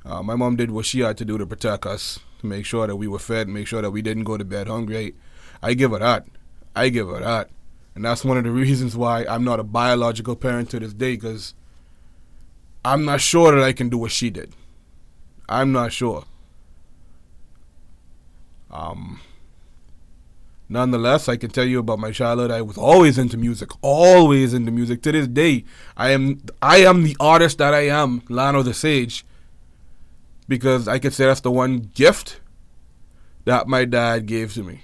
Uh, 0.05 0.23
my 0.23 0.37
mom 0.37 0.57
did 0.57 0.71
what 0.71 0.85
she 0.85 1.01
had 1.01 1.17
to 1.17 1.25
do 1.25 1.39
to 1.39 1.47
protect 1.47 1.87
us, 1.87 2.21
to 2.41 2.47
make 2.47 2.67
sure 2.67 2.87
that 2.87 2.97
we 2.97 3.09
were 3.09 3.19
fed, 3.19 3.49
make 3.49 3.67
sure 3.67 3.81
that 3.81 3.91
we 3.91 4.03
didn't 4.03 4.25
go 4.25 4.37
to 4.37 4.45
bed 4.45 4.69
hungry. 4.69 5.15
I, 5.63 5.71
I 5.71 5.75
give 5.75 5.93
her 5.93 5.99
that. 5.99 6.27
I 6.77 6.91
give 6.91 7.09
her 7.09 7.21
that. 7.21 7.49
And 7.95 8.05
that's 8.05 8.25
one 8.25 8.37
of 8.37 8.45
the 8.45 8.51
reasons 8.65 8.97
why 8.97 9.25
I'm 9.25 9.45
not 9.45 9.59
a 9.59 9.65
biological 9.65 10.37
parent 10.37 10.69
to 10.71 10.81
this 10.81 10.93
day, 10.93 11.15
because 11.15 11.55
I'm 12.85 13.07
not 13.07 13.23
sure 13.23 13.55
that 13.55 13.65
I 13.65 13.73
can 13.73 13.89
do 13.89 13.97
what 13.97 14.13
she 14.13 14.29
did. 14.29 14.53
I'm 15.49 15.73
not 15.73 15.93
sure. 15.93 16.25
Um, 18.71 19.21
nonetheless, 20.69 21.29
I 21.29 21.37
can 21.37 21.51
tell 21.51 21.65
you 21.65 21.79
about 21.79 21.99
my 21.99 22.11
childhood. 22.11 22.51
I 22.51 22.63
was 22.63 22.79
always 22.79 23.19
into 23.19 23.37
music, 23.37 23.71
always 23.83 24.55
into 24.55 24.71
music. 24.71 25.03
To 25.03 25.13
this 25.13 25.27
day, 25.27 25.65
I 25.97 26.11
am 26.11 26.43
I 26.63 26.79
am 26.79 27.03
the 27.03 27.17
artist 27.21 27.59
that 27.59 27.75
I 27.75 27.89
am, 27.89 28.21
Lano 28.23 28.65
the 28.65 28.75
Sage, 28.75 29.25
because 30.49 30.89
I 30.89 30.99
could 30.99 31.13
say 31.13 31.27
that's 31.27 31.41
the 31.41 31.51
one 31.51 31.91
gift 31.95 32.41
that 33.45 33.69
my 33.69 33.85
dad 33.85 34.27
gave 34.27 34.53
to 34.55 34.63
me. 34.63 34.83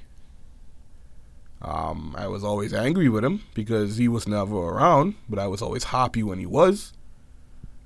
Um, 1.62 2.14
I 2.16 2.26
was 2.26 2.42
always 2.42 2.72
angry 2.72 3.08
with 3.08 3.24
him 3.24 3.42
because 3.54 3.98
he 3.98 4.08
was 4.08 4.26
never 4.26 4.56
around, 4.56 5.14
but 5.28 5.38
I 5.38 5.46
was 5.46 5.60
always 5.60 5.84
happy 5.84 6.22
when 6.22 6.38
he 6.38 6.46
was. 6.46 6.92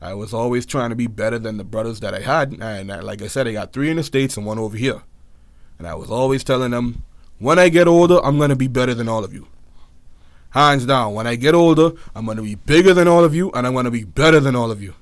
I 0.01 0.15
was 0.15 0.35
always 0.35 0.67
trying 0.67 0.91
to 0.91 0.97
be 0.97 1.07
better 1.07 1.39
than 1.39 1.57
the 1.57 1.65
brothers 1.65 2.01
that 2.01 2.15
I 2.15 2.21
had, 2.21 2.53
and 2.53 2.91
uh, 2.91 3.03
like 3.03 3.23
I 3.23 3.27
said, 3.27 3.49
I 3.49 3.53
got 3.53 3.73
three 3.73 3.91
in 3.91 3.97
the 3.97 4.03
states 4.03 4.37
and 4.37 4.45
one 4.47 4.59
over 4.59 4.77
here. 4.77 5.03
And 5.79 5.89
I 5.89 5.95
was 5.95 6.11
always 6.11 6.45
telling 6.45 6.71
them, 6.71 7.05
when 7.39 7.59
I 7.59 7.69
get 7.69 7.89
older, 7.89 8.19
I'm 8.25 8.39
gonna 8.39 8.57
be 8.57 8.69
better 8.69 8.95
than 8.95 9.09
all 9.09 9.25
of 9.25 9.33
you. 9.33 9.47
Hands 10.51 10.85
down, 10.87 11.15
when 11.15 11.27
I 11.27 11.35
get 11.37 11.55
older, 11.55 11.93
I'm 12.15 12.27
gonna 12.27 12.43
be 12.43 12.55
bigger 12.55 12.95
than 12.95 13.09
all 13.09 13.25
of 13.25 13.35
you, 13.35 13.51
and 13.53 13.67
I'm 13.67 13.75
gonna 13.75 13.91
be 13.91 14.05
better 14.05 14.41
than 14.41 14.55
all 14.55 14.71
of 14.71 14.83
you. 14.83 14.95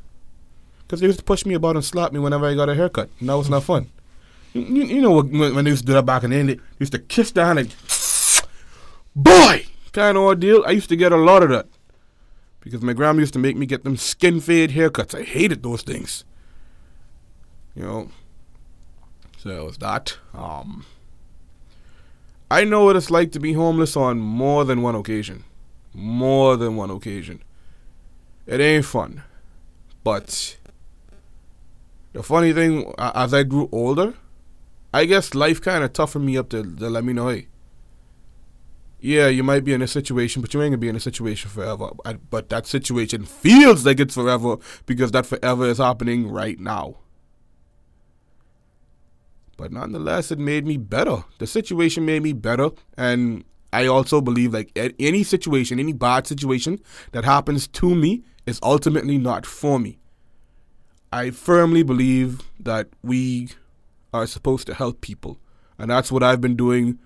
Because 0.81 1.01
they 1.01 1.07
used 1.07 1.19
to 1.19 1.25
push 1.25 1.45
me 1.45 1.55
about 1.55 1.77
and 1.77 1.85
slap 1.85 2.13
me 2.13 2.21
whenever 2.21 2.47
I 2.47 2.55
got 2.55 2.69
a 2.69 2.75
haircut, 2.75 3.11
and 3.21 3.29
that 3.29 3.37
was 3.37 3.51
not 3.51 3.63
fun. 3.63 3.91
You, 4.53 4.63
you 4.63 4.85
you 4.85 5.01
know 5.01 5.23
when, 5.23 5.55
when 5.55 5.65
they 5.65 5.71
used 5.71 5.83
to 5.83 5.87
do 5.87 5.93
that 5.95 6.07
back 6.07 6.25
in 6.25 6.31
the 6.31 6.43
day, 6.43 6.55
they 6.55 6.61
used 6.79 6.93
to 6.93 6.99
kiss 6.99 7.31
down 7.31 7.59
and 7.59 7.75
boy 9.15 9.67
kind 9.93 10.17
of 10.17 10.25
ordeal. 10.25 10.65
I 10.67 10.71
used 10.71 10.89
to 10.89 10.97
get 10.97 11.13
a 11.13 11.17
lot 11.17 11.43
of 11.43 11.51
that 11.51 11.67
because 12.61 12.83
my 12.83 12.93
grandma 12.93 13.21
used 13.21 13.33
to 13.35 13.39
make 13.39 13.57
me 13.57 13.67
get 13.67 13.85
them 13.85 13.97
skin 13.97 14.41
fade 14.41 14.71
haircuts. 14.71 15.19
I 15.19 15.23
hated 15.23 15.63
those 15.63 15.83
things. 15.83 16.25
You 17.75 17.83
know. 17.83 18.11
So 19.39 19.51
it 19.51 19.65
was 19.65 19.79
that. 19.79 20.19
Um, 20.35 20.87
I 22.53 22.65
know 22.65 22.85
what 22.85 22.97
it's 22.97 23.11
like 23.11 23.33
to 23.33 23.41
be 23.41 23.55
homeless 23.55 23.97
on 23.97 24.19
more 24.19 24.67
than 24.67 24.83
one 24.83 24.95
occasion. 24.95 25.45
More 25.95 26.59
than 26.59 26.77
one 26.77 26.91
occasion. 26.91 27.43
It 28.47 28.61
ain't 28.61 28.85
fun. 28.85 29.23
But 30.05 30.59
the 32.13 32.23
funny 32.23 32.53
thing, 32.53 32.93
as 32.99 33.33
I 33.33 33.45
grew 33.45 33.71
older, 33.73 34.13
I 34.93 35.07
guess 35.07 35.35
life 35.35 35.63
kind 35.63 35.83
of 35.83 35.95
toughened 35.95 36.27
me 36.27 36.37
up 36.37 36.51
to, 36.51 36.63
to 36.63 36.91
let 36.91 37.05
me 37.05 37.15
know, 37.15 37.29
hey, 37.29 37.47
yeah, 39.01 39.29
you 39.29 39.43
might 39.43 39.65
be 39.65 39.73
in 39.73 39.81
a 39.81 39.87
situation, 39.89 40.43
but 40.43 40.53
you 40.53 40.61
ain't 40.61 40.73
gonna 40.73 40.79
be 40.79 40.91
in 40.91 40.97
a 40.97 41.01
situation 41.01 41.49
forever. 41.51 41.89
I- 42.05 42.19
But 42.29 42.51
that 42.51 42.67
situation 42.67 43.25
feels 43.25 43.87
like 43.87 43.99
it's 43.99 44.15
forever 44.15 44.59
because 44.85 45.11
that 45.13 45.25
forever 45.25 45.65
is 45.67 45.79
happening 45.79 46.31
right 46.31 46.61
now. 46.61 46.97
But 49.63 49.71
nonetheless, 49.71 50.33
it 50.33 50.41
made 50.41 50.67
me 50.67 50.77
better. 50.77 51.23
The 51.39 51.47
situation 51.47 52.05
made 52.05 52.25
me 52.25 52.33
better, 52.33 52.71
and 52.99 53.45
I 53.73 53.87
also 53.87 54.21
believe 54.21 54.53
like 54.53 54.77
any 54.99 55.23
situation, 55.23 55.79
any 55.79 55.93
bad 55.93 56.27
situation 56.27 56.81
that 57.13 57.23
happens 57.25 57.69
to 57.69 57.95
me 57.95 58.25
is 58.45 58.59
ultimately 58.61 59.19
not 59.19 59.47
for 59.47 59.79
me. 59.79 60.01
I 61.13 61.31
firmly 61.31 61.85
believe 61.85 62.41
that 62.59 62.89
we 63.05 63.51
are 64.13 64.27
supposed 64.27 64.67
to 64.67 64.75
help 64.75 65.01
people, 65.01 65.39
and 65.79 65.89
that's 65.89 66.11
what 66.11 66.25
I've 66.25 66.41
been 66.41 66.57
doing 66.57 66.99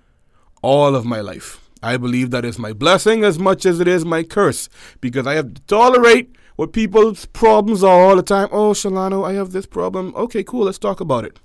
all 0.63 0.95
of 0.95 1.05
my 1.05 1.21
life. 1.21 1.61
I 1.83 1.97
believe 1.97 2.31
that 2.31 2.43
is 2.43 2.57
my 2.57 2.73
blessing 2.73 3.23
as 3.23 3.37
much 3.37 3.67
as 3.67 3.79
it 3.79 3.87
is 3.87 4.03
my 4.03 4.23
curse 4.23 4.67
because 4.99 5.27
I 5.27 5.35
have 5.35 5.53
to 5.53 5.61
tolerate 5.67 6.35
what 6.55 6.73
people's 6.73 7.27
problems 7.27 7.83
are 7.83 8.01
all 8.01 8.15
the 8.15 8.23
time. 8.23 8.49
Oh, 8.51 8.71
Shalano, 8.71 9.23
I 9.23 9.33
have 9.33 9.51
this 9.51 9.67
problem. 9.67 10.11
Okay, 10.15 10.43
cool, 10.43 10.65
let's 10.65 10.79
talk 10.79 10.99
about 10.99 11.23
it. 11.23 11.39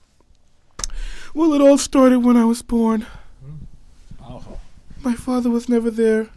Well, 1.35 1.55
it 1.55 1.61
all 1.61 1.79
started 1.79 2.21
when 2.21 2.37
I 2.37 2.45
was 2.45 2.63
born. 2.63 3.07
Hmm. 3.45 3.65
Oh. 4.23 4.59
My 5.03 5.15
father 5.15 5.51
was 5.51 5.69
never 5.69 5.91
there. 5.91 6.29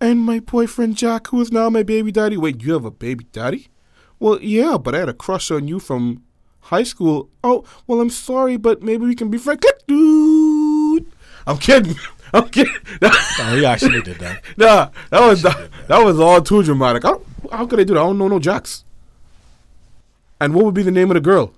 And 0.00 0.20
my 0.20 0.40
boyfriend 0.40 0.96
Jack, 0.96 1.28
who 1.28 1.40
is 1.40 1.52
now 1.52 1.70
my 1.70 1.82
baby 1.82 2.12
daddy. 2.12 2.36
Wait, 2.36 2.62
you 2.62 2.72
have 2.72 2.84
a 2.84 2.90
baby 2.90 3.26
daddy? 3.32 3.68
Well, 4.18 4.40
yeah, 4.40 4.76
but 4.78 4.94
I 4.94 4.98
had 4.98 5.08
a 5.08 5.14
crush 5.14 5.50
on 5.50 5.68
you 5.68 5.78
from 5.78 6.22
high 6.60 6.82
school. 6.84 7.28
Oh, 7.42 7.64
well, 7.86 8.00
I'm 8.00 8.10
sorry, 8.10 8.56
but 8.56 8.82
maybe 8.82 9.04
we 9.04 9.14
can 9.14 9.30
be 9.30 9.38
friends. 9.38 9.62
Dude! 9.86 11.06
I'm 11.46 11.58
kidding. 11.58 11.96
I'm 12.32 12.48
kidding. 12.48 12.74
Oh, 13.02 13.56
he 13.56 13.64
actually 13.64 14.02
did 14.02 14.18
that. 14.18 14.42
nah, 14.56 14.90
that 15.10 15.20
was 15.20 15.42
that, 15.42 15.68
that 15.88 16.04
was 16.04 16.20
all 16.20 16.40
too 16.40 16.62
dramatic. 16.62 17.02
How 17.02 17.66
could 17.66 17.80
I 17.80 17.84
do 17.84 17.94
that? 17.94 18.00
I 18.00 18.04
don't 18.04 18.18
know 18.18 18.28
no 18.28 18.38
Jacks. 18.38 18.84
And 20.40 20.54
what 20.54 20.64
would 20.64 20.74
be 20.74 20.82
the 20.82 20.92
name 20.92 21.10
of 21.10 21.14
the 21.14 21.20
girl? 21.20 21.52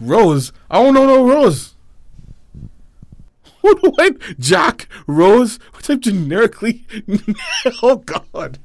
Rose. 0.00 0.52
I 0.70 0.82
don't 0.82 0.94
know 0.94 1.06
no 1.06 1.26
Rose. 1.28 1.74
What 3.60 3.82
do 3.82 3.92
I? 3.98 4.12
Jack 4.38 4.88
Rose. 5.06 5.58
What 5.72 5.84
type 5.84 6.00
generically? 6.00 6.86
oh 7.82 7.96
God, 7.96 8.58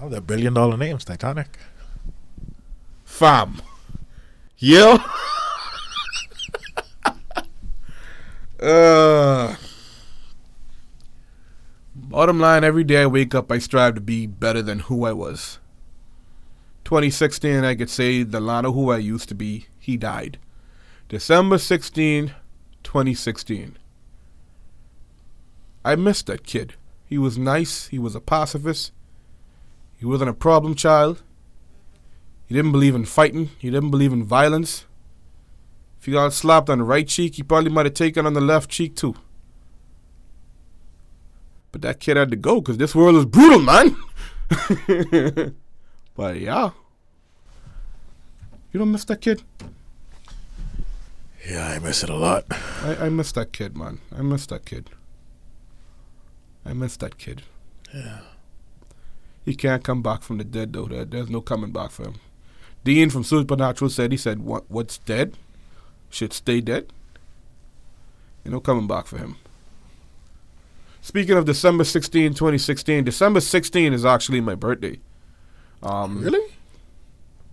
Oh, 0.00 0.08
they're 0.08 0.22
billion 0.22 0.54
dollar 0.54 0.76
names. 0.78 1.04
Titanic. 1.04 1.58
fam. 3.04 3.60
Yeah. 4.56 5.04
uh. 8.60 9.56
Bottom 11.94 12.40
line, 12.40 12.64
every 12.64 12.84
day 12.84 13.02
I 13.02 13.06
wake 13.06 13.34
up, 13.34 13.52
I 13.52 13.58
strive 13.58 13.94
to 13.96 14.00
be 14.00 14.26
better 14.26 14.62
than 14.62 14.78
who 14.80 15.04
I 15.04 15.12
was. 15.12 15.58
2016, 16.84 17.64
I 17.64 17.74
could 17.74 17.90
say 17.90 18.22
the 18.22 18.40
Lana 18.40 18.72
who 18.72 18.90
I 18.90 18.96
used 18.96 19.28
to 19.28 19.34
be, 19.34 19.66
he 19.78 19.96
died. 19.98 20.38
December 21.08 21.56
16, 21.56 22.34
2016. 22.82 23.78
I 25.82 25.96
missed 25.96 26.26
that 26.26 26.44
kid. 26.44 26.74
He 27.06 27.16
was 27.16 27.38
nice, 27.38 27.86
he 27.86 27.98
was 27.98 28.14
a 28.14 28.20
pacifist, 28.20 28.92
he 29.98 30.04
wasn't 30.04 30.28
a 30.28 30.34
problem 30.34 30.74
child. 30.74 31.22
He 32.44 32.54
didn't 32.54 32.72
believe 32.72 32.94
in 32.94 33.06
fighting, 33.06 33.48
he 33.58 33.70
didn't 33.70 33.90
believe 33.90 34.12
in 34.12 34.22
violence. 34.22 34.84
If 35.98 36.04
he 36.04 36.12
got 36.12 36.34
slapped 36.34 36.68
on 36.68 36.78
the 36.78 36.84
right 36.84 37.08
cheek, 37.08 37.36
he 37.36 37.42
probably 37.42 37.70
might 37.70 37.86
have 37.86 37.94
taken 37.94 38.26
on 38.26 38.34
the 38.34 38.42
left 38.42 38.68
cheek 38.68 38.94
too. 38.94 39.14
But 41.72 41.80
that 41.82 42.00
kid 42.00 42.18
had 42.18 42.30
to 42.30 42.36
go 42.36 42.60
because 42.60 42.76
this 42.76 42.94
world 42.94 43.16
is 43.16 43.24
brutal, 43.24 43.60
man. 43.60 43.96
but 46.14 46.38
yeah. 46.38 46.70
You 48.72 48.78
don't 48.78 48.92
miss 48.92 49.06
that 49.06 49.22
kid? 49.22 49.42
Yeah, 51.48 51.66
I 51.68 51.78
miss 51.78 52.02
it 52.02 52.10
a 52.10 52.16
lot. 52.16 52.44
I, 52.82 53.06
I 53.06 53.08
miss 53.08 53.32
that 53.32 53.52
kid, 53.52 53.76
man. 53.76 54.00
I 54.14 54.20
miss 54.20 54.46
that 54.46 54.66
kid. 54.66 54.90
I 56.64 56.74
miss 56.74 56.96
that 56.98 57.16
kid. 57.16 57.42
Yeah. 57.94 58.18
He 59.46 59.54
can't 59.54 59.82
come 59.82 60.02
back 60.02 60.22
from 60.22 60.36
the 60.36 60.44
dead, 60.44 60.74
though. 60.74 60.84
There, 60.86 61.06
there's 61.06 61.30
no 61.30 61.40
coming 61.40 61.72
back 61.72 61.90
for 61.90 62.04
him. 62.04 62.16
Dean 62.84 63.08
from 63.08 63.24
Supernatural 63.24 63.88
said, 63.88 64.12
he 64.12 64.18
said, 64.18 64.40
what, 64.40 64.70
what's 64.70 64.98
dead 64.98 65.36
should 66.10 66.34
stay 66.34 66.60
dead. 66.60 66.92
Ain't 68.44 68.52
no 68.52 68.60
coming 68.60 68.86
back 68.86 69.06
for 69.06 69.16
him. 69.16 69.36
speaking 71.00 71.36
of 71.36 71.46
December 71.46 71.84
16, 71.84 72.34
2016, 72.34 73.04
December 73.04 73.40
16 73.40 73.94
is 73.94 74.04
actually 74.04 74.42
my 74.42 74.54
birthday. 74.54 74.98
Um, 75.82 76.22
Really? 76.22 76.54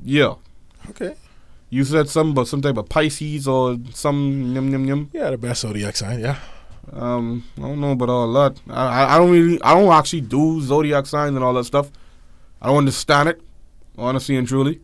Yeah. 0.04 0.36
Okay. 0.90 1.16
You 1.70 1.84
said 1.84 2.10
something 2.10 2.32
about 2.32 2.48
some 2.48 2.62
type 2.62 2.78
of 2.78 2.88
Pisces 2.88 3.48
or 3.48 3.78
some 3.94 4.54
yum 4.54 4.70
yum 4.70 4.86
yum. 4.86 5.10
Yeah, 5.14 5.32
the 5.32 5.38
best 5.38 5.62
zodiac 5.62 5.96
sign. 5.96 6.20
Yeah. 6.20 6.38
Um, 6.94 7.44
I 7.58 7.62
don't 7.62 7.82
know 7.82 7.92
about 7.92 8.10
all 8.10 8.32
that. 8.34 8.62
I, 8.70 9.16
I 9.16 9.18
don't 9.18 9.32
really 9.32 9.62
I 9.62 9.74
don't 9.74 9.92
actually 9.92 10.22
do 10.22 10.62
zodiac 10.62 11.06
signs 11.06 11.36
and 11.36 11.44
all 11.44 11.54
that 11.54 11.66
stuff. 11.66 11.92
I 12.62 12.68
don't 12.68 12.78
understand 12.78 13.30
it, 13.30 13.42
honestly 13.98 14.36
and 14.38 14.48
truly. 14.48 14.82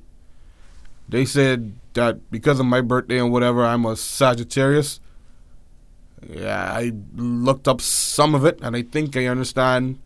They 1.07 1.25
said 1.25 1.73
that 1.93 2.31
because 2.31 2.59
of 2.59 2.65
my 2.65 2.81
birthday 2.81 3.19
and 3.19 3.31
whatever, 3.31 3.63
I'm 3.63 3.85
a 3.85 3.95
Sagittarius. 3.95 4.99
Yeah, 6.27 6.71
I 6.71 6.91
looked 7.15 7.67
up 7.67 7.81
some 7.81 8.35
of 8.35 8.45
it, 8.45 8.59
and 8.61 8.75
I 8.75 8.83
think 8.83 9.17
I 9.17 9.25
understand 9.25 9.99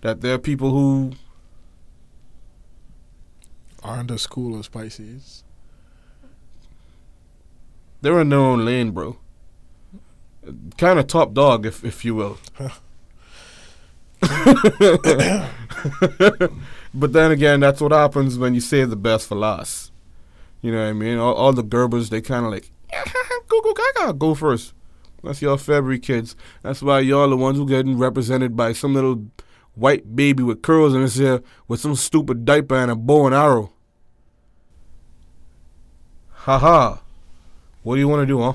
that 0.00 0.20
there 0.20 0.34
are 0.34 0.38
people 0.38 0.70
who 0.70 1.12
Aren't 3.82 4.08
the 4.08 4.18
school 4.18 4.58
of 4.58 4.70
Pisces. 4.70 5.42
They're 8.00 8.20
in 8.20 8.28
their 8.28 8.38
own 8.38 8.64
lane, 8.64 8.90
bro. 8.92 9.18
Kind 10.78 10.98
of 10.98 11.06
top 11.06 11.34
dog, 11.34 11.66
if 11.66 11.84
if 11.84 12.04
you 12.04 12.14
will. 12.14 12.38
but 16.94 17.12
then 17.12 17.30
again, 17.30 17.60
that's 17.60 17.80
what 17.80 17.92
happens 17.92 18.38
when 18.38 18.54
you 18.54 18.60
save 18.60 18.90
the 18.90 18.96
best 18.96 19.28
for 19.28 19.36
last. 19.36 19.92
You 20.60 20.72
know 20.72 20.82
what 20.82 20.90
I 20.90 20.92
mean? 20.92 21.18
All, 21.18 21.34
all 21.34 21.52
the 21.52 21.64
Gerbers, 21.64 22.10
they 22.10 22.20
kind 22.20 22.44
of 22.44 22.52
like, 22.52 22.70
go, 23.48 23.60
go, 23.62 23.72
gaga, 23.72 24.12
go 24.12 24.34
first. 24.34 24.74
That's 25.22 25.40
y'all 25.42 25.56
February 25.56 25.98
kids. 25.98 26.36
That's 26.62 26.82
why 26.82 27.00
y'all 27.00 27.28
the 27.28 27.36
ones 27.36 27.58
who 27.58 27.66
getting 27.66 27.98
represented 27.98 28.56
by 28.56 28.72
some 28.72 28.94
little 28.94 29.26
white 29.74 30.16
baby 30.16 30.42
with 30.42 30.62
curls 30.62 30.94
in 30.94 31.02
his 31.02 31.16
hair 31.16 31.40
with 31.68 31.80
some 31.80 31.94
stupid 31.94 32.44
diaper 32.44 32.76
and 32.76 32.90
a 32.90 32.96
bow 32.96 33.26
and 33.26 33.34
arrow. 33.34 33.72
Ha 36.30 36.58
ha. 36.58 37.02
What 37.82 37.94
do 37.94 38.00
you 38.00 38.08
want 38.08 38.22
to 38.22 38.26
do, 38.26 38.40
huh? 38.40 38.54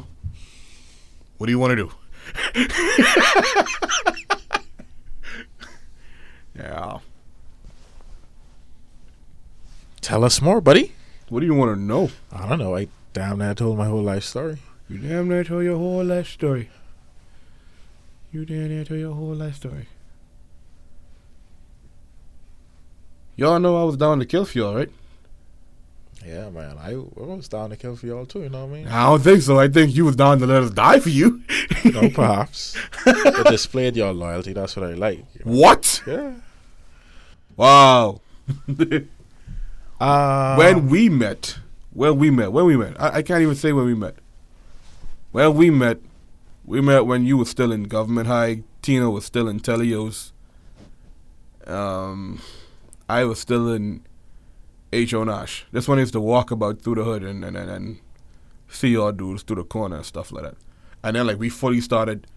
What 1.37 1.47
do 1.47 1.51
you 1.51 1.59
want 1.59 1.71
to 1.71 1.75
do? 1.75 1.91
yeah. 6.55 6.99
Tell 10.01 10.23
us 10.23 10.41
more, 10.41 10.61
buddy. 10.61 10.93
What 11.29 11.39
do 11.39 11.47
you 11.47 11.55
want 11.55 11.75
to 11.75 11.81
know? 11.81 12.11
I 12.31 12.47
don't 12.47 12.59
know. 12.59 12.75
I 12.75 12.87
damn 13.13 13.39
near 13.39 13.55
told 13.55 13.77
my 13.77 13.87
whole 13.87 14.03
life 14.03 14.23
story. 14.23 14.57
You 14.87 14.99
damn 14.99 15.27
near 15.27 15.43
told 15.43 15.63
your 15.63 15.77
whole 15.77 16.03
life 16.03 16.29
story. 16.29 16.69
You 18.31 18.45
damn 18.45 18.67
near 18.67 18.83
told 18.83 18.99
your 18.99 19.15
whole 19.15 19.33
life 19.33 19.55
story. 19.55 19.87
Y'all 23.35 23.59
know 23.59 23.81
I 23.81 23.83
was 23.83 23.97
down 23.97 24.19
to 24.19 24.25
kill 24.25 24.45
for 24.45 24.57
y'all, 24.57 24.75
right? 24.75 24.91
Yeah, 26.25 26.49
man. 26.49 26.77
I, 26.79 26.93
I 26.93 26.95
was 26.95 27.47
down 27.47 27.69
to 27.69 27.77
kill 27.77 27.95
for 27.95 28.07
y'all 28.07 28.25
too. 28.25 28.41
You 28.41 28.49
know 28.49 28.65
what 28.65 28.75
I 28.75 28.79
mean? 28.79 28.87
I 28.87 29.05
don't 29.05 29.21
think 29.21 29.43
so. 29.43 29.59
I 29.59 29.67
think 29.67 29.95
you 29.95 30.05
was 30.05 30.15
down 30.15 30.39
to 30.39 30.47
let 30.47 30.63
us 30.63 30.71
die 30.71 30.99
for 30.99 31.09
you. 31.09 31.43
no, 31.85 32.09
perhaps. 32.13 32.75
It 33.05 33.47
displayed 33.49 33.95
your 33.95 34.11
loyalty. 34.11 34.53
That's 34.53 34.75
what 34.75 34.89
I 34.89 34.93
like. 34.93 35.19
you 35.35 35.45
know? 35.45 35.59
what? 35.59 36.01
Yeah. 36.07 36.33
Wow. 37.55 38.21
Uh, 39.99 40.55
when 40.55 40.89
we 40.89 41.09
met, 41.09 41.59
when 41.93 42.17
we 42.17 42.29
met, 42.29 42.51
when 42.51 42.65
we 42.65 42.75
met, 42.75 42.99
I, 42.99 43.17
I 43.17 43.21
can't 43.21 43.41
even 43.41 43.55
say 43.55 43.71
when 43.71 43.85
we 43.85 43.95
met. 43.95 44.15
When 45.31 45.55
we 45.55 45.69
met, 45.69 45.99
we 46.65 46.81
met 46.81 47.05
when 47.05 47.25
you 47.25 47.37
were 47.37 47.45
still 47.45 47.71
in 47.71 47.83
government 47.83 48.27
high. 48.27 48.63
Tina 48.81 49.09
was 49.09 49.25
still 49.25 49.47
in 49.47 49.59
Telios. 49.59 50.31
Um, 51.65 52.41
I 53.07 53.23
was 53.25 53.39
still 53.39 53.71
in 53.71 54.03
H.O. 54.95 55.25
Nash. 55.25 55.65
This 55.71 55.87
one 55.87 55.99
is 55.99 56.11
to 56.11 56.21
walk 56.21 56.51
about 56.51 56.81
through 56.81 56.95
the 56.95 57.03
hood 57.03 57.23
and, 57.23 57.43
and, 57.43 57.57
and, 57.57 57.69
and 57.69 57.99
see 58.69 58.89
y'all 58.89 59.11
dudes 59.11 59.43
through 59.43 59.57
the 59.57 59.63
corner 59.63 59.97
and 59.97 60.05
stuff 60.05 60.31
like 60.31 60.43
that. 60.43 60.55
And 61.03 61.15
then 61.15 61.27
like 61.27 61.37
we 61.37 61.49
fully 61.49 61.81
started 61.81 62.27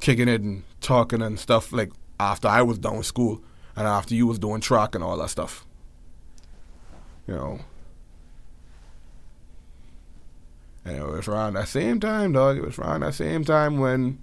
kicking 0.00 0.28
it 0.28 0.42
and 0.42 0.64
talking 0.80 1.22
and 1.22 1.40
stuff 1.40 1.72
like 1.72 1.92
after 2.20 2.46
I 2.46 2.60
was 2.62 2.78
done 2.78 2.98
with 2.98 3.06
school 3.06 3.42
and 3.74 3.86
after 3.86 4.14
you 4.14 4.26
was 4.26 4.38
doing 4.38 4.60
track 4.60 4.94
and 4.94 5.02
all 5.02 5.16
that 5.16 5.30
stuff. 5.30 5.66
You 7.26 7.34
know. 7.34 7.60
And 10.84 10.98
it 10.98 11.06
was 11.06 11.26
around 11.26 11.54
that 11.54 11.68
same 11.68 12.00
time, 12.00 12.32
dog. 12.32 12.58
It 12.58 12.64
was 12.64 12.78
around 12.78 13.00
that 13.00 13.14
same 13.14 13.44
time 13.44 13.78
when 13.78 14.18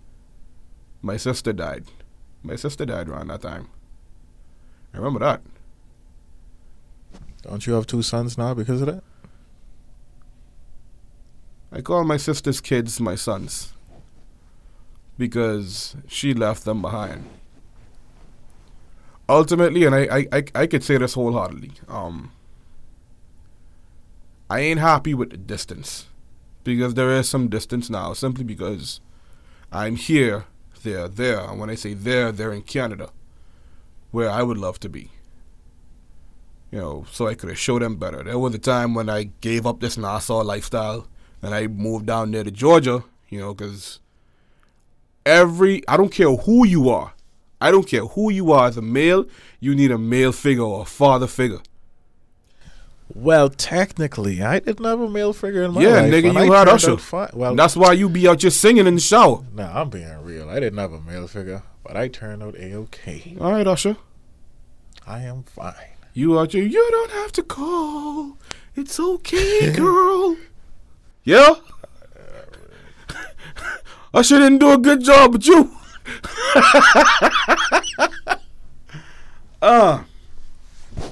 my 1.02 1.18
sister 1.18 1.52
died. 1.52 1.86
My 2.44 2.56
sister 2.56 2.86
died 2.86 3.10
around 3.10 3.30
that 3.30 3.42
time. 3.42 3.70
I 4.94 4.98
remember 4.98 5.20
that. 5.22 5.42
Don't 7.42 7.66
you 7.66 7.74
have 7.74 7.88
two 7.88 8.02
sons 8.02 8.38
now 8.38 8.54
because 8.54 8.82
of 8.82 8.88
that? 8.88 9.04
I 11.72 11.82
call 11.82 12.04
my 12.04 12.18
sister's 12.18 12.60
kids 12.60 13.00
my 13.00 13.16
sons 13.16 13.74
because 15.18 15.96
she 16.08 16.34
left 16.34 16.66
them 16.66 16.82
behind. 16.82 17.26
Ultimately, 19.30 19.86
and 19.86 19.96
I, 19.96 20.28
I, 20.32 20.44
I, 20.54 20.68
could 20.68 20.84
say 20.84 20.98
this 20.98 21.14
wholeheartedly, 21.14 21.72
um, 21.88 22.34
I 24.50 24.60
ain't 24.60 24.82
happy 24.82 25.14
with 25.14 25.30
the 25.30 25.38
distance 25.38 26.08
because 26.66 26.96
there 26.96 27.12
is 27.12 27.30
some 27.30 27.48
distance 27.48 27.90
now 27.90 28.12
simply 28.12 28.44
because 28.44 29.00
I'm 29.72 29.96
here, 29.96 30.46
they're 30.84 31.08
there. 31.08 31.40
And 31.40 31.60
when 31.60 31.70
I 31.70 31.76
say 31.76 31.94
there, 31.94 32.34
they're 32.34 32.52
in 32.52 32.64
Canada 32.64 33.12
where 34.12 34.30
I 34.30 34.44
would 34.44 34.58
love 34.58 34.80
to 34.82 34.90
be. 34.90 35.12
You 36.72 36.80
know, 36.80 37.06
so 37.12 37.28
I 37.28 37.36
could 37.36 37.58
show 37.58 37.80
them 37.80 37.98
better. 37.98 38.24
There 38.24 38.40
was 38.40 38.56
a 38.56 38.60
time 38.60 38.94
when 38.94 39.10
I 39.10 39.24
gave 39.42 39.66
up 39.68 39.82
this 39.82 39.98
Nassau 39.98 40.42
lifestyle 40.44 41.08
and 41.42 41.54
I 41.54 41.68
moved 41.68 42.06
down 42.06 42.32
there 42.32 42.44
to 42.46 42.52
Georgia, 42.52 43.04
you 43.30 43.40
know, 43.40 43.54
because 43.54 44.00
every, 45.26 45.86
I 45.88 45.98
don't 45.98 46.12
care 46.14 46.30
who 46.32 46.66
you 46.66 46.90
are, 46.90 47.14
I 47.60 47.72
don't 47.72 47.88
care 47.88 48.06
who 48.06 48.32
you 48.32 48.52
are 48.54 48.68
as 48.68 48.78
a 48.78 48.82
male, 48.82 49.26
you 49.60 49.76
need 49.76 49.92
a 49.92 49.98
male 49.98 50.32
figure 50.32 50.64
or 50.64 50.84
a 50.84 50.86
father 50.86 51.28
figure. 51.28 51.60
Well, 53.14 53.50
technically, 53.50 54.42
I 54.42 54.60
didn't 54.60 54.86
have 54.86 55.02
a 55.02 55.10
male 55.10 55.34
figure 55.34 55.64
in 55.64 55.74
my 55.74 55.82
Yeah, 55.82 55.90
life. 55.90 56.14
Yeah, 56.14 56.22
nigga, 56.22 56.34
you 56.34 56.54
I 56.54 56.58
had 56.60 56.70
Usher. 56.70 56.96
Fine. 56.96 57.32
Well, 57.34 57.56
that's 57.56 57.76
why 57.76 57.92
you 57.92 58.08
be 58.08 58.26
out 58.30 58.40
just 58.40 58.62
singing 58.62 58.88
in 58.88 58.96
the 58.96 59.02
shower. 59.02 59.44
nah, 59.54 59.82
I'm 59.82 59.90
being 59.90 60.24
real. 60.24 60.50
I 60.50 60.62
didn't 60.62 60.80
have 60.80 60.94
a 60.94 61.02
male 61.02 61.28
figure, 61.28 61.64
but 61.84 61.98
I 61.98 62.08
turned 62.08 62.42
out 62.42 62.56
a 62.56 62.74
okay. 62.76 63.36
All 63.42 63.52
right, 63.52 63.68
Usher. 63.68 63.98
I 65.06 65.24
am 65.24 65.44
fine. 65.44 65.91
You 66.14 66.38
are 66.38 66.46
you 66.46 66.92
don't 66.92 67.12
have 67.12 67.32
to 67.34 67.44
call. 67.44 68.38
It's 68.76 69.00
okay, 69.00 69.72
girl. 69.76 70.38
yeah? 71.24 71.56
Usher 74.14 74.40
didn't 74.40 74.60
do 74.60 74.72
a 74.72 74.78
good 74.78 75.04
job, 75.04 75.32
but 75.34 75.48
you. 75.48 75.72
uh, 79.62 80.04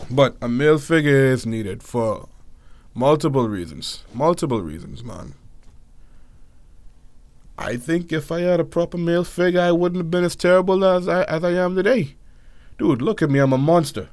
but 0.10 0.36
a 0.42 0.50
male 0.50 0.78
figure 0.80 1.28
is 1.32 1.46
needed 1.46 1.82
for 1.82 2.28
multiple 2.94 3.48
reasons. 3.48 4.04
Multiple 4.14 4.62
reasons, 4.62 5.02
man. 5.04 5.36
I 7.58 7.78
think 7.78 8.12
if 8.12 8.32
I 8.32 8.42
had 8.42 8.60
a 8.60 8.66
proper 8.66 8.98
male 8.98 9.24
figure, 9.24 9.62
I 9.62 9.72
wouldn't 9.72 10.00
have 10.00 10.12
been 10.12 10.24
as 10.24 10.36
terrible 10.36 10.84
as 10.84 11.08
I, 11.08 11.24
as 11.24 11.44
I 11.44 11.52
am 11.52 11.76
today. 11.76 12.16
Dude, 12.78 13.02
look 13.02 13.22
at 13.22 13.30
me, 13.30 13.40
I'm 13.40 13.54
a 13.54 13.58
monster. 13.58 14.10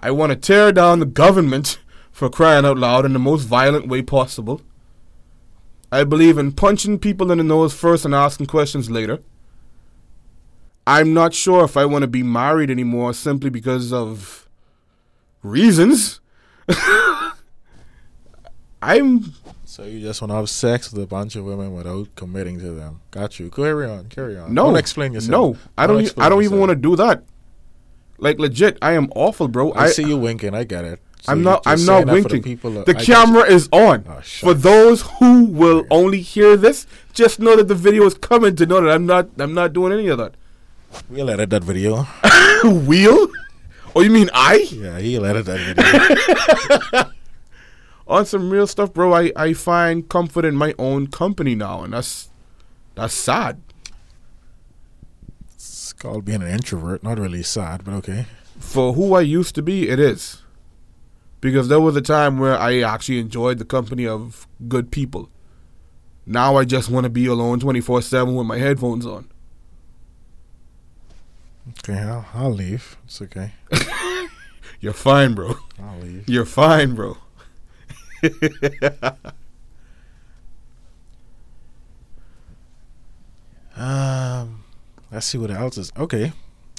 I 0.00 0.10
want 0.10 0.30
to 0.30 0.36
tear 0.36 0.72
down 0.72 0.98
the 1.00 1.06
government 1.06 1.78
for 2.12 2.28
crying 2.30 2.64
out 2.64 2.78
loud 2.78 3.04
in 3.04 3.12
the 3.12 3.18
most 3.18 3.42
violent 3.44 3.88
way 3.88 4.02
possible. 4.02 4.60
I 5.92 6.04
believe 6.04 6.36
in 6.38 6.52
punching 6.52 6.98
people 6.98 7.30
in 7.30 7.38
the 7.38 7.44
nose 7.44 7.72
first 7.74 8.04
and 8.04 8.14
asking 8.14 8.46
questions 8.46 8.90
later. 8.90 9.20
I'm 10.86 11.12
not 11.14 11.34
sure 11.34 11.64
if 11.64 11.76
I 11.76 11.84
want 11.84 12.02
to 12.02 12.08
be 12.08 12.22
married 12.22 12.70
anymore 12.70 13.12
simply 13.14 13.50
because 13.50 13.92
of 13.92 14.48
reasons. 15.42 16.20
I'm 18.82 19.32
So 19.64 19.84
you 19.84 20.00
just 20.00 20.20
want 20.20 20.30
to 20.30 20.36
have 20.36 20.50
sex 20.50 20.92
with 20.92 21.02
a 21.02 21.06
bunch 21.06 21.34
of 21.34 21.44
women 21.44 21.74
without 21.74 22.14
committing 22.14 22.58
to 22.60 22.70
them? 22.72 23.00
Got 23.10 23.40
you. 23.40 23.50
Carry 23.50 23.86
on. 23.86 24.08
Carry 24.08 24.36
on. 24.38 24.52
no 24.54 24.64
Don't 24.66 24.76
explain 24.76 25.12
yourself. 25.12 25.30
No, 25.30 25.56
I 25.76 25.86
don't. 25.86 26.00
e- 26.00 26.04
explain 26.04 26.26
I 26.26 26.28
don't 26.28 26.42
even 26.44 26.58
want 26.60 26.70
to 26.70 26.76
do 26.76 26.94
that. 26.96 27.24
Like 28.18 28.38
legit, 28.38 28.78
I 28.80 28.92
am 28.92 29.10
awful, 29.14 29.48
bro. 29.48 29.72
I, 29.74 29.88
see 29.88 30.04
you 30.04 30.16
winking. 30.16 30.54
I 30.54 30.64
get 30.64 30.84
it. 30.84 31.00
So 31.20 31.32
I'm 31.32 31.42
not. 31.42 31.62
I'm 31.66 31.84
not 31.84 32.06
winking. 32.06 32.42
The, 32.42 32.84
the 32.86 32.96
I 32.96 33.04
camera 33.04 33.42
is 33.42 33.68
on. 33.72 34.04
Oh, 34.08 34.20
For 34.20 34.54
those 34.54 35.02
who 35.18 35.44
will 35.44 35.84
only 35.90 36.20
hear 36.20 36.56
this, 36.56 36.86
just 37.12 37.40
know 37.40 37.56
that 37.56 37.68
the 37.68 37.74
video 37.74 38.04
is 38.04 38.14
coming 38.14 38.56
to 38.56 38.66
know 38.66 38.80
that 38.80 38.90
I'm 38.90 39.06
not. 39.06 39.28
I'm 39.38 39.54
not 39.54 39.72
doing 39.72 39.92
any 39.92 40.08
of 40.08 40.18
that. 40.18 40.34
We'll 41.10 41.28
edit 41.30 41.50
that 41.50 41.64
video. 41.64 42.04
Wheel? 42.64 43.28
Oh, 43.94 44.00
you 44.02 44.10
mean 44.10 44.30
I? 44.32 44.66
yeah, 44.70 44.98
he'll 44.98 45.26
edit 45.26 45.46
that 45.46 46.82
video. 46.90 47.12
On 48.08 48.24
some 48.24 48.50
real 48.50 48.66
stuff, 48.66 48.94
bro. 48.94 49.12
I 49.12 49.32
I 49.34 49.52
find 49.52 50.08
comfort 50.08 50.44
in 50.44 50.54
my 50.54 50.74
own 50.78 51.08
company 51.08 51.54
now, 51.54 51.82
and 51.82 51.92
that's 51.92 52.28
that's 52.94 53.14
sad. 53.14 53.60
Called 55.98 56.24
being 56.24 56.42
an 56.42 56.48
introvert. 56.48 57.02
Not 57.02 57.18
really 57.18 57.42
sad, 57.42 57.84
but 57.84 57.94
okay. 57.94 58.26
For 58.58 58.92
who 58.94 59.14
I 59.14 59.20
used 59.20 59.54
to 59.56 59.62
be, 59.62 59.88
it 59.88 59.98
is. 59.98 60.42
Because 61.40 61.68
there 61.68 61.80
was 61.80 61.96
a 61.96 62.00
time 62.02 62.38
where 62.38 62.58
I 62.58 62.80
actually 62.80 63.20
enjoyed 63.20 63.58
the 63.58 63.64
company 63.64 64.06
of 64.06 64.46
good 64.68 64.90
people. 64.90 65.28
Now 66.24 66.56
I 66.56 66.64
just 66.64 66.90
want 66.90 67.04
to 67.04 67.10
be 67.10 67.26
alone 67.26 67.60
24 67.60 68.02
7 68.02 68.34
with 68.34 68.46
my 68.46 68.58
headphones 68.58 69.06
on. 69.06 69.28
Okay, 71.78 71.98
I'll, 71.98 72.26
I'll 72.34 72.52
leave. 72.52 72.96
It's 73.04 73.20
okay. 73.22 73.52
You're 74.80 74.92
fine, 74.92 75.34
bro. 75.34 75.56
I'll 75.82 75.98
leave. 76.00 76.28
You're 76.28 76.44
fine, 76.44 76.94
bro. 76.94 77.18
Um, 83.76 84.64
let's 85.10 85.26
see 85.26 85.38
what 85.38 85.50
else 85.50 85.78
is. 85.78 85.92
Okay, 85.96 86.32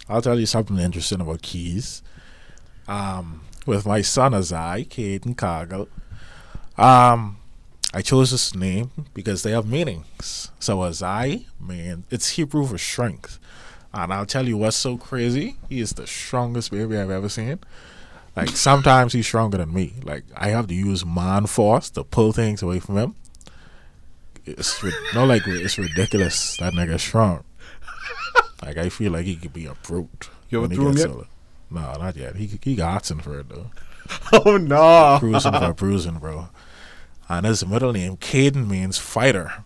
I'll 0.09 0.21
tell 0.21 0.39
you 0.39 0.45
something 0.45 0.78
interesting 0.78 1.21
about 1.21 1.41
keys. 1.41 2.01
Um, 2.88 3.41
with 3.65 3.86
my 3.86 4.01
son 4.01 4.32
Azai, 4.32 4.88
Caden 4.88 5.36
Cargill, 5.36 5.89
um, 6.78 7.38
I 7.93 8.01
chose 8.01 8.32
this 8.32 8.55
name 8.55 8.91
because 9.13 9.43
they 9.43 9.51
have 9.51 9.67
meanings. 9.67 10.51
So 10.59 10.78
Azai, 10.78 11.45
man, 11.59 12.05
it's 12.09 12.30
Hebrew 12.30 12.65
for 12.65 12.78
strength. 12.78 13.39
And 13.93 14.13
I'll 14.13 14.25
tell 14.25 14.47
you 14.47 14.57
what's 14.57 14.78
so 14.78 14.97
crazy. 14.97 15.55
He 15.69 15.80
is 15.80 15.93
the 15.93 16.05
strongest 16.05 16.71
baby 16.71 16.97
I've 16.97 17.09
ever 17.09 17.30
seen. 17.30 17.59
Like 18.36 18.49
sometimes 18.49 19.13
he's 19.13 19.25
stronger 19.25 19.57
than 19.57 19.73
me. 19.73 19.93
Like 20.03 20.23
I 20.36 20.49
have 20.49 20.67
to 20.67 20.75
use 20.75 21.05
man 21.05 21.47
force 21.47 21.89
to 21.91 22.03
pull 22.03 22.34
things 22.34 22.61
away 22.61 22.80
from 22.80 22.97
him. 22.97 23.15
It's 24.45 24.82
no 25.15 25.25
like 25.25 25.47
it's 25.47 25.78
ridiculous. 25.78 26.55
That 26.57 26.73
nigga's 26.73 27.01
strong. 27.01 27.43
Like 28.63 28.78
I 28.78 28.89
feel 28.89 29.11
like 29.11 29.26
he 29.26 29.36
could 29.36 29.53
be 29.53 29.65
a 29.65 29.74
brute. 29.76 30.30
You 30.49 30.63
ever 30.63 30.74
threw 30.74 30.89
him 30.89 30.97
yet? 30.97 31.09
No, 31.70 31.93
not 31.93 32.15
yet. 32.15 32.36
He 32.36 32.49
he 32.63 32.76
got 32.76 32.93
Hudson 32.93 33.20
for 33.20 33.39
it 33.39 33.49
though. 33.49 33.72
Oh, 34.32 34.55
no. 34.55 35.18
Cruising 35.20 35.51
for 35.51 35.74
bruising, 35.74 36.20
bro. 36.20 36.47
And 37.28 37.45
his 37.45 37.65
middle 37.65 37.91
name, 37.91 38.15
Caden, 38.15 38.70
means 38.70 38.97
fighter. 38.97 39.65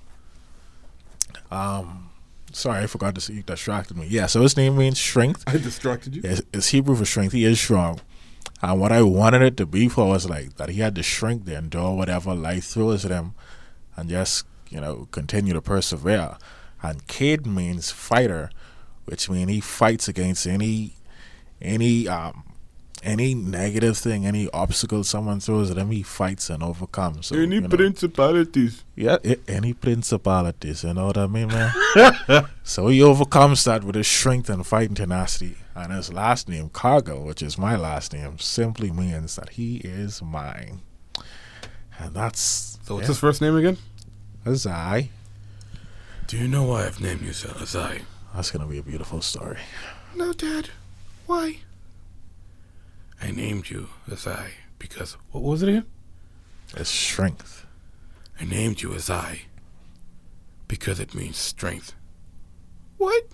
Um, 1.51 2.09
sorry, 2.51 2.83
I 2.83 2.87
forgot 2.87 3.13
to 3.15 3.21
say. 3.21 3.33
You 3.35 3.43
distracted 3.43 3.97
me. 3.97 4.07
Yeah, 4.09 4.25
so 4.25 4.41
his 4.41 4.57
name 4.57 4.77
means 4.77 4.99
strength. 4.99 5.43
I 5.45 5.57
distracted 5.57 6.15
you. 6.15 6.21
It's, 6.23 6.41
it's 6.53 6.67
Hebrew 6.69 6.95
for 6.95 7.05
strength. 7.05 7.33
He 7.33 7.45
is 7.45 7.59
strong. 7.59 8.01
And 8.61 8.79
what 8.79 8.91
I 8.91 9.01
wanted 9.01 9.41
it 9.41 9.57
to 9.57 9.65
be 9.65 9.89
for 9.89 10.07
was 10.07 10.29
like 10.29 10.57
that 10.57 10.69
he 10.69 10.79
had 10.79 10.95
the 10.95 11.03
strength 11.03 11.45
to 11.45 11.55
endure 11.55 11.95
whatever 11.95 12.33
life 12.33 12.65
throws 12.65 13.05
at 13.05 13.11
him 13.11 13.33
and 13.95 14.09
just, 14.09 14.45
you 14.69 14.79
know, 14.79 15.07
continue 15.11 15.53
to 15.53 15.61
persevere. 15.61 16.37
And 16.83 17.05
kid 17.07 17.45
means 17.45 17.91
fighter, 17.91 18.49
which 19.05 19.29
means 19.29 19.49
he 19.51 19.61
fights 19.61 20.07
against 20.07 20.47
any 20.47 20.95
any 21.61 22.07
um 22.07 22.43
any 23.03 23.33
negative 23.33 23.97
thing, 23.97 24.27
any 24.27 24.47
obstacle 24.51 25.03
someone 25.03 25.39
throws 25.39 25.71
at 25.71 25.77
him, 25.77 25.89
he 25.89 26.03
fights 26.03 26.51
and 26.51 26.61
overcomes. 26.61 27.27
So, 27.27 27.35
Any 27.35 27.55
you 27.55 27.61
know, 27.61 27.67
principalities. 27.67 28.83
yeah, 28.95 29.17
any 29.47 29.73
principalities, 29.73 30.83
you 30.83 30.93
know 30.93 31.07
what 31.07 31.17
I 31.17 31.25
mean, 31.25 31.47
man? 31.47 31.71
so 32.63 32.87
he 32.89 33.01
overcomes 33.01 33.63
that 33.63 33.83
with 33.83 33.95
his 33.95 34.07
strength 34.07 34.49
and 34.51 34.65
fighting 34.67 34.93
tenacity. 34.95 35.57
And 35.73 35.91
his 35.91 36.13
last 36.13 36.47
name, 36.47 36.69
Cargo, 36.69 37.21
which 37.23 37.41
is 37.41 37.57
my 37.57 37.75
last 37.75 38.13
name, 38.13 38.37
simply 38.37 38.91
means 38.91 39.35
that 39.35 39.51
he 39.51 39.77
is 39.77 40.21
mine. 40.21 40.81
And 41.97 42.13
that's 42.13 42.77
So 42.83 42.95
what's 42.95 43.05
yeah, 43.05 43.07
his 43.07 43.19
first 43.19 43.41
name 43.41 43.55
again? 43.55 43.77
that's 44.43 44.65
I. 44.67 45.09
Do 46.31 46.37
you 46.37 46.47
know 46.47 46.63
why 46.63 46.85
I've 46.85 47.01
named 47.01 47.23
you 47.23 47.33
I? 47.75 48.03
That's 48.33 48.51
gonna 48.51 48.65
be 48.65 48.77
a 48.77 48.83
beautiful 48.83 49.21
story. 49.21 49.57
No, 50.15 50.31
Dad. 50.31 50.69
Why? 51.25 51.57
I 53.21 53.31
named 53.31 53.69
you 53.69 53.89
as 54.09 54.25
I 54.25 54.51
because 54.79 55.17
What 55.33 55.43
was 55.43 55.61
it 55.61 55.67
again? 55.67 55.85
It's 56.77 56.89
strength. 56.89 57.65
I 58.39 58.45
named 58.45 58.81
you 58.81 58.93
as 58.93 59.09
I 59.09 59.41
because 60.69 61.01
it 61.01 61.13
means 61.13 61.35
strength. 61.35 61.93
What? 62.97 63.25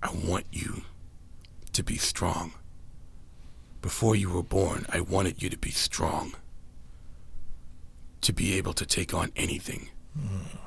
I 0.00 0.12
want 0.12 0.46
you 0.52 0.82
to 1.72 1.82
be 1.82 1.96
strong. 1.96 2.52
Before 3.82 4.14
you 4.14 4.30
were 4.30 4.44
born, 4.44 4.86
I 4.90 5.00
wanted 5.00 5.42
you 5.42 5.50
to 5.50 5.58
be 5.58 5.72
strong. 5.72 6.36
To 8.20 8.32
be 8.32 8.56
able 8.56 8.74
to 8.74 8.86
take 8.86 9.12
on 9.12 9.32
anything. 9.34 9.88
Hmm. 10.16 10.65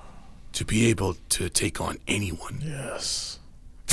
To 0.59 0.65
be 0.65 0.87
able 0.87 1.15
to 1.29 1.47
take 1.47 1.79
on 1.79 1.99
anyone. 2.05 2.59
Yes. 2.61 3.39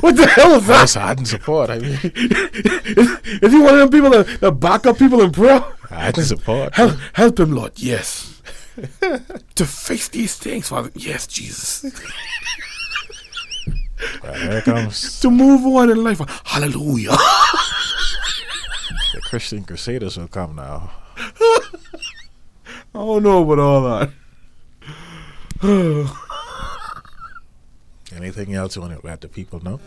What 0.00 0.16
the 0.16 0.26
hell 0.34 0.52
is 0.52 0.66
that? 0.66 0.78
That's 0.78 0.94
hard 0.94 1.18
and 1.18 1.28
support. 1.28 1.68
I 1.68 1.78
mean, 1.78 1.98
Is 2.02 3.52
he 3.52 3.58
one 3.60 3.74
of 3.74 3.80
them 3.80 3.90
people 3.90 4.08
that, 4.08 4.40
that 4.40 4.52
back 4.52 4.86
up 4.86 4.96
people 4.96 5.20
in 5.20 5.32
prayer? 5.32 5.60
hard 5.90 6.16
and 6.16 6.26
support. 6.26 6.74
Help, 6.74 6.94
help 7.12 7.38
him, 7.38 7.52
Lord. 7.52 7.72
Yes. 7.76 8.40
to 9.56 9.66
face 9.66 10.08
these 10.08 10.36
things, 10.36 10.70
Father. 10.70 10.90
Yes, 10.94 11.26
Jesus. 11.26 11.84
Well, 14.22 14.32
here 14.32 14.62
comes 14.62 15.20
To 15.20 15.30
move 15.30 15.66
on 15.66 15.90
in 15.90 16.02
life. 16.02 16.22
Hallelujah. 16.46 17.10
the 19.12 19.20
Christian 19.24 19.64
Crusaders 19.64 20.16
will 20.16 20.28
come 20.28 20.56
now. 20.56 20.92
I 21.18 21.68
don't 22.94 23.22
know 23.22 23.42
about 23.42 23.58
all 23.58 23.82
that. 23.82 24.10
Anything 28.14 28.54
else 28.54 28.76
you 28.76 28.82
want 28.82 28.98
to 28.98 29.06
let 29.06 29.20
the 29.20 29.28
people 29.28 29.62
know? 29.62 29.80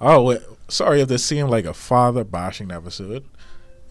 Oh, 0.00 0.22
wait, 0.22 0.40
sorry 0.68 1.02
if 1.02 1.08
this 1.08 1.24
seemed 1.24 1.50
like 1.50 1.64
a 1.66 1.74
father 1.74 2.24
bashing 2.24 2.70
episode. 2.70 3.24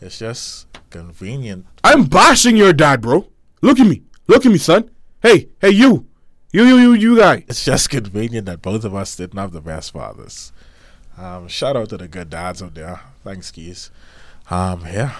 It's 0.01 0.17
just 0.19 0.65
convenient. 0.89 1.65
I'm 1.83 2.05
bashing 2.05 2.57
your 2.57 2.73
dad, 2.73 3.01
bro. 3.01 3.27
Look 3.61 3.79
at 3.79 3.87
me. 3.87 4.03
Look 4.27 4.45
at 4.45 4.51
me, 4.51 4.57
son. 4.57 4.89
Hey, 5.21 5.49
hey, 5.61 5.69
you. 5.69 6.07
You, 6.51 6.63
you, 6.63 6.77
you, 6.77 6.93
you 6.93 7.17
guy. 7.17 7.43
It's 7.47 7.63
just 7.63 7.91
convenient 7.91 8.47
that 8.47 8.61
both 8.61 8.83
of 8.83 8.95
us 8.95 9.15
didn't 9.15 9.37
have 9.37 9.51
the 9.51 9.61
best 9.61 9.91
fathers. 9.91 10.51
Um, 11.17 11.47
shout 11.47 11.75
out 11.75 11.89
to 11.89 11.97
the 11.97 12.07
good 12.07 12.29
dads 12.29 12.63
out 12.63 12.73
there. 12.73 13.01
Thanks, 13.23 13.51
Keys. 13.51 13.91
Um, 14.49 14.81
yeah. 14.85 15.15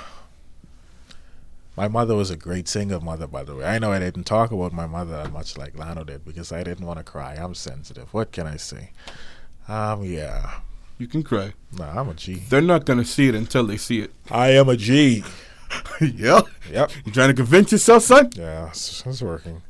My 1.80 1.88
mother 1.88 2.14
was 2.14 2.30
a 2.30 2.36
great 2.36 2.68
singer 2.68 3.00
mother, 3.00 3.26
by 3.26 3.46
the 3.46 3.56
way. 3.56 3.64
I 3.64 3.80
know 3.80 3.94
I 3.94 4.00
didn't 4.00 4.26
talk 4.26 4.52
about 4.52 4.74
my 4.74 4.86
mother 4.86 5.30
much 5.32 5.58
like 5.58 5.76
Lano 5.76 6.06
did 6.06 6.26
because 6.26 6.52
I 6.52 6.62
didn't 6.62 6.86
want 6.86 7.00
to 7.00 7.06
cry. 7.06 7.36
I'm 7.36 7.56
sensitive. 7.56 8.14
What 8.14 8.34
can 8.34 8.48
I 8.48 8.58
say? 8.58 8.92
Um, 9.66 10.04
yeah. 10.04 10.60
You 10.98 11.08
can 11.08 11.24
cry. 11.24 11.54
Nah, 11.72 12.02
I'm 12.02 12.10
a 12.10 12.14
G. 12.16 12.34
They're 12.34 12.60
not 12.60 12.84
going 12.84 13.00
to 13.00 13.06
see 13.06 13.30
it 13.30 13.36
until 13.36 13.66
they 13.66 13.78
see 13.78 14.02
it. 14.02 14.12
I 14.30 14.50
am 14.50 14.68
a 14.68 14.76
G. 14.76 15.24
yeah. 16.02 16.42
Yep. 16.70 16.92
You 17.06 17.14
trying 17.14 17.30
to 17.30 17.34
convince 17.34 17.72
yourself, 17.72 18.04
son? 18.04 18.30
Yeah, 18.36 18.68
it's, 18.68 19.06
it's 19.06 19.22
working. 19.22 19.62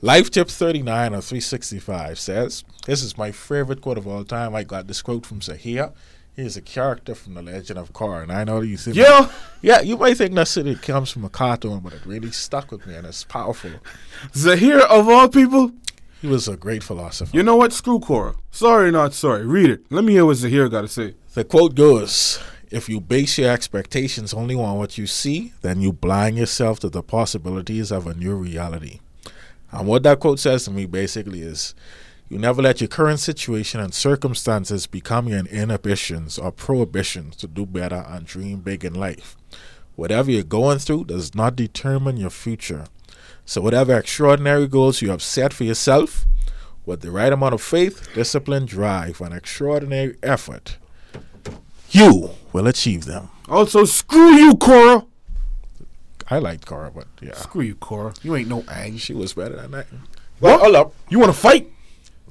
Life 0.00 0.30
Tip 0.30 0.46
39 0.46 1.12
or 1.12 1.20
365 1.20 2.20
says, 2.20 2.62
This 2.86 3.02
is 3.02 3.18
my 3.18 3.32
favorite 3.32 3.80
quote 3.80 3.98
of 3.98 4.06
all 4.06 4.24
time. 4.24 4.54
I 4.54 4.62
got 4.62 4.86
this 4.86 5.02
quote 5.02 5.26
from 5.26 5.42
Zahir. 5.42 5.90
He 6.34 6.42
is 6.42 6.56
a 6.56 6.62
character 6.62 7.14
from 7.14 7.34
The 7.34 7.42
Legend 7.42 7.78
of 7.78 7.92
Korra. 7.92 8.22
And 8.22 8.32
I 8.32 8.44
know 8.44 8.60
you 8.62 8.76
think, 8.78 8.96
Yeah. 8.96 9.30
yeah, 9.60 9.80
you 9.82 9.96
might 9.98 10.16
think 10.16 10.34
that 10.34 10.56
it 10.56 10.80
comes 10.82 11.10
from 11.10 11.24
a 11.24 11.28
cartoon, 11.28 11.80
but 11.80 11.92
it 11.92 12.00
really 12.06 12.30
stuck 12.30 12.70
with 12.72 12.86
me 12.86 12.94
and 12.94 13.06
it's 13.06 13.24
powerful. 13.24 13.70
Zahir, 14.34 14.80
of 14.80 15.08
all 15.08 15.28
people, 15.28 15.72
He 16.22 16.28
was 16.28 16.48
a 16.48 16.56
great 16.56 16.82
philosopher. 16.82 17.36
you 17.36 17.42
know 17.42 17.56
what? 17.56 17.72
Screw 17.72 17.98
Korra. 18.00 18.36
Sorry, 18.50 18.90
not 18.90 19.12
sorry. 19.12 19.44
Read 19.44 19.68
it. 19.70 19.80
Let 19.90 20.04
me 20.04 20.12
hear 20.14 20.24
what 20.24 20.36
Zahir 20.36 20.68
got 20.70 20.82
to 20.82 20.88
say. 20.88 21.14
The 21.34 21.44
quote 21.44 21.74
goes 21.74 22.38
If 22.70 22.88
you 22.88 23.00
base 23.02 23.36
your 23.36 23.50
expectations 23.50 24.32
only 24.32 24.54
on 24.54 24.78
what 24.78 24.96
you 24.96 25.06
see, 25.06 25.52
then 25.60 25.82
you 25.82 25.92
blind 25.92 26.38
yourself 26.38 26.80
to 26.80 26.88
the 26.88 27.02
possibilities 27.02 27.90
of 27.92 28.06
a 28.06 28.14
new 28.14 28.34
reality. 28.34 29.00
And 29.70 29.86
what 29.86 30.02
that 30.04 30.20
quote 30.20 30.38
says 30.38 30.64
to 30.64 30.70
me 30.70 30.86
basically 30.86 31.42
is 31.42 31.74
you 32.32 32.38
never 32.38 32.62
let 32.62 32.80
your 32.80 32.88
current 32.88 33.20
situation 33.20 33.78
and 33.78 33.92
circumstances 33.92 34.86
become 34.86 35.28
your 35.28 35.44
inhibitions 35.44 36.38
or 36.38 36.50
prohibitions 36.50 37.36
to 37.36 37.46
do 37.46 37.66
better 37.66 38.06
and 38.08 38.24
dream 38.24 38.60
big 38.60 38.86
in 38.86 38.94
life. 38.94 39.36
Whatever 39.96 40.30
you're 40.30 40.42
going 40.42 40.78
through 40.78 41.04
does 41.04 41.34
not 41.34 41.56
determine 41.56 42.16
your 42.16 42.30
future. 42.30 42.86
So, 43.44 43.60
whatever 43.60 43.98
extraordinary 43.98 44.66
goals 44.66 45.02
you 45.02 45.10
have 45.10 45.22
set 45.22 45.52
for 45.52 45.64
yourself, 45.64 46.24
with 46.86 47.02
the 47.02 47.10
right 47.10 47.34
amount 47.34 47.52
of 47.52 47.60
faith, 47.60 48.08
discipline, 48.14 48.64
drive, 48.64 49.20
and 49.20 49.34
extraordinary 49.34 50.16
effort, 50.22 50.78
you 51.90 52.30
will 52.54 52.66
achieve 52.66 53.04
them. 53.04 53.28
Also, 53.46 53.84
screw 53.84 54.30
you, 54.36 54.54
Korra. 54.54 55.06
I 56.30 56.38
liked 56.38 56.64
Korra, 56.64 56.94
but 56.94 57.08
yeah, 57.20 57.34
Screw 57.34 57.60
you, 57.60 57.74
Korra. 57.74 58.16
You 58.24 58.34
ain't 58.36 58.48
no 58.48 58.62
Aang. 58.62 58.98
she 58.98 59.12
was 59.12 59.34
better 59.34 59.56
than 59.56 59.72
that. 59.72 59.86
What? 60.38 60.60
Hold 60.60 60.76
up. 60.76 60.94
You 61.10 61.18
want 61.18 61.30
to 61.30 61.38
fight? 61.38 61.71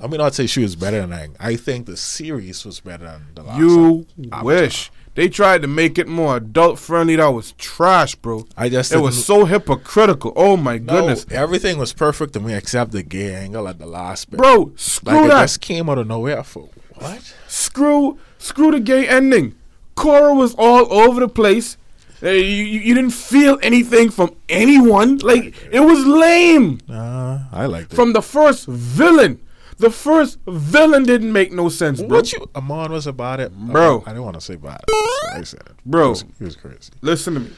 Let 0.02 0.10
me 0.10 0.18
not 0.18 0.34
say 0.34 0.47
she 0.47 0.62
was 0.62 0.76
better 0.76 0.99
than 1.06 1.12
Aang. 1.12 1.36
I 1.39 1.56
think 1.56 1.86
the 1.86 1.95
series 1.97 2.66
was 2.66 2.80
better 2.80 3.06
than 3.06 3.28
the 3.36 3.43
last. 3.43 3.60
One 3.60 3.68
you 3.68 4.06
Avatar. 4.32 4.43
wish. 4.43 4.91
They 5.14 5.28
tried 5.30 5.62
to 5.62 5.68
make 5.68 5.97
it 5.99 6.08
more 6.08 6.38
adult 6.38 6.80
friendly. 6.80 7.18
That 7.18 7.28
was 7.34 7.52
trash, 7.58 8.16
bro. 8.16 8.45
I 8.58 8.70
just 8.70 8.91
It 8.93 8.97
was 8.99 9.16
didn't- 9.16 9.26
so 9.26 9.45
hypocritical. 9.45 10.32
Oh 10.36 10.56
my 10.58 10.78
No, 10.78 10.93
goodness, 11.02 11.26
everything 11.30 11.78
was 11.78 11.91
perfect 11.93 12.34
to 12.34 12.39
me 12.39 12.54
except 12.54 12.91
the 12.93 13.04
gay 13.04 13.36
angle 13.36 13.68
at 13.68 13.78
the 13.78 13.86
last 13.86 14.32
bit. 14.32 14.38
bro. 14.39 14.72
Screw 14.76 15.14
like 15.14 15.26
it 15.26 15.28
that. 15.30 15.41
just 15.41 15.62
came 15.62 15.89
out 15.89 15.97
of 15.97 16.08
nowhere. 16.08 16.43
For 16.43 16.70
what? 16.95 17.34
Screw, 17.47 18.18
screw 18.38 18.72
the 18.72 18.80
gay 18.80 19.08
ending. 19.08 19.54
Korra 19.97 20.36
was 20.36 20.56
all 20.58 20.91
over 20.91 21.20
the 21.20 21.28
place. 21.30 21.78
Uh, 22.24 22.30
you, 22.30 22.39
you 22.64 22.80
you 22.80 22.93
didn't 22.95 23.12
feel 23.12 23.60
anything 23.62 24.10
from 24.12 24.32
anyone. 24.47 25.18
Like 25.18 25.54
it 25.72 25.82
was 25.82 26.06
lame. 26.06 26.80
Uh, 26.89 27.39
I 27.52 27.66
liked 27.66 27.91
it. 27.91 27.95
From 27.95 28.14
the 28.14 28.22
first 28.22 28.66
villain, 28.68 29.39
the 29.82 29.89
first 29.91 30.39
villain 30.47 31.03
didn't 31.03 31.34
make 31.34 31.51
no 31.51 31.67
sense, 31.69 31.99
bro. 32.01 32.17
what 32.19 32.32
you 32.34 32.49
Amon 32.55 32.91
was 32.91 33.07
about 33.07 33.39
it, 33.39 33.51
Bro. 33.53 34.03
I 34.05 34.11
didn't 34.11 34.23
want 34.23 34.36
to 34.36 34.41
say 34.41 34.53
about 34.55 34.82
it. 34.88 34.93
I 35.34 35.43
said, 35.43 35.61
it. 35.65 35.73
Bro. 35.86 36.05
he 36.05 36.09
was, 36.09 36.25
he 36.39 36.43
was 36.45 36.55
crazy. 36.55 36.91
Listen 37.01 37.34
to 37.36 37.39
me. 37.41 37.49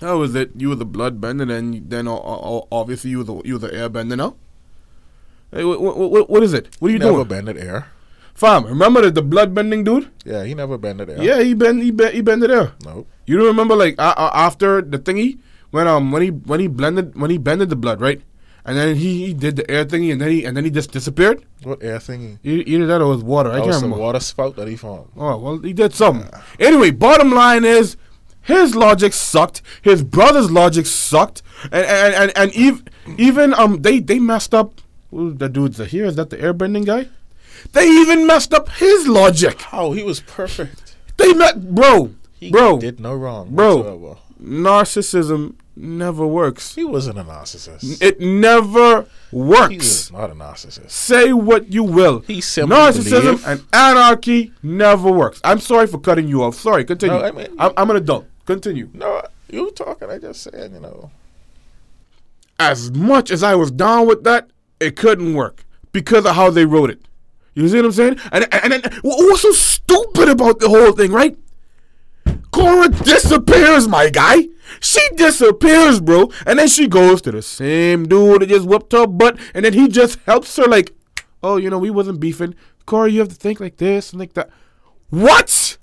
How 0.00 0.18
was 0.18 0.34
it. 0.36 0.52
You 0.54 0.68
were 0.70 0.76
the 0.78 0.86
bloodbender, 0.86 1.42
and 1.42 1.50
then 1.50 1.84
then 1.88 2.06
o- 2.06 2.22
o- 2.22 2.68
obviously 2.70 3.10
you 3.10 3.18
were 3.18 3.24
the 3.24 3.36
you 3.44 3.54
were 3.58 3.64
the 3.66 3.74
airbender 3.74 4.16
now. 4.16 4.36
Hey, 5.50 5.64
what, 5.64 5.80
what, 5.80 6.28
what 6.30 6.42
is 6.44 6.52
it? 6.52 6.68
What 6.78 6.88
are 6.88 6.92
you 6.92 6.98
He 6.98 7.04
never 7.04 7.24
doing, 7.24 7.28
bended 7.28 7.56
air. 7.56 7.88
fam? 8.34 8.66
Remember 8.66 9.00
the, 9.02 9.10
the 9.10 9.22
bloodbending 9.24 9.82
dude? 9.84 10.10
Yeah, 10.24 10.44
he 10.44 10.54
never 10.54 10.76
bended 10.78 11.10
air. 11.10 11.22
Yeah, 11.22 11.40
he 11.42 11.54
bend 11.54 11.82
he 11.82 11.90
bend 11.90 12.14
he 12.14 12.20
bended 12.20 12.50
air. 12.52 12.72
Nope. 12.84 13.08
You 13.26 13.38
don't 13.38 13.46
remember 13.48 13.74
like 13.74 13.96
uh, 13.98 14.14
uh, 14.16 14.30
after 14.34 14.82
the 14.82 14.98
thingy 14.98 15.38
when 15.72 15.88
um 15.88 16.12
when 16.12 16.22
he 16.22 16.28
when 16.30 16.60
he 16.60 16.68
blended 16.68 17.16
when 17.18 17.30
he 17.30 17.38
bended 17.38 17.68
the 17.70 17.76
blood 17.76 18.00
right, 18.00 18.20
and 18.68 18.76
then 18.76 18.96
he, 18.96 19.26
he 19.26 19.32
did 19.34 19.56
the 19.56 19.68
air 19.70 19.84
thingy 19.84 20.12
and 20.12 20.20
then 20.20 20.30
he 20.30 20.44
and 20.44 20.56
then 20.56 20.64
he 20.64 20.70
just 20.70 20.92
disappeared. 20.92 21.44
What 21.62 21.82
air 21.82 21.98
thingy? 21.98 22.38
E- 22.44 22.62
Either 22.72 22.86
that 22.86 23.00
or 23.00 23.06
it 23.12 23.16
was 23.16 23.24
water. 23.24 23.50
I 23.50 23.54
That 23.54 23.58
can't 23.60 23.66
was 23.68 23.80
the 23.80 23.86
remember. 23.86 24.02
water 24.04 24.20
spout 24.20 24.56
that 24.56 24.68
he 24.68 24.76
found. 24.76 25.08
Oh 25.16 25.36
well, 25.38 25.58
he 25.58 25.72
did 25.72 25.94
something. 25.94 26.28
Anyway, 26.60 26.90
bottom 26.92 27.30
line 27.32 27.64
is 27.64 27.96
his 28.42 28.74
logic 28.76 29.12
sucked. 29.12 29.62
His 29.82 30.02
brother's 30.02 30.50
logic 30.50 30.86
sucked, 30.86 31.42
and 31.64 31.84
and 31.84 32.14
and, 32.14 32.32
and 32.36 32.52
even 32.54 32.88
even 33.18 33.54
um 33.54 33.82
they 33.82 33.98
they 34.00 34.18
messed 34.18 34.54
up. 34.54 34.80
The 35.10 35.48
dude's 35.48 35.80
are 35.80 35.86
here? 35.86 36.04
Is 36.04 36.16
that 36.16 36.28
the 36.30 36.36
airbending 36.36 36.84
guy? 36.86 37.08
They 37.72 37.86
even 37.88 38.26
messed 38.26 38.52
up 38.54 38.68
his 38.68 39.08
logic. 39.08 39.56
Oh, 39.72 39.92
he 39.92 40.02
was 40.02 40.20
perfect. 40.20 40.94
They 41.16 41.32
met, 41.34 41.74
bro, 41.74 42.14
He 42.38 42.50
bro. 42.50 42.78
did 42.78 43.00
no 43.00 43.14
wrong, 43.14 43.48
Bro. 43.54 43.76
whatsoever. 43.78 44.16
Narcissism 44.72 45.54
never 45.78 46.26
works. 46.26 46.74
He 46.74 46.84
wasn't 46.84 47.18
a 47.18 47.24
narcissist. 47.24 48.02
It 48.02 48.20
never 48.20 49.06
he 49.30 49.36
works. 49.36 49.76
was 49.76 50.12
not 50.12 50.30
a 50.30 50.34
narcissist. 50.34 50.90
Say 50.90 51.32
what 51.32 51.72
you 51.72 51.82
will. 51.84 52.20
He 52.20 52.40
simply 52.40 52.76
Narcissism 52.76 53.22
believed- 53.22 53.46
and 53.46 53.64
anarchy 53.72 54.52
never 54.62 55.10
works. 55.10 55.40
I'm 55.44 55.60
sorry 55.60 55.86
for 55.86 55.98
cutting 55.98 56.28
you 56.28 56.42
off. 56.42 56.54
Sorry, 56.56 56.84
continue. 56.84 57.18
No, 57.18 57.24
I 57.24 57.30
mean- 57.30 57.54
I'm, 57.58 57.72
I'm 57.76 57.90
an 57.90 57.96
adult. 57.96 58.26
Continue. 58.46 58.88
No, 58.94 59.22
you 59.50 59.70
talking? 59.72 60.10
I 60.10 60.18
just 60.18 60.42
saying, 60.42 60.74
you 60.74 60.80
know. 60.80 61.10
As 62.58 62.90
much 62.90 63.30
as 63.30 63.42
I 63.42 63.54
was 63.54 63.70
down 63.70 64.06
with 64.06 64.24
that, 64.24 64.48
it 64.80 64.96
couldn't 64.96 65.34
work 65.34 65.64
because 65.92 66.26
of 66.26 66.34
how 66.34 66.50
they 66.50 66.64
wrote 66.64 66.90
it. 66.90 67.00
You 67.54 67.68
see 67.68 67.76
what 67.76 67.84
I'm 67.86 67.92
saying? 67.92 68.20
And 68.32 68.46
and, 68.52 68.72
and 68.74 68.94
what 69.02 69.16
was 69.18 69.42
so 69.42 69.52
stupid 69.52 70.28
about 70.28 70.58
the 70.60 70.68
whole 70.68 70.92
thing, 70.92 71.12
right? 71.12 71.36
Korra 72.52 72.88
disappears, 73.04 73.86
my 73.88 74.08
guy. 74.10 74.48
She 74.80 75.00
disappears, 75.16 76.00
bro. 76.00 76.30
And 76.46 76.58
then 76.58 76.68
she 76.68 76.86
goes 76.88 77.20
to 77.22 77.32
the 77.32 77.42
same 77.42 78.06
dude 78.08 78.42
that 78.42 78.48
just 78.48 78.66
whooped 78.66 78.92
her 78.92 79.06
butt, 79.06 79.38
and 79.54 79.64
then 79.64 79.72
he 79.72 79.88
just 79.88 80.18
helps 80.26 80.54
her, 80.56 80.64
like, 80.64 80.92
oh, 81.42 81.56
you 81.56 81.70
know, 81.70 81.78
we 81.78 81.90
wasn't 81.90 82.20
beefing. 82.20 82.54
Korra, 82.86 83.10
you 83.12 83.18
have 83.20 83.28
to 83.28 83.34
think 83.34 83.60
like 83.60 83.76
this 83.76 84.12
and 84.12 84.20
like 84.20 84.34
that. 84.34 84.50
What? 85.10 85.76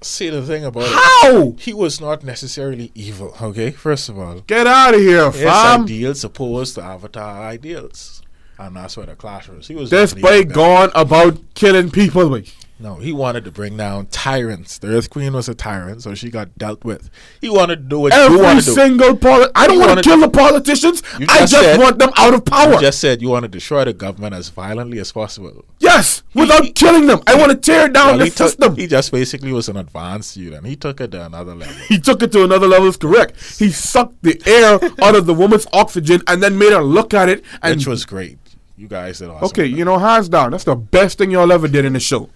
See 0.00 0.28
the 0.28 0.42
thing 0.42 0.64
about 0.64 0.84
it, 0.84 0.92
How? 0.92 1.54
he 1.58 1.74
was 1.74 2.00
not 2.00 2.22
necessarily 2.22 2.92
evil. 2.94 3.34
Okay, 3.42 3.72
first 3.72 4.08
of 4.08 4.16
all, 4.18 4.40
Get 4.42 4.66
out 4.66 4.94
of 4.94 5.00
here, 5.00 5.28
his 5.32 5.42
fam. 5.42 5.82
ideals 5.82 6.22
opposed 6.22 6.76
to 6.76 6.82
Avatar 6.82 7.42
ideals, 7.42 8.22
and 8.58 8.76
that's 8.76 8.96
where 8.96 9.06
the 9.06 9.16
clash 9.16 9.48
was. 9.48 9.66
He 9.66 9.74
was 9.74 9.90
This 9.90 10.14
boy 10.14 10.44
gone 10.44 10.90
about 10.94 11.40
killing 11.54 11.90
people, 11.90 12.28
boy. 12.28 12.44
No, 12.80 12.94
he 12.96 13.12
wanted 13.12 13.44
to 13.44 13.50
bring 13.50 13.76
down 13.76 14.06
tyrants. 14.06 14.78
The 14.78 14.86
Earth 14.88 15.10
Queen 15.10 15.32
was 15.32 15.48
a 15.48 15.54
tyrant, 15.54 16.02
so 16.02 16.14
she 16.14 16.30
got 16.30 16.56
dealt 16.56 16.84
with. 16.84 17.10
He 17.40 17.48
wanted 17.50 17.76
to 17.76 17.82
do 17.88 17.98
what 17.98 18.12
you 18.12 18.18
Every 18.20 18.38
want 18.40 18.60
to 18.60 18.64
do. 18.64 18.72
single 18.72 19.16
poli- 19.16 19.48
I 19.56 19.66
don't 19.66 19.80
want 19.80 19.98
to 19.98 20.02
kill 20.08 20.20
the 20.20 20.28
politicians. 20.28 21.02
You 21.18 21.26
I 21.28 21.40
just 21.40 21.52
just 21.52 21.64
said- 21.64 21.80
want 21.80 21.98
them 21.98 22.10
out 22.16 22.34
of 22.34 22.44
power. 22.44 22.74
You 22.74 22.80
just 22.80 23.00
said 23.00 23.20
you 23.20 23.30
want 23.30 23.42
to 23.42 23.48
destroy 23.48 23.84
the 23.84 23.92
government 23.94 24.34
as 24.36 24.48
violently 24.50 25.00
as 25.00 25.10
possible. 25.10 25.64
yes, 25.80 26.22
without 26.34 26.62
he- 26.64 26.70
killing 26.70 27.06
them. 27.06 27.20
I 27.26 27.34
want 27.34 27.50
to 27.50 27.56
tear 27.58 27.88
down 27.88 28.06
Well, 28.10 28.18
the 28.18 28.24
he, 28.26 28.30
took- 28.30 28.46
system. 28.50 28.76
he 28.76 28.86
just 28.86 29.10
basically 29.10 29.52
was 29.52 29.68
an 29.68 29.76
advanced 29.76 30.30
student. 30.30 30.64
He 30.64 30.76
took 30.76 31.00
it 31.00 31.10
to 31.10 31.26
another 31.26 31.56
level. 31.56 31.74
He 31.88 31.98
took 31.98 32.22
it 32.22 32.30
to 32.32 32.44
another 32.44 32.68
level. 32.68 32.86
Is 32.88 32.96
correct. 32.96 33.34
He 33.58 33.70
sucked 33.72 34.22
the 34.22 34.40
air 34.46 34.74
out 35.02 35.16
of 35.16 35.26
the 35.26 35.34
woman's 35.34 35.66
oxygen 35.72 36.22
and 36.28 36.40
then 36.40 36.56
made 36.56 36.72
her 36.72 36.82
look 36.84 37.12
at 37.12 37.28
it. 37.28 37.44
And 37.60 37.76
which 37.78 37.88
was 37.88 38.04
great. 38.04 38.38
You 38.76 38.86
guys 38.86 39.18
did 39.18 39.30
awesome. 39.30 39.46
okay, 39.46 39.66
you 39.66 39.84
know, 39.84 39.98
hands 39.98 40.28
down, 40.28 40.52
that's 40.52 40.62
the 40.62 40.76
best 40.76 41.18
thing 41.18 41.32
y'all 41.32 41.50
ever 41.50 41.66
did 41.66 41.84
in 41.84 41.94
the 41.94 41.98
show. 42.00 42.30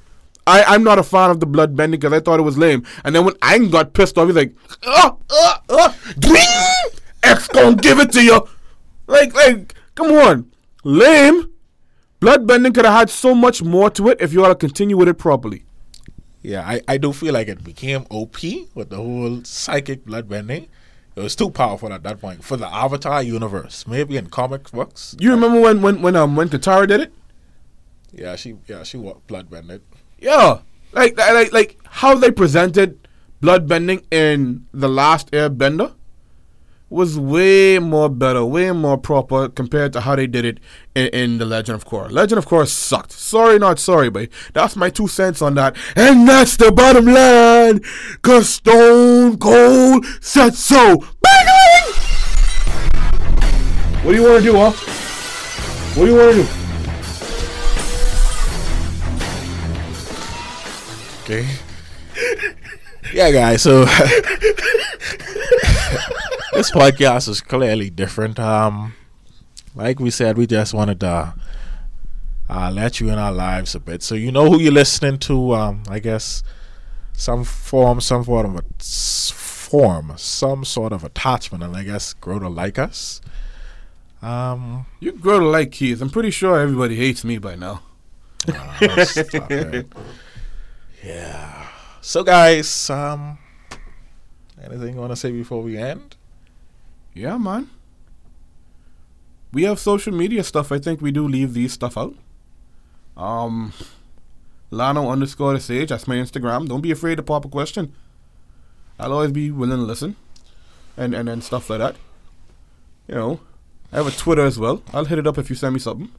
I, 0.46 0.64
I'm 0.64 0.82
not 0.82 0.98
a 0.98 1.02
fan 1.02 1.30
of 1.30 1.40
the 1.40 1.46
blood 1.46 1.76
bending 1.76 2.00
because 2.00 2.12
I 2.12 2.20
thought 2.20 2.40
it 2.40 2.42
was 2.42 2.58
lame. 2.58 2.84
And 3.04 3.14
then 3.14 3.24
when 3.24 3.34
Aang 3.34 3.70
got 3.70 3.94
pissed 3.94 4.18
off, 4.18 4.26
he's 4.26 4.36
like, 4.36 4.54
uh, 4.84 5.12
uh, 5.30 5.58
uh! 5.68 5.92
X 7.22 7.48
gonna 7.48 7.76
give 7.76 8.00
it 8.00 8.10
to 8.12 8.22
you. 8.22 8.48
Like, 9.06 9.34
like, 9.34 9.74
come 9.94 10.12
on. 10.12 10.50
Lame. 10.84 11.50
Blood 12.18 12.46
bending 12.46 12.72
could 12.72 12.84
have 12.84 12.94
had 12.94 13.10
so 13.10 13.34
much 13.34 13.62
more 13.62 13.90
to 13.90 14.08
it 14.08 14.20
if 14.20 14.32
you 14.32 14.44
ought 14.44 14.48
to 14.48 14.54
continue 14.54 14.96
with 14.96 15.08
it 15.08 15.18
properly. 15.18 15.64
Yeah, 16.42 16.62
I, 16.66 16.80
I 16.88 16.98
do 16.98 17.12
feel 17.12 17.34
like 17.34 17.48
it 17.48 17.62
became 17.62 18.04
OP 18.10 18.36
with 18.74 18.90
the 18.90 18.96
whole 18.96 19.44
psychic 19.44 20.04
blood 20.04 20.28
bending. 20.28 20.68
It 21.14 21.20
was 21.20 21.36
too 21.36 21.50
powerful 21.50 21.92
at 21.92 22.02
that 22.04 22.20
point 22.20 22.42
for 22.42 22.56
the 22.56 22.66
Avatar 22.66 23.22
universe. 23.22 23.86
Maybe 23.86 24.16
in 24.16 24.28
comic 24.28 24.70
books. 24.70 25.14
You 25.20 25.30
remember 25.30 25.60
when 25.60 25.82
when 25.82 26.02
when 26.02 26.16
um 26.16 26.34
when 26.36 26.48
Katara 26.48 26.88
did 26.88 27.00
it? 27.00 27.12
Yeah, 28.12 28.34
she 28.36 28.56
yeah 28.66 28.82
she 28.82 28.96
wa- 28.96 29.18
blood 29.26 29.50
bended. 29.50 29.82
Yeah, 30.22 30.60
like 30.92 31.18
like 31.18 31.52
like 31.52 31.78
how 31.84 32.14
they 32.14 32.30
presented 32.30 33.08
bloodbending 33.42 34.04
in 34.12 34.68
the 34.72 34.88
last 34.88 35.32
Airbender 35.32 35.94
was 36.88 37.18
way 37.18 37.80
more 37.80 38.08
better, 38.08 38.44
way 38.44 38.70
more 38.70 38.96
proper 38.96 39.48
compared 39.48 39.92
to 39.94 40.00
how 40.02 40.14
they 40.14 40.28
did 40.28 40.44
it 40.44 40.60
in, 40.94 41.08
in 41.08 41.38
the 41.38 41.44
Legend 41.44 41.74
of 41.74 41.84
Korra. 41.84 42.08
Legend 42.12 42.38
of 42.38 42.46
Korra 42.46 42.68
sucked. 42.68 43.10
Sorry, 43.10 43.58
not 43.58 43.80
sorry, 43.80 44.10
but 44.10 44.28
that's 44.52 44.76
my 44.76 44.90
two 44.90 45.08
cents 45.08 45.42
on 45.42 45.56
that, 45.56 45.74
and 45.96 46.28
that's 46.28 46.56
the 46.56 46.70
bottom 46.70 47.06
line. 47.06 47.80
Cause 48.22 48.48
Stone 48.48 49.38
Cold 49.38 50.06
said 50.20 50.54
so. 50.54 50.98
Bang! 51.20 51.94
What 54.04 54.12
do 54.12 54.14
you 54.14 54.22
want 54.22 54.44
to 54.44 54.52
do, 54.52 54.56
huh? 54.56 54.70
What 55.98 56.06
do 56.06 56.12
you 56.12 56.16
want 56.16 56.36
to 56.36 56.42
do? 56.44 56.61
Okay. 61.32 61.48
yeah, 63.14 63.30
guys. 63.30 63.62
So 63.62 63.84
this 66.52 66.70
podcast 66.70 67.26
is 67.28 67.40
clearly 67.40 67.88
different. 67.88 68.38
Um, 68.38 68.92
like 69.74 69.98
we 69.98 70.10
said, 70.10 70.36
we 70.36 70.46
just 70.46 70.74
wanted 70.74 71.00
to 71.00 71.32
uh, 72.50 72.70
let 72.70 73.00
you 73.00 73.08
in 73.08 73.18
our 73.18 73.32
lives 73.32 73.74
a 73.74 73.80
bit, 73.80 74.02
so 74.02 74.14
you 74.14 74.30
know 74.30 74.50
who 74.50 74.60
you're 74.60 74.72
listening 74.72 75.18
to. 75.20 75.54
Um, 75.54 75.84
I 75.88 76.00
guess 76.00 76.42
some 77.14 77.44
form, 77.44 78.02
some 78.02 78.24
form 78.24 78.54
of 78.56 78.64
a 78.64 78.64
form, 78.82 80.12
some 80.16 80.66
sort 80.66 80.92
of 80.92 81.02
attachment, 81.02 81.64
and 81.64 81.74
I 81.74 81.82
guess 81.84 82.12
grow 82.12 82.40
to 82.40 82.48
like 82.50 82.78
us. 82.78 83.22
Um, 84.20 84.84
You 85.00 85.12
grow 85.12 85.40
to 85.40 85.46
like 85.46 85.72
Keith. 85.72 86.02
I'm 86.02 86.10
pretty 86.10 86.30
sure 86.30 86.60
everybody 86.60 86.96
hates 86.96 87.24
me 87.24 87.38
by 87.38 87.54
now. 87.54 87.80
uh. 88.48 89.82
Yeah. 91.04 91.68
So, 92.00 92.22
guys, 92.22 92.90
um, 92.90 93.38
anything 94.62 94.94
you 94.94 95.00
want 95.00 95.12
to 95.12 95.16
say 95.16 95.32
before 95.32 95.62
we 95.62 95.76
end? 95.76 96.16
Yeah, 97.14 97.38
man. 97.38 97.70
We 99.52 99.64
have 99.64 99.78
social 99.78 100.12
media 100.12 100.44
stuff. 100.44 100.72
I 100.72 100.78
think 100.78 101.00
we 101.00 101.12
do 101.12 101.26
leave 101.26 101.54
these 101.54 101.72
stuff 101.72 101.98
out. 101.98 102.14
Um, 103.16 103.72
Lano 104.70 105.10
underscore 105.10 105.52
the 105.52 105.60
sage. 105.60 105.90
That's 105.90 106.08
my 106.08 106.16
Instagram. 106.16 106.68
Don't 106.68 106.80
be 106.80 106.90
afraid 106.90 107.16
to 107.16 107.22
pop 107.22 107.44
a 107.44 107.48
question. 107.48 107.92
I'll 108.98 109.12
always 109.12 109.32
be 109.32 109.50
willing 109.50 109.78
to 109.78 109.84
listen, 109.84 110.16
and 110.96 111.14
and 111.14 111.28
and 111.28 111.44
stuff 111.44 111.68
like 111.68 111.80
that. 111.80 111.96
You 113.08 113.14
know, 113.14 113.40
I 113.92 113.96
have 113.96 114.06
a 114.06 114.10
Twitter 114.10 114.44
as 114.44 114.58
well. 114.58 114.82
I'll 114.94 115.04
hit 115.04 115.18
it 115.18 115.26
up 115.26 115.36
if 115.36 115.50
you 115.50 115.56
send 115.56 115.74
me 115.74 115.80
something. 115.80 116.10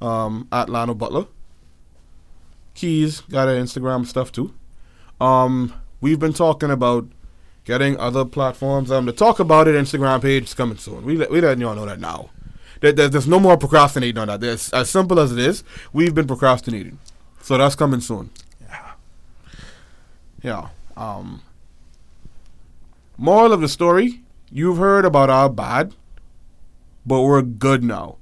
Um, 0.00 0.48
at 0.50 0.68
Lano 0.68 0.96
Butler. 0.96 1.26
Keys 2.78 3.20
got 3.22 3.48
an 3.48 3.60
Instagram 3.62 4.06
stuff 4.06 4.30
too. 4.30 4.54
Um, 5.20 5.72
we've 6.00 6.20
been 6.20 6.32
talking 6.32 6.70
about 6.70 7.06
getting 7.64 7.98
other 7.98 8.24
platforms. 8.24 8.90
Um, 8.90 9.04
to 9.06 9.12
talk 9.12 9.40
about 9.40 9.66
it, 9.66 9.74
Instagram 9.74 10.22
page 10.22 10.44
is 10.44 10.54
coming 10.54 10.78
soon. 10.78 11.04
We 11.04 11.16
let, 11.16 11.30
we 11.30 11.40
letting 11.40 11.60
y'all 11.60 11.74
know 11.74 11.86
that 11.86 11.98
now. 12.00 12.30
There, 12.80 12.92
there- 12.92 13.08
there's 13.08 13.26
no 13.26 13.40
more 13.40 13.56
procrastinating 13.56 14.18
on 14.18 14.28
that. 14.28 14.40
There's, 14.40 14.70
as 14.72 14.88
simple 14.88 15.18
as 15.18 15.32
it 15.32 15.38
is, 15.40 15.64
we've 15.92 16.14
been 16.14 16.28
procrastinating. 16.28 16.98
So 17.42 17.58
that's 17.58 17.74
coming 17.74 18.00
soon. 18.00 18.30
Yeah. 20.42 20.68
Um. 20.96 21.42
Moral 23.16 23.52
of 23.52 23.60
the 23.60 23.68
story: 23.68 24.20
You've 24.52 24.78
heard 24.78 25.04
about 25.04 25.30
our 25.30 25.50
bad, 25.50 25.94
but 27.04 27.22
we're 27.22 27.42
good 27.42 27.82
now, 27.82 28.18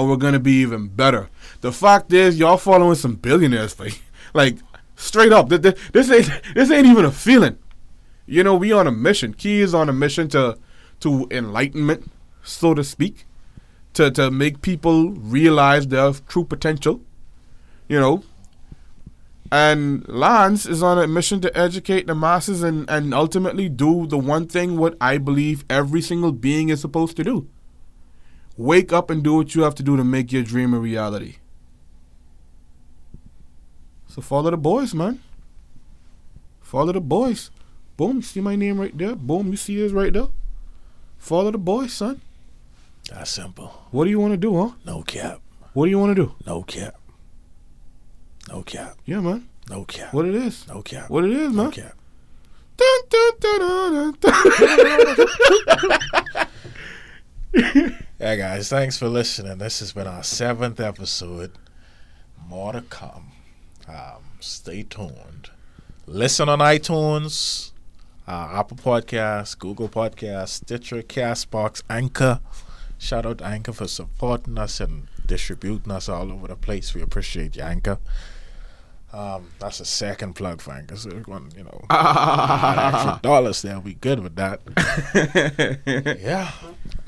and 0.00 0.08
we're 0.10 0.16
gonna 0.16 0.38
be 0.38 0.60
even 0.62 0.88
better. 0.88 1.28
The 1.60 1.72
fact 1.72 2.12
is, 2.12 2.38
y'all 2.38 2.56
following 2.56 2.96
some 2.96 3.14
billionaires, 3.14 3.78
like, 3.84 4.02
like 4.34 4.58
straight 4.96 5.32
up. 5.32 5.48
th- 5.48 5.62
th- 5.62 5.76
This 5.92 6.10
ain't 6.10 6.30
this 6.54 6.70
ain't 6.70 6.86
even 6.86 7.04
a 7.04 7.10
feeling. 7.12 7.58
You 8.26 8.42
know, 8.42 8.54
we 8.54 8.72
on 8.72 8.86
a 8.86 8.92
mission. 8.92 9.34
Key 9.34 9.60
is 9.60 9.74
on 9.74 9.88
a 9.88 9.92
mission 9.92 10.28
to 10.30 10.58
to 11.00 11.26
enlightenment, 11.30 12.10
so 12.42 12.74
to 12.74 12.82
speak, 12.84 13.26
to 13.94 14.10
to 14.10 14.30
make 14.30 14.62
people 14.62 15.10
realize 15.12 15.86
their 15.88 16.12
true 16.28 16.44
potential. 16.44 17.00
You 17.88 18.00
know, 18.00 18.22
and 19.52 20.06
Lans 20.08 20.66
is 20.66 20.82
on 20.82 20.98
a 20.98 21.06
mission 21.06 21.40
to 21.42 21.56
educate 21.56 22.06
the 22.06 22.14
masses 22.14 22.62
and, 22.62 22.88
and 22.90 23.12
ultimately 23.14 23.68
do 23.68 24.06
the 24.06 24.18
one 24.18 24.46
thing 24.48 24.76
what 24.78 24.96
I 25.00 25.18
believe 25.18 25.64
every 25.70 26.00
single 26.00 26.32
being 26.32 26.70
is 26.70 26.80
supposed 26.80 27.16
to 27.18 27.24
do. 27.24 27.46
Wake 28.56 28.92
up 28.92 29.10
and 29.10 29.22
do 29.22 29.34
what 29.34 29.54
you 29.54 29.62
have 29.62 29.74
to 29.76 29.82
do 29.82 29.96
to 29.96 30.04
make 30.04 30.32
your 30.32 30.42
dream 30.42 30.74
a 30.74 30.78
reality. 30.78 31.36
So 34.06 34.22
follow 34.22 34.50
the 34.50 34.56
boys, 34.56 34.94
man. 34.94 35.20
Follow 36.60 36.92
the 36.92 37.00
boys. 37.00 37.50
Boom, 37.96 38.16
you 38.16 38.22
see 38.22 38.40
my 38.40 38.54
name 38.54 38.80
right 38.80 38.96
there? 38.96 39.16
Boom, 39.16 39.48
you 39.48 39.56
see 39.56 39.76
his 39.76 39.92
right 39.92 40.12
there? 40.12 40.28
Follow 41.18 41.50
the 41.50 41.58
boys, 41.58 41.92
son. 41.92 42.20
That's 43.10 43.30
simple. 43.30 43.86
What 43.90 44.04
do 44.04 44.10
you 44.10 44.20
want 44.20 44.32
to 44.32 44.36
do, 44.36 44.56
huh? 44.56 44.70
No 44.86 45.02
cap. 45.02 45.40
What 45.72 45.86
do 45.86 45.90
you 45.90 45.98
want 45.98 46.16
to 46.16 46.26
do? 46.26 46.34
No 46.46 46.62
cap. 46.62 46.94
No 48.48 48.62
cap. 48.62 48.96
Yeah, 49.04 49.20
man. 49.20 49.48
No 49.68 49.84
cap. 49.84 50.14
What 50.14 50.26
it 50.26 50.34
is. 50.34 50.66
No 50.68 50.82
cap. 50.82 51.10
What 51.10 51.24
it 51.24 51.32
is, 51.32 51.52
man? 51.52 51.66
No 51.66 51.70
cap. 51.70 51.96
Dun, 52.76 53.00
dun, 53.40 54.14
dun. 54.20 55.14
Yeah, 58.18 58.36
guys, 58.36 58.68
thanks 58.68 58.96
for 58.96 59.08
listening. 59.08 59.58
This 59.58 59.80
has 59.80 59.92
been 59.92 60.06
our 60.06 60.22
seventh 60.22 60.78
episode. 60.78 61.50
More 62.46 62.72
to 62.72 62.82
come. 62.82 63.32
Um, 63.88 64.22
stay 64.38 64.84
tuned. 64.84 65.50
Listen 66.06 66.48
on 66.48 66.60
iTunes, 66.60 67.72
uh, 68.28 68.50
Apple 68.52 68.76
Podcasts, 68.76 69.58
Google 69.58 69.88
Podcasts, 69.88 70.50
Stitcher, 70.50 71.02
Castbox, 71.02 71.82
Anchor. 71.90 72.38
Shout 72.98 73.26
out 73.26 73.42
Anchor 73.42 73.72
for 73.72 73.88
supporting 73.88 74.58
us 74.58 74.80
and 74.80 75.08
distributing 75.26 75.90
us 75.90 76.08
all 76.08 76.30
over 76.30 76.46
the 76.46 76.56
place. 76.56 76.94
We 76.94 77.02
appreciate 77.02 77.56
you, 77.56 77.62
Anchor. 77.62 77.98
Um, 79.14 79.46
that's 79.60 79.78
a 79.78 79.84
second 79.84 80.34
plug 80.34 80.60
for 80.60 80.74
because 80.80 81.02
So 81.02 81.10
we're 81.10 81.20
going, 81.20 81.52
you 81.56 81.62
know, 81.62 81.84
extra 81.88 83.20
dollars 83.22 83.62
there. 83.62 83.78
We 83.78 83.94
good 83.94 84.18
with 84.18 84.34
that. 84.34 84.60
yeah. 86.20 86.50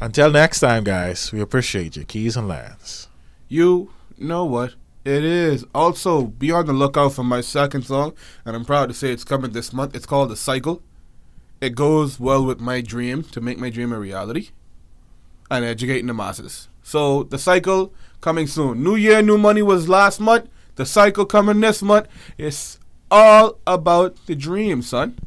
Until 0.01 0.31
next 0.31 0.61
time, 0.61 0.85
guys, 0.85 1.33
we 1.33 1.41
appreciate 1.41 1.97
you. 1.97 2.05
Keys 2.05 2.37
and 2.37 2.47
Lans. 2.47 3.09
You 3.49 3.91
know 4.17 4.45
what 4.45 4.75
it 5.05 5.25
is. 5.25 5.65
Also, 5.75 6.27
be 6.27 6.53
on 6.53 6.67
the 6.67 6.73
lookout 6.73 7.15
for 7.15 7.25
my 7.25 7.41
second 7.41 7.83
song, 7.83 8.15
and 8.45 8.55
I'm 8.55 8.65
proud 8.65 8.87
to 8.87 8.95
say 8.95 9.11
it's 9.11 9.25
coming 9.25 9.51
this 9.51 9.73
month. 9.73 9.97
It's 9.97 10.07
called 10.07 10.31
The 10.31 10.37
Cycle. 10.37 10.83
It 11.61 11.75
goes 11.75 12.21
well 12.21 12.45
with 12.45 12.61
my 12.61 12.83
dream 12.83 13.25
to 13.25 13.41
make 13.41 13.59
my 13.59 13.71
dream 13.71 13.93
a 13.93 13.99
reality 13.99 14.51
and 15.51 15.65
educating 15.65 16.07
the 16.07 16.15
masses. 16.15 16.69
So, 16.85 17.25
The 17.25 17.39
Cycle 17.39 17.93
coming 18.21 18.47
soon. 18.47 18.85
New 18.85 18.95
Year, 18.95 19.23
New 19.23 19.39
Money 19.39 19.63
was 19.63 19.89
last 19.89 20.21
month. 20.21 20.49
The 20.77 20.87
Cycle 20.87 21.25
coming 21.27 21.61
this 21.61 21.83
month. 21.83 22.07
It's 22.39 22.79
all 23.11 23.59
about 23.67 24.17
the 24.27 24.35
dream, 24.35 24.83
son. 24.83 25.19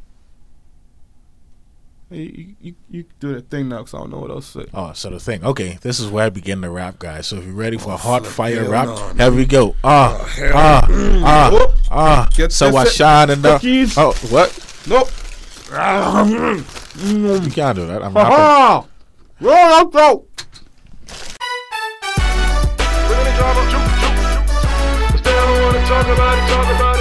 You, 2.12 2.22
you, 2.24 2.56
you, 2.60 2.76
you 2.89 3.06
do 3.20 3.36
that 3.36 3.52
thing 3.52 3.70
now 3.70 3.80
because 3.80 3.93
I 3.93 3.97
don't 4.00 4.10
know 4.10 4.18
what 4.18 4.32
else 4.32 4.54
to 4.54 4.64
say. 4.64 4.70
Oh, 4.74 4.93
so 4.93 5.12
the 5.12 5.20
thing. 5.20 5.43
Okay, 5.43 5.78
this 5.82 6.00
is 6.00 6.08
where 6.10 6.26
I 6.26 6.30
begin 6.30 6.62
to 6.64 6.70
rap, 6.72 6.97
guys. 6.97 7.28
So 7.28 7.36
if 7.38 7.45
you're 7.45 7.54
ready 7.54 7.78
for 7.78 7.91
a 7.91 7.93
Oh, 7.93 7.97
hot 7.97 8.26
fire 8.26 8.68
rap, 8.68 8.88
no, 9.16 9.30
here 9.30 9.32
we 9.32 9.45
go. 9.45 9.76
Ah, 9.84 10.18
hell 10.36 10.52
ah, 10.56 10.88
ah, 10.89 11.50
Whoop. 11.52 11.72
ah. 11.91 12.28
Get 12.36 12.52
So 12.52 12.76
I 12.76 12.86
shine 12.86 13.30
in 13.30 13.43
the. 13.43 13.54
Cookies. 13.54 13.95
Oh, 13.95 14.14
what? 14.32 14.50
Nope. 14.88 15.10
You 15.70 17.52
can't 17.52 17.76
do 17.76 17.86
that. 17.86 18.02
I'm 18.04 18.14
rapping. 18.14 18.38
Ha 18.38 18.86
Roll 19.39 19.54
out, 19.56 19.91
throat. 19.91 20.28
Talk 26.00 26.14
about 26.14 26.38
it, 26.38 26.47
talk 26.50 26.76
about 26.76 26.95
it. 26.95 26.99